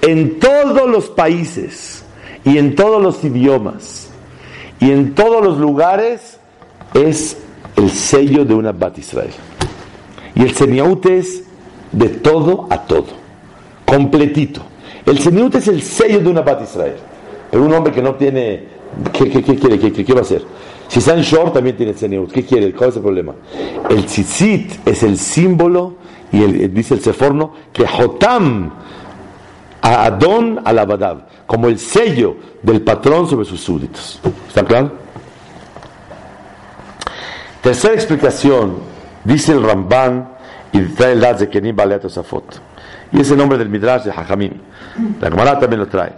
en 0.01 0.39
todos 0.39 0.89
los 0.89 1.09
países 1.11 2.05
y 2.45 2.59
en 2.59 2.75
todos 2.75 3.01
los 3.01 3.23
idiomas 3.25 4.11
y 4.81 4.91
en 4.91 5.15
todos 5.15 5.45
los 5.45 5.59
lugares 5.59 6.39
es 6.93 7.42
el 7.77 7.91
sello 7.91 8.45
de 8.45 8.55
una 8.55 8.73
Bat 8.73 8.99
Israel. 8.99 9.31
Y 10.35 10.43
el 10.43 10.55
seniaut 10.55 11.05
es 11.07 11.45
de 11.93 12.09
todo 12.09 12.67
a 12.71 12.83
todo, 12.83 13.07
completito. 13.85 14.63
El 15.05 15.19
seniaut 15.19 15.55
es 15.57 15.69
el 15.69 15.83
sello 15.83 16.21
de 16.21 16.29
una 16.29 16.41
Bat 16.43 16.63
Israel. 16.63 16.97
Pero 17.51 17.65
un 17.65 17.73
hombre 17.75 17.93
que 17.93 18.01
no 18.03 18.15
tiene, 18.15 18.65
¿qué, 19.13 19.29
qué, 19.29 19.43
qué 19.43 19.57
quiere? 19.57 19.79
¿Qué, 19.79 20.13
va 20.15 20.21
a 20.21 20.23
hacer? 20.23 20.43
Si 20.89 21.01
está 21.01 21.15
en 21.15 21.23
short, 21.23 21.53
también 21.55 21.77
tiene 21.77 21.93
Tzeniut. 21.93 22.31
¿Qué 22.33 22.45
quiere? 22.45 22.73
¿Cuál 22.73 22.91
es 22.91 22.97
el 22.97 23.03
problema? 23.03 23.35
El 23.91 24.05
tzitzit 24.07 24.87
es 24.87 25.03
el 25.03 25.19
símbolo, 25.19 25.97
y 26.33 26.43
el- 26.43 26.73
dice 26.73 26.95
el 26.95 27.01
Seforno, 27.01 27.53
que 27.73 27.87
Jotam 27.87 28.71
a 29.83 30.05
Adón 30.05 30.61
al 30.65 30.79
Abadab, 30.79 31.27
como 31.47 31.69
el 31.69 31.79
sello 31.79 32.37
del 32.63 32.81
patrón 32.83 33.29
sobre 33.29 33.45
sus 33.45 33.61
súbditos. 33.61 34.21
¿Está 34.49 34.65
claro? 34.65 34.93
Tercera 37.63 37.95
explicación, 37.95 38.79
dice 39.23 39.53
el 39.53 39.63
Ramban 39.63 40.33
y 40.73 40.81
trae 40.81 41.13
el 41.13 41.21
de 41.21 41.49
Kenim 41.49 41.77
Osafot. 41.79 42.61
Y 43.13 43.21
es 43.21 43.31
el 43.31 43.37
nombre 43.37 43.57
del 43.57 43.69
Midrash 43.69 44.03
de 44.03 44.11
Hajamim. 44.11 44.55
La 45.21 45.31
Gemara 45.31 45.61
también 45.61 45.79
lo 45.79 45.87
trae. 45.87 46.13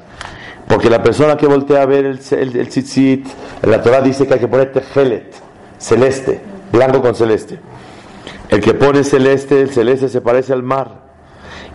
Porque 0.66 0.88
la 0.88 1.02
persona 1.02 1.36
que 1.36 1.46
voltea 1.46 1.82
a 1.82 1.86
ver 1.86 2.06
el, 2.06 2.20
el, 2.30 2.56
el 2.56 2.68
tzitzit, 2.68 3.26
la 3.62 3.82
Torah 3.82 4.00
dice 4.00 4.26
que 4.26 4.34
hay 4.34 4.40
que 4.40 4.48
poner 4.48 4.72
tejelet, 4.72 5.34
celeste, 5.76 6.40
blanco 6.72 7.02
con 7.02 7.14
celeste. 7.14 7.58
El 8.48 8.62
que 8.62 8.72
pone 8.72 9.04
celeste, 9.04 9.60
el 9.60 9.70
celeste 9.70 10.08
se 10.08 10.22
parece 10.22 10.54
al 10.54 10.62
mar. 10.62 11.02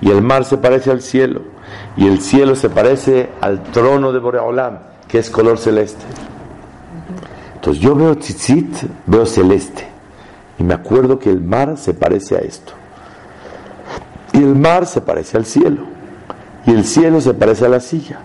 Y 0.02 0.10
el 0.10 0.24
mar 0.24 0.46
se 0.46 0.58
parece 0.58 0.90
al 0.90 1.04
cielo. 1.04 1.42
Y 1.96 2.08
el 2.08 2.22
cielo 2.22 2.56
se 2.56 2.70
parece 2.70 3.30
al 3.42 3.62
trono 3.64 4.12
de 4.12 4.18
Boreolam, 4.18 4.80
que 5.08 5.20
es 5.20 5.30
color 5.30 5.60
celeste. 5.60 6.06
Entonces 7.60 7.84
yo 7.84 7.94
veo 7.94 8.16
tzitzit, 8.18 8.74
veo 9.06 9.26
celeste. 9.26 9.86
Y 10.58 10.64
me 10.64 10.74
acuerdo 10.74 11.20
que 11.20 11.30
el 11.30 11.42
mar 11.42 11.78
se 11.78 11.94
parece 11.94 12.36
a 12.36 12.40
esto. 12.40 12.72
Y 14.34 14.38
el 14.38 14.56
mar 14.56 14.86
se 14.86 15.02
parece 15.02 15.36
al 15.38 15.46
cielo. 15.46 15.82
Y 16.66 16.72
el 16.72 16.86
cielo 16.86 17.20
se 17.20 17.34
parece 17.34 17.66
a 17.66 17.70
la 17.70 17.80
silla. 17.82 18.20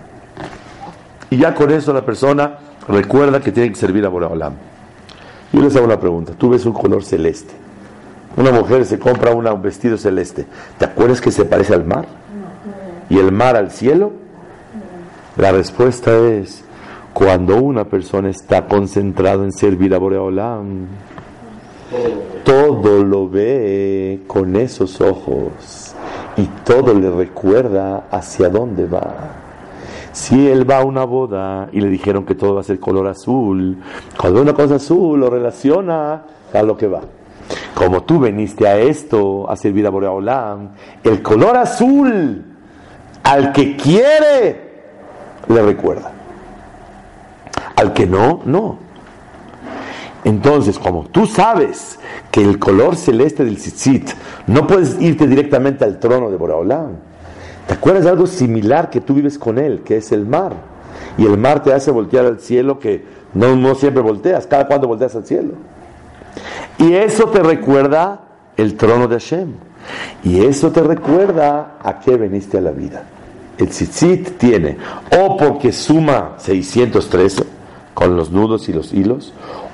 Y 1.30 1.38
ya 1.38 1.54
con 1.54 1.70
eso 1.72 1.92
la 1.92 2.04
persona 2.04 2.58
recuerda 2.88 3.40
que 3.40 3.50
tiene 3.50 3.70
que 3.70 3.76
servir 3.76 4.04
a 4.04 4.08
Boreolam. 4.08 4.52
Yo 5.52 5.60
les 5.62 5.74
hago 5.76 5.84
una 5.86 5.98
pregunta. 5.98 6.32
Tú 6.36 6.50
ves 6.50 6.64
un 6.66 6.72
color 6.72 7.04
celeste. 7.04 7.54
Una 8.36 8.50
mujer 8.52 8.84
se 8.84 8.98
compra 8.98 9.32
una- 9.32 9.52
un 9.52 9.62
vestido 9.62 9.96
celeste. 9.96 10.46
¿Te 10.78 10.84
acuerdas 10.84 11.20
que 11.20 11.30
se 11.30 11.44
parece 11.44 11.74
al 11.74 11.84
mar? 11.84 12.06
¿Y 13.08 13.18
el 13.18 13.32
mar 13.32 13.56
al 13.56 13.70
cielo? 13.70 14.12
La 15.36 15.50
respuesta 15.52 16.16
es 16.16 16.62
cuando 17.14 17.62
una 17.62 17.84
persona 17.84 18.28
está 18.28 18.66
concentrada 18.66 19.44
en 19.44 19.52
servir 19.52 19.94
a 19.94 19.98
Boreolam, 19.98 20.88
todo 22.42 23.04
lo 23.04 23.28
ve 23.28 24.22
con 24.26 24.56
esos 24.56 25.00
ojos 25.00 25.94
y 26.36 26.42
todo 26.64 26.92
le 26.92 27.08
recuerda 27.12 28.08
hacia 28.10 28.48
dónde 28.48 28.86
va. 28.86 29.14
Si 30.10 30.48
él 30.48 30.68
va 30.68 30.78
a 30.78 30.84
una 30.84 31.04
boda 31.04 31.68
y 31.72 31.80
le 31.80 31.88
dijeron 31.88 32.26
que 32.26 32.34
todo 32.34 32.56
va 32.56 32.62
a 32.62 32.64
ser 32.64 32.80
color 32.80 33.06
azul, 33.06 33.78
cuando 34.20 34.42
una 34.42 34.52
cosa 34.52 34.74
azul 34.74 35.20
lo 35.20 35.30
relaciona 35.30 36.24
a 36.52 36.62
lo 36.64 36.76
que 36.76 36.88
va. 36.88 37.02
Como 37.74 38.02
tú 38.02 38.18
veniste 38.18 38.66
a 38.66 38.76
esto, 38.76 39.48
a 39.48 39.54
servir 39.54 39.86
a 39.86 39.90
Boreolam, 39.90 40.70
el 41.04 41.22
color 41.22 41.56
azul 41.58 42.44
al 43.22 43.52
que 43.52 43.76
quiere 43.76 44.72
le 45.48 45.62
recuerda. 45.62 46.23
Al 47.76 47.92
que 47.92 48.06
no, 48.06 48.40
no. 48.44 48.78
Entonces, 50.24 50.78
como 50.78 51.04
tú 51.04 51.26
sabes 51.26 51.98
que 52.30 52.42
el 52.42 52.58
color 52.58 52.96
celeste 52.96 53.44
del 53.44 53.56
tzitzit 53.56 54.10
no 54.46 54.66
puedes 54.66 55.00
irte 55.00 55.26
directamente 55.26 55.84
al 55.84 55.98
trono 56.00 56.30
de 56.30 56.36
Boreolam, 56.36 56.92
¿te 57.66 57.74
acuerdas 57.74 58.04
de 58.04 58.10
algo 58.10 58.26
similar 58.26 58.88
que 58.88 59.02
tú 59.02 59.14
vives 59.14 59.38
con 59.38 59.58
él, 59.58 59.82
que 59.82 59.98
es 59.98 60.12
el 60.12 60.24
mar? 60.24 60.54
Y 61.18 61.26
el 61.26 61.36
mar 61.36 61.62
te 61.62 61.74
hace 61.74 61.90
voltear 61.90 62.24
al 62.24 62.40
cielo 62.40 62.78
que 62.78 63.04
no, 63.34 63.54
no 63.54 63.74
siempre 63.74 64.02
volteas, 64.02 64.46
cada 64.46 64.66
cuando 64.66 64.88
volteas 64.88 65.14
al 65.14 65.26
cielo. 65.26 65.52
Y 66.78 66.94
eso 66.94 67.26
te 67.26 67.42
recuerda 67.42 68.22
el 68.56 68.76
trono 68.76 69.06
de 69.08 69.16
Hashem. 69.16 69.52
Y 70.22 70.42
eso 70.42 70.72
te 70.72 70.82
recuerda 70.82 71.76
a 71.82 72.00
qué 72.00 72.16
veniste 72.16 72.56
a 72.56 72.62
la 72.62 72.70
vida. 72.70 73.04
El 73.58 73.68
tzitzit 73.68 74.38
tiene, 74.38 74.78
o 75.16 75.36
porque 75.36 75.70
suma 75.70 76.34
613 76.38 77.53
con 77.94 78.16
los 78.16 78.30
nudos 78.30 78.68
y 78.68 78.72
los 78.72 78.92
hilos, 78.92 79.32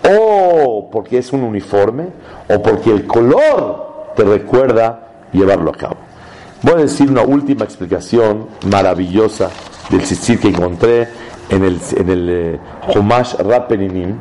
o 0.09 0.89
porque 0.93 1.19
es 1.19 1.33
un 1.33 1.43
uniforme, 1.43 2.09
o 2.49 2.63
porque 2.63 2.91
el 2.91 3.07
color 3.07 4.13
te 4.15 4.25
recuerda 4.25 5.09
llevarlo 5.33 5.71
a 5.71 5.75
cabo. 5.75 5.97
Voy 6.63 6.75
a 6.75 6.83
decir 6.83 7.11
una 7.11 7.23
última 7.23 7.65
explicación 7.65 8.47
maravillosa 8.71 9.51
del 9.89 10.03
tzitzit 10.03 10.41
que 10.41 10.49
encontré 10.49 11.09
en 11.49 11.65
el, 11.65 11.81
en 11.97 12.09
el 12.11 12.29
eh, 12.31 12.61
Humash 12.95 13.35
Rapeninim, 13.37 14.15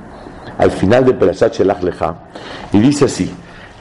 al 0.58 0.72
final 0.72 1.06
de 1.06 1.14
Perashat 1.14 1.56
Shelach 1.56 1.84
Lecha, 1.84 2.16
y 2.72 2.80
dice 2.80 3.06
así: 3.06 3.30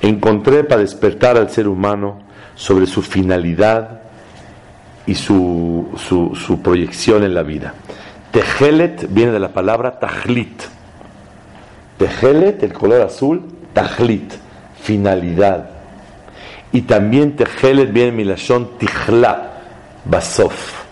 Encontré 0.02 0.64
para 0.64 0.80
despertar 0.80 1.36
al 1.36 1.50
ser 1.50 1.68
humano 1.68 2.18
sobre 2.54 2.86
su 2.86 3.02
finalidad 3.02 4.00
y 5.06 5.14
su, 5.14 5.88
su, 5.96 6.34
su 6.34 6.60
proyección 6.60 7.22
en 7.22 7.34
la 7.34 7.42
vida. 7.42 7.74
Tejelet 8.30 9.06
viene 9.08 9.32
de 9.32 9.40
la 9.40 9.48
palabra 9.48 9.98
tajlit. 9.98 10.62
Tejelet, 11.96 12.62
el 12.62 12.72
color 12.72 13.02
azul, 13.02 13.42
tajlit, 13.72 14.34
finalidad. 14.80 15.70
Y 16.72 16.82
también 16.82 17.36
Tejelet 17.36 17.92
viene 17.92 18.10
de 18.10 18.16
Milashon 18.16 18.78
Tijla, 18.78 19.52
Basof, 20.04 20.84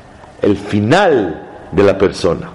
el 0.42 0.56
final 0.56 1.68
de 1.72 1.82
la 1.82 1.98
persona. 1.98 2.50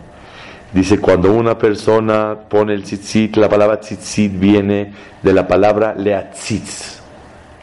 Dice, 0.73 0.99
cuando 0.99 1.32
una 1.34 1.57
persona 1.57 2.36
pone 2.47 2.73
el 2.73 2.84
tzitzit, 2.84 3.36
la 3.36 3.49
palabra 3.49 3.79
tzitzit 3.79 4.39
viene 4.39 4.93
de 5.21 5.34
la 5.34 5.45
palabra 5.45 5.93
leatzitz, 5.95 7.01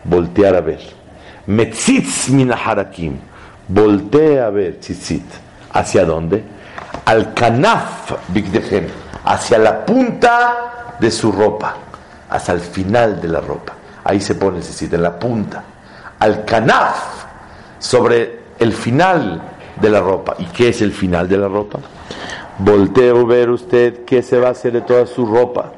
voltear 0.04 0.54
a 0.54 0.60
ver. 0.60 0.80
Metzitz 1.46 2.28
minaharakim, 2.28 3.16
voltea 3.66 4.46
a 4.46 4.50
ver 4.50 4.78
tzitzit. 4.78 5.24
¿Hacia 5.72 6.04
dónde? 6.04 6.57
Al 7.08 7.32
kanaf 7.32 8.12
bigdehem, 8.28 8.86
hacia 9.24 9.58
la 9.58 9.86
punta 9.86 10.96
de 11.00 11.10
su 11.10 11.32
ropa, 11.32 11.74
hasta 12.28 12.52
el 12.52 12.60
final 12.60 13.18
de 13.18 13.28
la 13.28 13.40
ropa. 13.40 13.72
Ahí 14.04 14.20
se 14.20 14.34
pone 14.34 14.60
tzitzit, 14.60 14.92
en 14.92 15.02
la 15.02 15.18
punta. 15.18 15.64
Al 16.18 16.44
kanaf, 16.44 17.24
sobre 17.78 18.40
el 18.58 18.74
final 18.74 19.40
de 19.80 19.88
la 19.88 20.00
ropa. 20.00 20.34
¿Y 20.38 20.44
qué 20.52 20.68
es 20.68 20.82
el 20.82 20.92
final 20.92 21.26
de 21.26 21.38
la 21.38 21.48
ropa? 21.48 21.78
Volteo 22.58 23.24
ver 23.24 23.48
usted 23.48 24.04
qué 24.04 24.22
se 24.22 24.38
va 24.38 24.48
a 24.48 24.50
hacer 24.50 24.72
de 24.72 24.82
toda 24.82 25.06
su 25.06 25.24
ropa. 25.24 25.72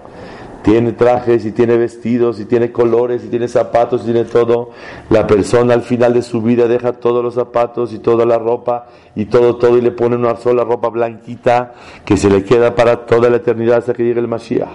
Tiene 0.63 0.93
trajes 0.93 1.47
y 1.47 1.53
tiene 1.53 1.77
vestidos 1.77 2.39
y 2.39 2.45
tiene 2.45 2.71
colores 2.71 3.25
y 3.25 3.29
tiene 3.29 3.49
zapatos 3.49 4.03
y 4.03 4.05
tiene 4.07 4.25
todo. 4.25 4.71
La 5.09 5.27
persona 5.27 5.75
al 5.75 5.83
final 5.83 6.13
de 6.13 6.23
su 6.23 6.43
vida 6.43 6.69
deja 6.69 6.93
todos 6.93 7.25
los 7.25 7.35
zapatos 7.35 7.93
y 7.93 7.99
toda 7.99 8.27
la 8.27 8.39
ropa 8.39 8.89
y 9.15 9.25
todo, 9.27 9.57
todo 9.57 9.79
y 9.79 9.81
le 9.81 9.91
pone 9.91 10.17
una 10.17 10.37
sola 10.37 10.65
ropa 10.65 10.89
blanquita 10.89 11.73
que 12.05 12.17
se 12.17 12.29
le 12.29 12.45
queda 12.45 12.75
para 12.75 13.07
toda 13.07 13.31
la 13.31 13.37
eternidad 13.37 13.79
hasta 13.79 13.95
que 13.95 14.05
llegue 14.05 14.21
el 14.21 14.29
Mashiach. 14.29 14.69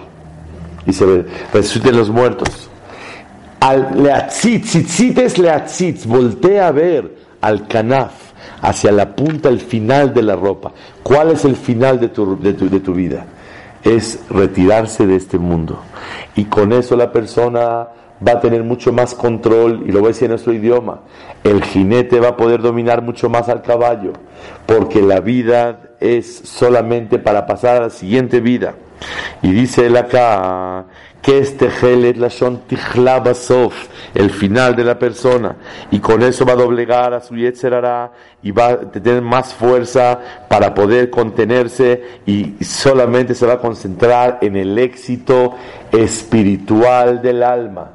Y 0.86 0.92
se 0.92 1.24
resuciten 1.52 1.96
los 1.96 2.10
muertos. 2.10 2.68
Al 3.60 4.02
leatzitz, 4.02 4.72
tzitzit 4.86 6.04
voltea 6.06 6.68
a 6.68 6.72
ver 6.72 7.16
al 7.40 7.66
canaf 7.66 8.12
hacia 8.62 8.92
la 8.92 9.14
punta, 9.14 9.48
el 9.48 9.60
final 9.60 10.12
de 10.12 10.22
la 10.22 10.36
ropa. 10.36 10.72
¿Cuál 11.02 11.30
es 11.30 11.44
el 11.44 11.56
final 11.56 12.00
de 12.00 12.08
tu, 12.08 12.38
de 12.38 12.54
tu, 12.54 12.68
de 12.68 12.80
tu 12.80 12.92
vida? 12.92 13.24
Es 13.86 14.20
retirarse 14.28 15.06
de 15.06 15.16
este 15.16 15.38
mundo. 15.38 15.78
Y 16.34 16.44
con 16.44 16.72
eso 16.72 16.96
la 16.96 17.12
persona 17.12 17.88
va 18.26 18.32
a 18.32 18.40
tener 18.40 18.62
mucho 18.62 18.92
más 18.92 19.14
control, 19.14 19.84
y 19.86 19.92
lo 19.92 20.00
voy 20.00 20.06
a 20.06 20.08
decir 20.08 20.24
en 20.24 20.30
nuestro 20.30 20.52
idioma, 20.52 21.00
el 21.44 21.62
jinete 21.62 22.20
va 22.20 22.28
a 22.28 22.36
poder 22.36 22.62
dominar 22.62 23.02
mucho 23.02 23.28
más 23.28 23.48
al 23.48 23.62
caballo, 23.62 24.12
porque 24.66 25.02
la 25.02 25.20
vida 25.20 25.80
es 26.00 26.40
solamente 26.44 27.18
para 27.18 27.46
pasar 27.46 27.76
a 27.76 27.84
la 27.84 27.90
siguiente 27.90 28.40
vida. 28.40 28.74
Y 29.42 29.52
dice 29.52 29.86
él 29.86 29.96
acá 29.96 30.86
que 31.26 31.38
este 31.40 31.68
gelet 31.72 32.16
la 32.18 33.18
Basof, 33.18 33.74
el 34.14 34.30
final 34.30 34.76
de 34.76 34.84
la 34.84 34.96
persona, 34.96 35.56
y 35.90 35.98
con 35.98 36.22
eso 36.22 36.46
va 36.46 36.52
a 36.52 36.56
doblegar 36.56 37.12
a 37.14 37.20
su 37.20 37.34
Yetzerara 37.34 38.12
y 38.44 38.52
va 38.52 38.68
a 38.68 38.78
tener 38.92 39.20
más 39.22 39.52
fuerza 39.52 40.20
para 40.48 40.72
poder 40.72 41.10
contenerse 41.10 42.20
y 42.26 42.62
solamente 42.64 43.34
se 43.34 43.44
va 43.44 43.54
a 43.54 43.58
concentrar 43.58 44.38
en 44.40 44.54
el 44.54 44.78
éxito 44.78 45.56
espiritual 45.90 47.20
del 47.20 47.42
alma, 47.42 47.90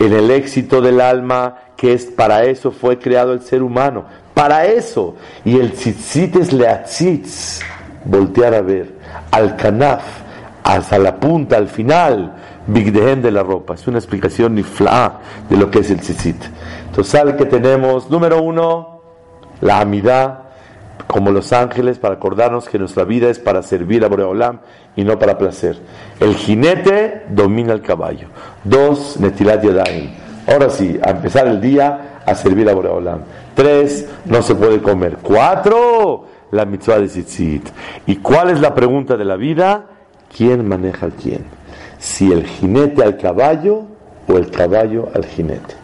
en 0.00 0.12
el 0.12 0.32
éxito 0.32 0.80
del 0.80 1.00
alma 1.00 1.58
que 1.76 1.92
es 1.92 2.06
para 2.06 2.42
eso 2.42 2.72
fue 2.72 2.98
creado 2.98 3.32
el 3.32 3.42
ser 3.42 3.62
humano, 3.62 4.06
para 4.34 4.66
eso. 4.66 5.14
Y 5.44 5.56
el 5.56 5.70
tzitzit 5.70 6.34
es 6.34 6.52
leatzitz, 6.52 7.60
voltear 8.04 8.54
a 8.54 8.60
ver, 8.60 8.92
al 9.30 9.54
kanaf, 9.54 10.21
hasta 10.64 10.98
la 10.98 11.16
punta, 11.16 11.56
al 11.56 11.68
final, 11.68 12.34
bigdehen 12.66 13.22
de 13.22 13.30
la 13.30 13.42
ropa. 13.42 13.74
Es 13.74 13.86
una 13.86 13.98
explicación 13.98 14.54
nifla 14.54 15.20
de 15.48 15.56
lo 15.56 15.70
que 15.70 15.80
es 15.80 15.90
el 15.90 16.00
tzitzit. 16.00 16.36
Entonces, 16.86 17.10
sabe 17.10 17.36
que 17.36 17.46
tenemos, 17.46 18.10
número 18.10 18.40
uno, 18.40 19.00
la 19.60 19.80
amidad, 19.80 20.38
como 21.06 21.30
los 21.30 21.52
ángeles 21.52 21.98
para 21.98 22.14
acordarnos 22.14 22.68
que 22.68 22.78
nuestra 22.78 23.04
vida 23.04 23.28
es 23.28 23.38
para 23.38 23.62
servir 23.62 24.04
a 24.04 24.08
Boreolam 24.08 24.60
y 24.96 25.04
no 25.04 25.18
para 25.18 25.36
placer. 25.36 25.78
El 26.20 26.34
jinete 26.36 27.24
domina 27.28 27.72
el 27.72 27.82
caballo. 27.82 28.28
Dos, 28.64 29.18
Netilat 29.18 29.62
Yadayim. 29.62 30.10
Ahora 30.46 30.70
sí, 30.70 30.98
a 31.02 31.10
empezar 31.10 31.46
el 31.46 31.60
día 31.60 32.20
a 32.24 32.34
servir 32.34 32.68
a 32.68 32.74
Boreolam. 32.74 33.20
Tres, 33.54 34.08
no 34.24 34.42
se 34.42 34.54
puede 34.54 34.80
comer. 34.80 35.18
Cuatro, 35.22 36.26
la 36.50 36.64
mitzvah 36.64 36.98
de 36.98 37.08
tzitzit. 37.08 37.68
¿Y 38.06 38.16
cuál 38.16 38.50
es 38.50 38.60
la 38.60 38.74
pregunta 38.74 39.16
de 39.16 39.24
la 39.24 39.36
vida? 39.36 39.86
¿Quién 40.36 40.66
maneja 40.66 41.06
al 41.06 41.12
quién? 41.12 41.44
Si 41.98 42.32
el 42.32 42.44
jinete 42.44 43.02
al 43.02 43.16
caballo 43.16 43.84
o 44.26 44.36
el 44.36 44.50
caballo 44.50 45.08
al 45.14 45.24
jinete. 45.24 45.82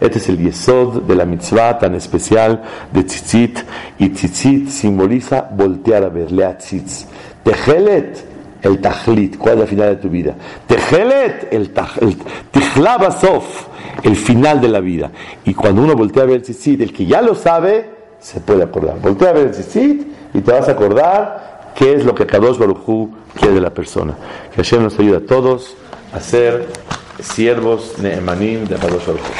Este 0.00 0.18
es 0.18 0.28
el 0.30 0.38
yesod 0.38 1.02
de 1.02 1.14
la 1.14 1.26
mitzvah 1.26 1.78
tan 1.78 1.94
especial 1.94 2.62
de 2.90 3.04
tzitzit. 3.04 3.58
Y 3.98 4.08
tzitzit 4.08 4.68
simboliza 4.68 5.48
voltear 5.52 6.04
a 6.04 6.08
ver, 6.08 6.32
leatzitz. 6.32 7.06
Tejelet, 7.44 8.24
el 8.62 8.80
tajlit, 8.80 9.36
¿cuál 9.36 9.54
es 9.54 9.60
la 9.60 9.66
final 9.66 9.88
de 9.90 9.96
tu 9.96 10.08
vida? 10.08 10.34
Tejelet, 10.66 11.48
el, 11.52 11.70
el 12.00 13.12
sof, 13.12 13.66
el 14.02 14.16
final 14.16 14.60
de 14.60 14.68
la 14.68 14.80
vida. 14.80 15.10
Y 15.44 15.52
cuando 15.52 15.82
uno 15.82 15.94
voltea 15.94 16.22
a 16.22 16.26
ver 16.26 16.36
el 16.36 16.42
tzitzit, 16.42 16.80
el 16.80 16.92
que 16.94 17.04
ya 17.04 17.20
lo 17.20 17.34
sabe, 17.34 17.90
se 18.18 18.40
puede 18.40 18.62
acordar. 18.62 18.98
Voltea 19.00 19.30
a 19.30 19.32
ver 19.32 19.48
el 19.48 19.50
tzitzit 19.50 20.06
y 20.32 20.40
te 20.40 20.50
vas 20.50 20.66
a 20.66 20.72
acordar 20.72 21.49
qué 21.74 21.94
es 21.94 22.04
lo 22.04 22.14
que 22.14 22.26
Kadosh 22.26 22.58
Baruchú 22.58 23.10
quiere 23.34 23.54
de 23.54 23.60
la 23.60 23.70
persona. 23.70 24.16
Que 24.50 24.56
Hashem 24.56 24.82
nos 24.82 24.98
ayude 24.98 25.18
a 25.18 25.26
todos 25.26 25.74
a 26.12 26.20
ser 26.20 26.68
siervos 27.20 27.98
neemanim 27.98 28.64
de 28.64 28.76
Kadosh 28.76 29.06
Baruchú. 29.06 29.32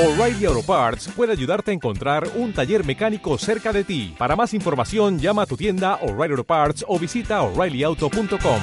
O'Reilly 0.00 0.46
Auto 0.46 0.62
Parts 0.62 1.08
puede 1.14 1.32
ayudarte 1.32 1.72
a 1.72 1.74
encontrar 1.74 2.26
un 2.36 2.54
taller 2.54 2.86
mecánico 2.86 3.36
cerca 3.36 3.70
de 3.70 3.84
ti. 3.84 4.14
Para 4.16 4.34
más 4.34 4.54
información, 4.54 5.18
llama 5.18 5.42
a 5.42 5.46
tu 5.46 5.58
tienda 5.58 5.96
O'Reilly 5.96 6.32
Auto 6.32 6.44
Parts 6.44 6.84
o 6.88 6.98
visita 6.98 7.42
oreillyauto.com. 7.42 8.60